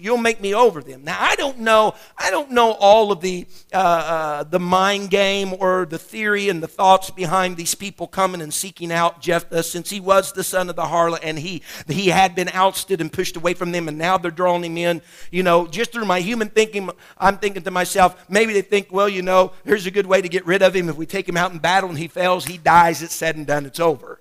you'll 0.00 0.18
make 0.18 0.40
me 0.40 0.54
over 0.54 0.82
them. 0.82 1.04
Now 1.04 1.18
I 1.20 1.36
don't 1.36 1.58
know. 1.60 1.94
I 2.16 2.30
don't 2.30 2.50
know 2.50 2.72
all 2.72 3.12
of 3.12 3.20
the 3.20 3.46
uh, 3.72 3.76
uh, 3.76 4.42
the 4.44 4.60
mind 4.60 5.10
game 5.10 5.54
or 5.58 5.86
the 5.86 5.98
theory 5.98 6.48
and 6.48 6.62
the 6.62 6.68
thoughts 6.68 7.10
behind 7.10 7.56
these 7.56 7.74
people 7.74 8.06
coming 8.06 8.40
and 8.40 8.52
seeking 8.52 8.92
out 8.92 9.20
Jephthah, 9.20 9.62
since 9.62 9.90
he 9.90 10.00
was 10.00 10.32
the 10.32 10.44
son 10.44 10.68
of 10.70 10.76
the 10.76 10.82
harlot 10.82 11.20
and 11.22 11.38
he 11.38 11.62
he 11.88 12.08
had 12.08 12.34
been 12.34 12.48
ousted 12.52 13.00
and 13.00 13.12
pushed 13.12 13.36
away 13.36 13.54
from 13.54 13.72
them, 13.72 13.88
and 13.88 13.98
now 13.98 14.18
they're 14.18 14.30
drawing 14.30 14.64
him 14.64 14.76
in. 14.76 15.02
You 15.30 15.42
know, 15.42 15.66
just 15.66 15.92
through 15.92 16.06
my 16.06 16.20
human 16.20 16.48
thinking, 16.48 16.90
I'm 17.18 17.38
thinking 17.38 17.62
to 17.62 17.70
myself, 17.70 18.28
maybe 18.28 18.52
they 18.52 18.62
think, 18.62 18.88
well, 18.90 19.08
you 19.08 19.22
know, 19.22 19.52
here's 19.64 19.86
a 19.86 19.90
good 19.90 20.06
way 20.06 20.22
to 20.22 20.28
get 20.28 20.46
rid 20.46 20.62
of 20.62 20.74
him. 20.74 20.88
If 20.88 20.96
we 20.96 21.06
take 21.06 21.28
him 21.28 21.36
out 21.36 21.52
in 21.52 21.58
battle 21.58 21.88
and 21.88 21.98
he 21.98 22.08
fails, 22.08 22.44
he 22.44 22.58
dies. 22.58 23.02
It's 23.02 23.14
said 23.14 23.36
and 23.36 23.46
done. 23.46 23.66
It's 23.66 23.80
over. 23.80 24.20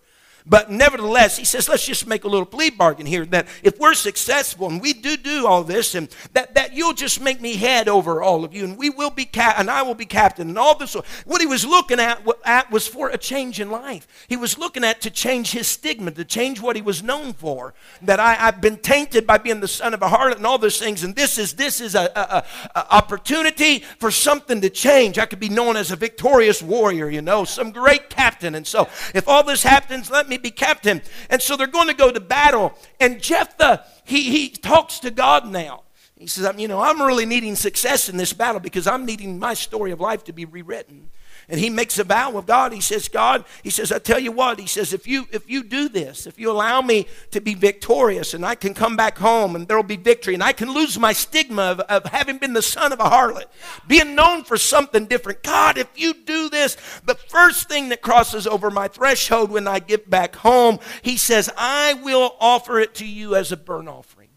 But 0.49 0.71
nevertheless, 0.71 1.37
he 1.37 1.43
says, 1.43 1.67
let's 1.67 1.85
just 1.85 2.07
make 2.07 2.23
a 2.23 2.27
little 2.29 2.45
plea 2.45 2.69
bargain 2.69 3.05
here 3.05 3.25
that 3.27 3.47
if 3.63 3.77
we're 3.79 3.93
successful 3.93 4.69
and 4.69 4.81
we 4.81 4.93
do 4.93 5.17
do 5.17 5.45
all 5.45 5.63
this, 5.63 5.93
and 5.93 6.07
that, 6.33 6.55
that 6.55 6.73
you'll 6.73 6.93
just 6.93 7.19
make 7.19 7.41
me 7.41 7.55
head 7.55 7.89
over 7.89 8.21
all 8.21 8.45
of 8.45 8.53
you, 8.53 8.63
and 8.63 8.77
we 8.77 8.89
will 8.89 9.09
be 9.09 9.25
cap- 9.25 9.59
and 9.59 9.69
I 9.69 9.81
will 9.81 9.95
be 9.95 10.05
captain, 10.05 10.47
and 10.47 10.57
all 10.57 10.75
this. 10.75 10.95
What 11.25 11.41
he 11.41 11.47
was 11.47 11.65
looking 11.65 11.99
at, 11.99 12.25
at 12.45 12.71
was 12.71 12.87
for 12.87 13.09
a 13.09 13.17
change 13.17 13.59
in 13.59 13.69
life. 13.69 14.07
He 14.29 14.37
was 14.37 14.57
looking 14.57 14.85
at 14.85 15.01
to 15.01 15.09
change 15.09 15.51
his 15.51 15.67
stigma, 15.67 16.11
to 16.11 16.23
change 16.23 16.61
what 16.61 16.77
he 16.77 16.81
was 16.81 17.03
known 17.03 17.33
for. 17.33 17.73
That 18.01 18.19
I, 18.19 18.35
have 18.35 18.61
been 18.61 18.77
tainted 18.77 19.27
by 19.27 19.39
being 19.39 19.59
the 19.59 19.67
son 19.67 19.93
of 19.93 20.01
a 20.01 20.07
harlot 20.07 20.37
and 20.37 20.45
all 20.45 20.57
those 20.57 20.79
things, 20.79 21.03
and 21.03 21.15
this 21.15 21.37
is 21.37 21.53
this 21.53 21.81
is 21.81 21.93
a, 21.93 22.09
a, 22.15 22.45
a 22.79 22.95
opportunity 22.95 23.79
for 23.99 24.11
something 24.11 24.61
to 24.61 24.69
change. 24.69 25.19
I 25.19 25.25
could 25.25 25.39
be 25.39 25.49
known 25.49 25.75
as 25.75 25.91
a 25.91 25.97
victorious 25.97 26.61
warrior, 26.61 27.09
you 27.09 27.21
know, 27.21 27.43
some 27.43 27.71
great 27.71 28.09
captain. 28.09 28.55
And 28.55 28.65
so, 28.65 28.87
if 29.13 29.27
all 29.27 29.43
this 29.43 29.63
happens, 29.63 30.09
let 30.09 30.29
me 30.29 30.36
be 30.41 30.51
captain. 30.51 31.01
And 31.29 31.41
so 31.41 31.55
they're 31.55 31.67
going 31.67 31.87
to 31.87 31.93
go 31.93 32.11
to 32.11 32.19
battle. 32.19 32.73
And 32.99 33.21
Jephthah, 33.21 33.85
he, 34.05 34.23
he 34.23 34.49
talks 34.49 34.99
to 34.99 35.11
God 35.11 35.47
now. 35.47 35.83
He 36.17 36.27
says, 36.27 36.45
I'm, 36.45 36.59
You 36.59 36.67
know, 36.67 36.81
I'm 36.81 37.01
really 37.01 37.25
needing 37.25 37.55
success 37.55 38.09
in 38.09 38.17
this 38.17 38.33
battle 38.33 38.59
because 38.59 38.87
I'm 38.87 39.05
needing 39.05 39.39
my 39.39 39.53
story 39.53 39.91
of 39.91 39.99
life 39.99 40.23
to 40.25 40.33
be 40.33 40.45
rewritten 40.45 41.09
and 41.49 41.59
he 41.59 41.69
makes 41.69 41.97
a 41.97 42.03
vow 42.03 42.31
with 42.31 42.45
God. 42.45 42.73
He 42.73 42.81
says, 42.81 43.07
God, 43.07 43.45
he 43.63 43.69
says, 43.69 43.91
I 43.91 43.99
tell 43.99 44.19
you 44.19 44.33
what, 44.33 44.59
he 44.59 44.67
says, 44.67 44.91
if 44.91 45.07
you 45.07 45.27
if 45.31 45.49
you 45.49 45.63
do 45.63 45.87
this, 45.87 46.27
if 46.27 46.37
you 46.37 46.51
allow 46.51 46.81
me 46.81 47.07
to 47.31 47.39
be 47.39 47.53
victorious 47.53 48.33
and 48.33 48.45
I 48.45 48.55
can 48.55 48.73
come 48.73 48.97
back 48.97 49.17
home 49.17 49.55
and 49.55 49.67
there'll 49.67 49.83
be 49.83 49.95
victory 49.95 50.33
and 50.33 50.43
I 50.43 50.51
can 50.51 50.71
lose 50.71 50.99
my 50.99 51.13
stigma 51.13 51.61
of, 51.61 51.79
of 51.81 52.05
having 52.07 52.37
been 52.37 52.53
the 52.53 52.61
son 52.61 52.91
of 52.91 52.99
a 52.99 53.05
harlot, 53.05 53.45
being 53.87 54.13
known 54.13 54.43
for 54.43 54.57
something 54.57 55.05
different. 55.05 55.41
God, 55.41 55.77
if 55.77 55.87
you 55.95 56.13
do 56.13 56.49
this, 56.49 56.75
the 57.05 57.15
first 57.15 57.69
thing 57.69 57.89
that 57.89 58.01
crosses 58.01 58.45
over 58.45 58.69
my 58.69 58.89
threshold 58.89 59.49
when 59.49 59.67
I 59.67 59.79
get 59.79 60.09
back 60.09 60.35
home, 60.35 60.79
he 61.01 61.15
says, 61.15 61.49
I 61.57 61.93
will 61.93 62.35
offer 62.39 62.79
it 62.79 62.95
to 62.95 63.05
you 63.05 63.35
as 63.35 63.53
a 63.53 63.57
burnt 63.57 63.87
offering. 63.87 64.29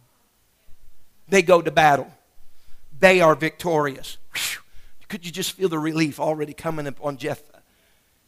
They 1.29 1.43
go 1.43 1.61
to 1.61 1.71
battle. 1.71 2.13
They 2.99 3.21
are 3.21 3.35
victorious. 3.35 4.19
Whew. 4.35 4.60
Could 5.11 5.27
you 5.27 5.33
just 5.33 5.53
feel 5.53 5.69
the 5.69 5.79
relief 5.79 6.21
already 6.21 6.55
coming 6.55 6.87
upon 6.87 7.17
Jephthah? 7.17 7.63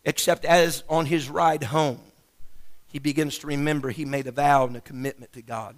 Except 0.04 0.44
as 0.44 0.82
on 0.88 1.06
his 1.06 1.30
ride 1.30 1.62
home, 1.62 2.00
he 2.88 2.98
begins 2.98 3.38
to 3.38 3.46
remember 3.46 3.90
he 3.90 4.04
made 4.04 4.26
a 4.26 4.32
vow 4.32 4.66
and 4.66 4.76
a 4.76 4.80
commitment 4.80 5.32
to 5.34 5.42
God 5.42 5.76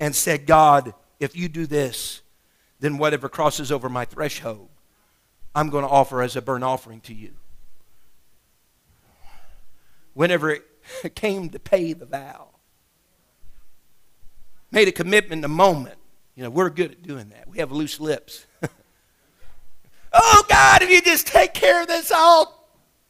and 0.00 0.16
said, 0.16 0.46
God, 0.46 0.94
if 1.20 1.36
you 1.36 1.50
do 1.50 1.66
this, 1.66 2.22
then 2.80 2.96
whatever 2.96 3.28
crosses 3.28 3.70
over 3.70 3.90
my 3.90 4.06
threshold, 4.06 4.70
I'm 5.54 5.68
going 5.68 5.84
to 5.84 5.90
offer 5.90 6.22
as 6.22 6.34
a 6.34 6.40
burnt 6.40 6.64
offering 6.64 7.02
to 7.02 7.14
you. 7.14 7.34
Whenever 10.14 10.50
it 10.50 10.64
came 11.14 11.50
to 11.50 11.58
pay 11.58 11.92
the 11.92 12.06
vow, 12.06 12.48
made 14.70 14.88
a 14.88 14.92
commitment 14.92 15.40
in 15.40 15.44
a 15.44 15.48
moment. 15.48 15.98
You 16.36 16.44
know, 16.44 16.50
we're 16.50 16.70
good 16.70 16.92
at 16.92 17.02
doing 17.02 17.28
that. 17.28 17.48
We 17.48 17.58
have 17.58 17.70
loose 17.70 18.00
lips. 18.00 18.46
Oh, 20.16 20.44
God, 20.48 20.82
if 20.82 20.90
you 20.90 21.02
just 21.02 21.26
take 21.26 21.54
care 21.54 21.82
of 21.82 21.88
this, 21.88 22.12
I'll 22.14 22.66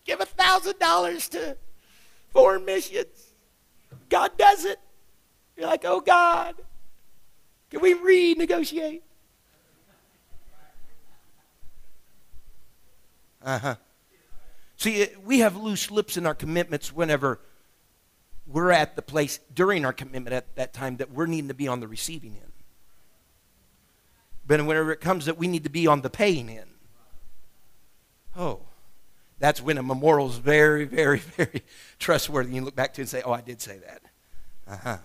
give 0.07 0.21
a 0.21 0.27
$1,000 0.27 1.29
to 1.31 1.57
foreign 2.31 2.65
missions. 2.65 3.33
God 4.09 4.37
does 4.39 4.65
it. 4.65 4.79
You're 5.57 5.67
like, 5.67 5.85
oh, 5.85 6.01
God, 6.01 6.55
can 7.71 7.81
we 7.81 7.95
renegotiate? 7.95 9.03
Uh 13.43 13.59
huh. 13.59 13.75
See, 14.79 15.07
we 15.23 15.41
have 15.41 15.57
loose 15.57 15.91
lips 15.91 16.17
in 16.17 16.27
our 16.27 16.35
commitments 16.35 16.93
whenever 16.93 17.41
we're 18.47 18.71
at 18.71 18.97
the 18.97 19.03
place 19.03 19.39
during 19.55 19.85
our 19.85 19.93
commitment 19.93 20.35
at 20.35 20.57
that 20.57 20.73
time 20.73 20.97
that 20.97 21.11
we're 21.11 21.27
needing 21.27 21.49
to 21.49 21.55
be 21.55 21.69
on 21.69 21.81
the 21.81 21.89
receiving 21.89 22.33
end. 22.33 22.53
But 24.47 24.65
whenever 24.65 24.93
it 24.93 25.01
comes 25.01 25.27
that 25.27 25.39
we 25.39 25.47
need 25.47 25.65
to 25.65 25.71
be 25.71 25.87
on 25.87 26.03
the 26.03 26.11
paying 26.11 26.49
end, 26.49 26.74
Oh, 28.37 28.61
that's 29.39 29.61
when 29.61 29.79
a 29.79 29.83
memorial 29.83 30.29
is 30.29 30.39
very, 30.39 30.85
very, 30.85 31.19
very 31.37 31.63
trustworthy. 31.99 32.55
You 32.55 32.63
look 32.63 32.77
back 32.77 32.95
to 32.95 33.03
and 33.03 33.09
say, 33.09 33.23
oh, 33.25 33.33
I 33.33 33.41
did 33.41 33.61
say 33.61 33.79
that. 33.79 34.03
Uh 34.67 34.77
huh. 34.77 34.97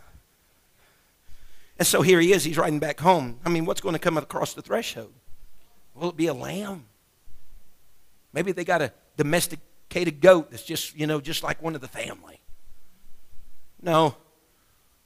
And 1.77 1.87
so 1.87 2.01
here 2.01 2.19
he 2.19 2.33
is. 2.33 2.43
He's 2.43 2.57
riding 2.57 2.79
back 2.79 2.99
home. 2.99 3.39
I 3.45 3.49
mean, 3.49 3.65
what's 3.65 3.81
going 3.81 3.93
to 3.93 3.99
come 3.99 4.17
across 4.17 4.53
the 4.53 4.61
threshold? 4.61 5.13
Will 5.95 6.09
it 6.09 6.17
be 6.17 6.27
a 6.27 6.33
lamb? 6.33 6.85
Maybe 8.33 8.51
they 8.51 8.65
got 8.65 8.81
a 8.81 8.91
domesticated 9.15 10.19
goat 10.19 10.51
that's 10.51 10.63
just, 10.63 10.95
you 10.97 11.07
know, 11.07 11.21
just 11.21 11.41
like 11.41 11.61
one 11.61 11.75
of 11.75 11.81
the 11.81 11.87
family. 11.87 12.41
No. 13.81 14.15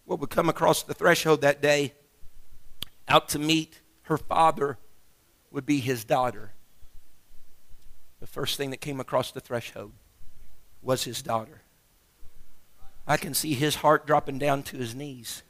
What 0.06 0.20
would 0.20 0.32
come 0.32 0.50
across 0.50 0.84
the 0.84 0.96
threshold 0.96 1.42
that 1.42 1.62
day 1.62 1.94
out 3.08 3.30
to 3.30 3.40
meet 3.40 3.82
her 4.04 4.18
father 4.18 4.78
would 5.52 5.66
be 5.66 5.80
his 5.80 6.04
daughter 6.04 6.53
the 8.24 8.28
first 8.28 8.56
thing 8.56 8.70
that 8.70 8.80
came 8.80 9.02
across 9.02 9.32
the 9.32 9.42
threshold 9.42 9.92
was 10.82 11.04
his 11.04 11.22
daughter. 11.22 11.62
I 13.06 13.18
can 13.18 13.34
see 13.34 13.54
his 13.54 13.76
heart 13.76 14.08
dropping 14.08 14.40
down 14.40 14.64
to 14.64 14.78
his 14.78 14.96
knees. 14.96 15.44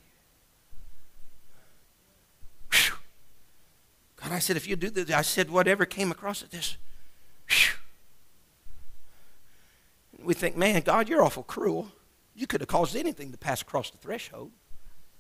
Whew. 2.72 2.96
God, 4.16 4.32
I 4.32 4.40
said, 4.40 4.58
if 4.58 4.68
you 4.68 4.76
do 4.76 4.90
this, 4.90 5.12
I 5.12 5.22
said, 5.22 5.52
whatever 5.52 5.86
came 5.86 6.10
across 6.10 6.42
it, 6.42 6.50
this. 6.50 6.78
We 10.24 10.34
think, 10.34 10.58
man, 10.58 10.82
God, 10.82 11.08
you're 11.08 11.22
awful 11.22 11.44
cruel. 11.44 11.92
You 12.34 12.48
could 12.48 12.62
have 12.62 12.70
caused 12.70 12.96
anything 12.96 13.32
to 13.34 13.38
pass 13.38 13.62
across 13.62 13.92
the 13.92 14.00
threshold. 14.00 14.50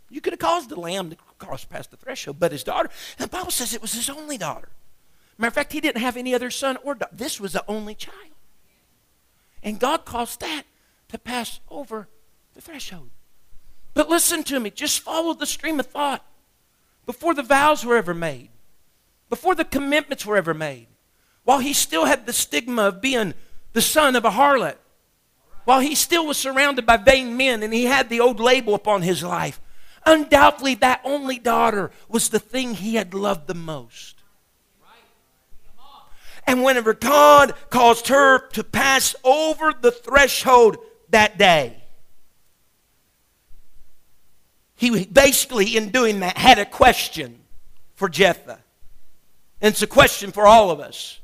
You 0.09 0.21
could 0.21 0.33
have 0.33 0.39
caused 0.39 0.69
the 0.69 0.79
lamb 0.79 1.11
to 1.11 1.17
cross 1.37 1.65
past 1.65 1.91
the 1.91 1.97
threshold, 1.97 2.37
but 2.39 2.51
his 2.51 2.63
daughter, 2.63 2.89
the 3.19 3.27
Bible 3.27 3.51
says 3.51 3.75
it 3.75 3.81
was 3.83 3.93
his 3.93 4.09
only 4.09 4.39
daughter. 4.39 4.69
Matter 5.43 5.49
of 5.49 5.55
fact, 5.55 5.73
he 5.73 5.81
didn't 5.81 6.01
have 6.01 6.15
any 6.15 6.33
other 6.33 6.49
son 6.49 6.77
or 6.85 6.95
daughter. 6.95 7.13
This 7.13 7.37
was 7.37 7.51
the 7.51 7.65
only 7.67 7.95
child. 7.95 8.31
And 9.61 9.77
God 9.77 10.05
caused 10.05 10.39
that 10.39 10.63
to 11.09 11.17
pass 11.17 11.59
over 11.69 12.07
the 12.53 12.61
threshold. 12.61 13.09
But 13.93 14.09
listen 14.09 14.43
to 14.45 14.61
me, 14.61 14.69
just 14.69 15.01
follow 15.01 15.33
the 15.33 15.45
stream 15.45 15.81
of 15.81 15.87
thought. 15.87 16.25
Before 17.05 17.33
the 17.33 17.43
vows 17.43 17.85
were 17.85 17.97
ever 17.97 18.13
made, 18.13 18.51
before 19.27 19.53
the 19.53 19.65
commitments 19.65 20.25
were 20.25 20.37
ever 20.37 20.53
made, 20.53 20.87
while 21.43 21.59
he 21.59 21.73
still 21.73 22.05
had 22.05 22.25
the 22.25 22.31
stigma 22.31 22.83
of 22.83 23.01
being 23.01 23.33
the 23.73 23.81
son 23.81 24.15
of 24.15 24.23
a 24.23 24.31
harlot, 24.31 24.77
while 25.65 25.81
he 25.81 25.93
still 25.93 26.25
was 26.25 26.37
surrounded 26.37 26.85
by 26.85 26.95
vain 26.95 27.35
men 27.35 27.63
and 27.63 27.73
he 27.73 27.83
had 27.83 28.07
the 28.07 28.21
old 28.21 28.39
label 28.39 28.75
upon 28.75 29.01
his 29.01 29.21
life, 29.21 29.59
undoubtedly 30.05 30.75
that 30.75 31.01
only 31.03 31.37
daughter 31.37 31.91
was 32.07 32.29
the 32.29 32.39
thing 32.39 32.75
he 32.75 32.95
had 32.95 33.13
loved 33.13 33.47
the 33.47 33.53
most. 33.53 34.22
And 36.45 36.63
whenever 36.63 36.93
God 36.93 37.53
caused 37.69 38.09
her 38.09 38.47
to 38.49 38.63
pass 38.63 39.15
over 39.23 39.73
the 39.73 39.91
threshold 39.91 40.77
that 41.09 41.37
day, 41.37 41.83
he 44.75 45.05
basically, 45.05 45.77
in 45.77 45.89
doing 45.89 46.19
that, 46.19 46.37
had 46.37 46.59
a 46.59 46.65
question 46.65 47.39
for 47.95 48.09
Jephthah. 48.09 48.59
And 49.61 49.71
it's 49.71 49.81
a 49.81 49.87
question 49.87 50.31
for 50.31 50.45
all 50.45 50.71
of 50.71 50.79
us. 50.79 51.19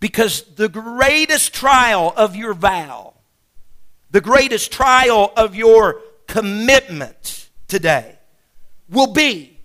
Because 0.00 0.42
the 0.54 0.68
greatest 0.68 1.52
trial 1.52 2.14
of 2.16 2.34
your 2.34 2.54
vow, 2.54 3.14
the 4.10 4.20
greatest 4.20 4.72
trial 4.72 5.32
of 5.36 5.54
your 5.54 6.00
commitment 6.26 7.50
today 7.66 8.16
will 8.88 9.12
be 9.12 9.58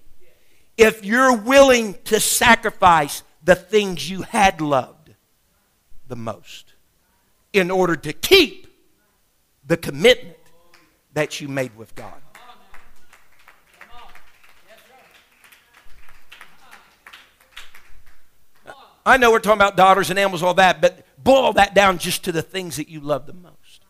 if 0.75 1.05
you're 1.05 1.37
willing 1.37 1.95
to 2.05 2.19
sacrifice 2.19 3.23
the 3.43 3.55
things 3.55 4.09
you 4.09 4.21
had 4.21 4.61
loved 4.61 5.13
the 6.07 6.15
most 6.15 6.73
in 7.51 7.69
order 7.69 7.95
to 7.95 8.13
keep 8.13 8.67
the 9.65 9.77
commitment 9.77 10.37
that 11.13 11.39
you 11.39 11.47
made 11.47 11.75
with 11.75 11.93
God. 11.95 12.13
I 19.05 19.17
know 19.17 19.31
we're 19.31 19.39
talking 19.39 19.57
about 19.57 19.75
daughters 19.75 20.09
and 20.09 20.17
animals, 20.17 20.41
all 20.41 20.53
that, 20.53 20.79
but 20.79 21.05
boil 21.21 21.51
that 21.53 21.73
down 21.75 21.97
just 21.97 22.23
to 22.23 22.31
the 22.31 22.41
things 22.41 22.77
that 22.77 22.87
you 22.87 23.01
love 23.01 23.25
the 23.25 23.33
most. 23.33 23.81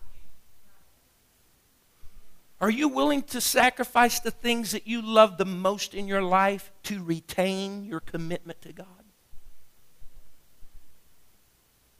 Are 2.59 2.69
you 2.69 2.87
willing 2.87 3.21
to 3.23 3.41
sacrifice 3.41 4.19
the 4.19 4.31
things 4.31 4.71
that 4.71 4.87
you 4.87 5.01
love 5.01 5.37
the 5.37 5.45
most 5.45 5.93
in 5.93 6.07
your 6.07 6.23
life 6.23 6.71
to 6.83 7.03
retain 7.03 7.83
your 7.83 7.99
commitment 7.99 8.61
to 8.61 8.73
God? 8.73 9.02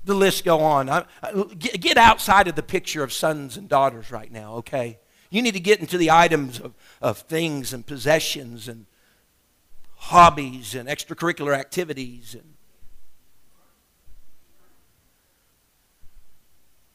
The 0.03 0.13
list 0.13 0.43
go 0.43 0.59
on. 0.59 0.89
I, 0.89 1.05
I, 1.21 1.43
get 1.53 1.97
outside 1.97 2.47
of 2.47 2.55
the 2.55 2.63
picture 2.63 3.03
of 3.03 3.13
sons 3.13 3.57
and 3.57 3.69
daughters 3.69 4.11
right 4.11 4.31
now, 4.31 4.55
okay? 4.55 4.99
You 5.29 5.41
need 5.41 5.53
to 5.53 5.59
get 5.59 5.79
into 5.79 5.97
the 5.97 6.11
items 6.11 6.59
of, 6.59 6.73
of 7.01 7.19
things 7.19 7.73
and 7.73 7.85
possessions 7.85 8.67
and 8.67 8.85
hobbies 9.95 10.75
and 10.75 10.89
extracurricular 10.89 11.55
activities 11.57 12.35
and 12.35 12.53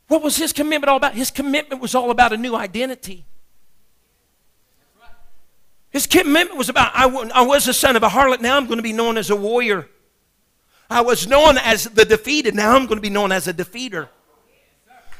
What 0.08 0.22
was 0.22 0.36
his 0.38 0.54
commitment 0.54 0.88
all 0.88 0.96
about? 0.96 1.14
His 1.14 1.30
commitment 1.30 1.80
was 1.80 1.94
all 1.94 2.10
about 2.10 2.32
a 2.32 2.36
new 2.36 2.56
identity. 2.56 3.26
His 5.90 6.06
commitment 6.06 6.56
was 6.56 6.68
about 6.68 6.92
I, 6.94 7.08
I 7.34 7.42
was 7.42 7.66
the 7.66 7.74
son 7.74 7.94
of 7.94 8.02
a 8.02 8.08
harlot, 8.08 8.40
now 8.40 8.56
I'm 8.56 8.66
going 8.66 8.78
to 8.78 8.82
be 8.82 8.92
known 8.92 9.16
as 9.16 9.30
a 9.30 9.36
warrior. 9.36 9.88
I 10.90 11.02
was 11.02 11.26
known 11.26 11.58
as 11.58 11.84
the 11.84 12.04
defeated, 12.04 12.54
now 12.54 12.74
I'm 12.74 12.86
going 12.86 12.96
to 12.96 13.02
be 13.02 13.10
known 13.10 13.32
as 13.32 13.46
a 13.46 13.54
defeater. 13.54 14.08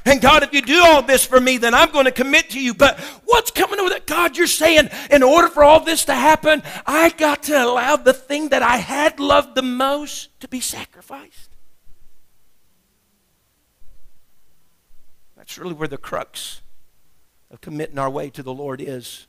And 0.05 0.23
God, 0.23 0.43
if 0.43 0.55
you 0.55 0.63
do 0.63 0.83
all 0.83 1.03
this 1.03 1.27
for 1.27 1.39
me, 1.39 1.59
then 1.59 1.75
I'm 1.75 1.91
going 1.91 2.07
to 2.07 2.11
commit 2.11 2.51
to 2.51 2.61
you. 2.61 2.73
But 2.73 2.99
what's 3.27 3.51
coming 3.51 3.83
with 3.85 3.93
it? 3.93 4.07
God, 4.07 4.39
you're 4.39 4.47
saying 4.47 4.89
in 5.11 5.23
order 5.23 5.49
for 5.49 5.63
all 5.63 5.81
this 5.81 6.07
to 6.07 6.15
happen, 6.15 6.63
I 6.87 7.11
got 7.11 7.43
to 7.45 7.63
allow 7.63 7.97
the 7.97 8.15
thing 8.15 8.49
that 8.49 8.63
I 8.63 8.79
had 8.79 9.21
loved 9.21 9.55
the 9.55 9.63
most 9.63 10.41
to 10.41 10.49
be 10.49 10.61
sacrificed. 10.61 11.51
That's 15.37 15.59
really 15.59 15.75
where 15.75 15.89
the 15.89 15.99
crux 15.99 16.63
of 17.51 17.61
committing 17.61 17.99
our 17.99 18.11
way 18.11 18.31
to 18.31 18.43
the 18.43 18.53
Lord 18.53 18.81
is. 18.81 19.28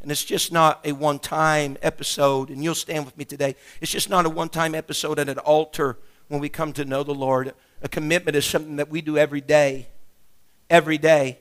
And 0.00 0.10
it's 0.10 0.24
just 0.24 0.52
not 0.52 0.86
a 0.86 0.92
one 0.92 1.18
time 1.18 1.76
episode, 1.82 2.50
and 2.50 2.62
you'll 2.62 2.74
stand 2.74 3.04
with 3.04 3.16
me 3.16 3.24
today. 3.24 3.56
It's 3.80 3.90
just 3.90 4.10
not 4.10 4.26
a 4.26 4.30
one 4.30 4.48
time 4.48 4.74
episode 4.74 5.18
at 5.18 5.28
an 5.28 5.38
altar 5.38 5.98
when 6.28 6.40
we 6.40 6.48
come 6.48 6.72
to 6.74 6.84
know 6.84 7.02
the 7.02 7.14
Lord. 7.14 7.54
A 7.82 7.88
commitment 7.88 8.36
is 8.36 8.44
something 8.44 8.76
that 8.76 8.88
we 8.88 9.00
do 9.00 9.18
every 9.18 9.40
day. 9.40 9.88
Every 10.70 10.98
day. 10.98 11.38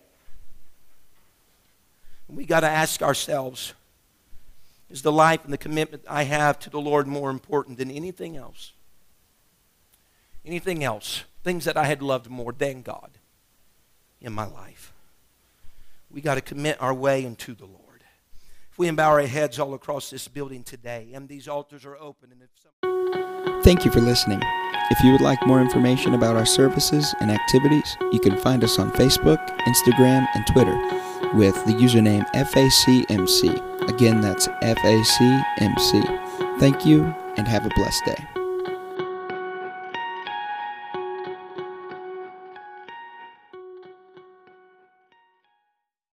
We 2.28 2.46
got 2.46 2.62
to 2.62 2.70
ask 2.70 3.02
ourselves 3.02 3.74
is 4.90 5.02
the 5.02 5.12
life 5.12 5.44
and 5.44 5.52
the 5.52 5.58
commitment 5.58 6.04
I 6.08 6.24
have 6.24 6.60
to 6.60 6.70
the 6.70 6.80
Lord 6.80 7.08
more 7.08 7.30
important 7.30 7.78
than 7.78 7.90
anything 7.90 8.38
else? 8.38 8.72
Anything 10.46 10.84
else? 10.84 11.24
Things 11.44 11.66
that 11.66 11.76
I 11.76 11.86
had 11.86 12.02
loved 12.02 12.30
more 12.30 12.52
than 12.52 12.82
God 12.82 13.12
in 14.22 14.32
my 14.34 14.46
life. 14.46 14.94
We 16.12 16.22
got 16.22 16.36
to 16.36 16.42
commit 16.42 16.82
our 16.82 16.94
way 16.94 17.26
into 17.26 17.56
the 17.56 17.66
Lord. 17.66 17.85
If 18.76 18.80
we 18.80 18.92
bow 18.92 19.12
our 19.12 19.22
heads 19.22 19.58
all 19.58 19.74
across 19.74 20.10
this 20.10 20.28
building 20.28 20.62
today, 20.62 21.12
and 21.14 21.30
these 21.30 21.48
altars 21.48 21.86
are 21.86 21.96
open, 21.96 22.34
and 22.34 22.42
if 22.42 22.50
some... 22.62 23.62
Thank 23.64 23.86
you 23.86 23.90
for 23.90 24.02
listening. 24.02 24.42
If 24.92 25.02
you 25.02 25.14
would 25.14 25.22
like 25.22 25.48
more 25.48 25.62
information 25.62 26.14
about 26.14 26.36
our 26.36 26.46
services 26.46 27.16
and 27.22 27.32
activities, 27.32 27.96
you 28.12 28.20
can 28.20 28.38
find 28.38 28.66
us 28.66 28.78
on 28.78 28.92
Facebook, 28.92 29.40
Instagram, 29.60 30.28
and 30.36 30.46
Twitter 30.48 30.76
with 31.38 31.56
the 31.66 31.72
username 31.72 32.30
FACMC. 32.34 33.90
Again, 33.90 34.20
that's 34.20 34.50
FACMC. 34.50 36.60
Thank 36.60 36.86
you 36.86 37.16
and 37.38 37.48
have 37.48 37.66
a 37.66 37.70
blessed 37.78 38.04
day. 38.06 38.45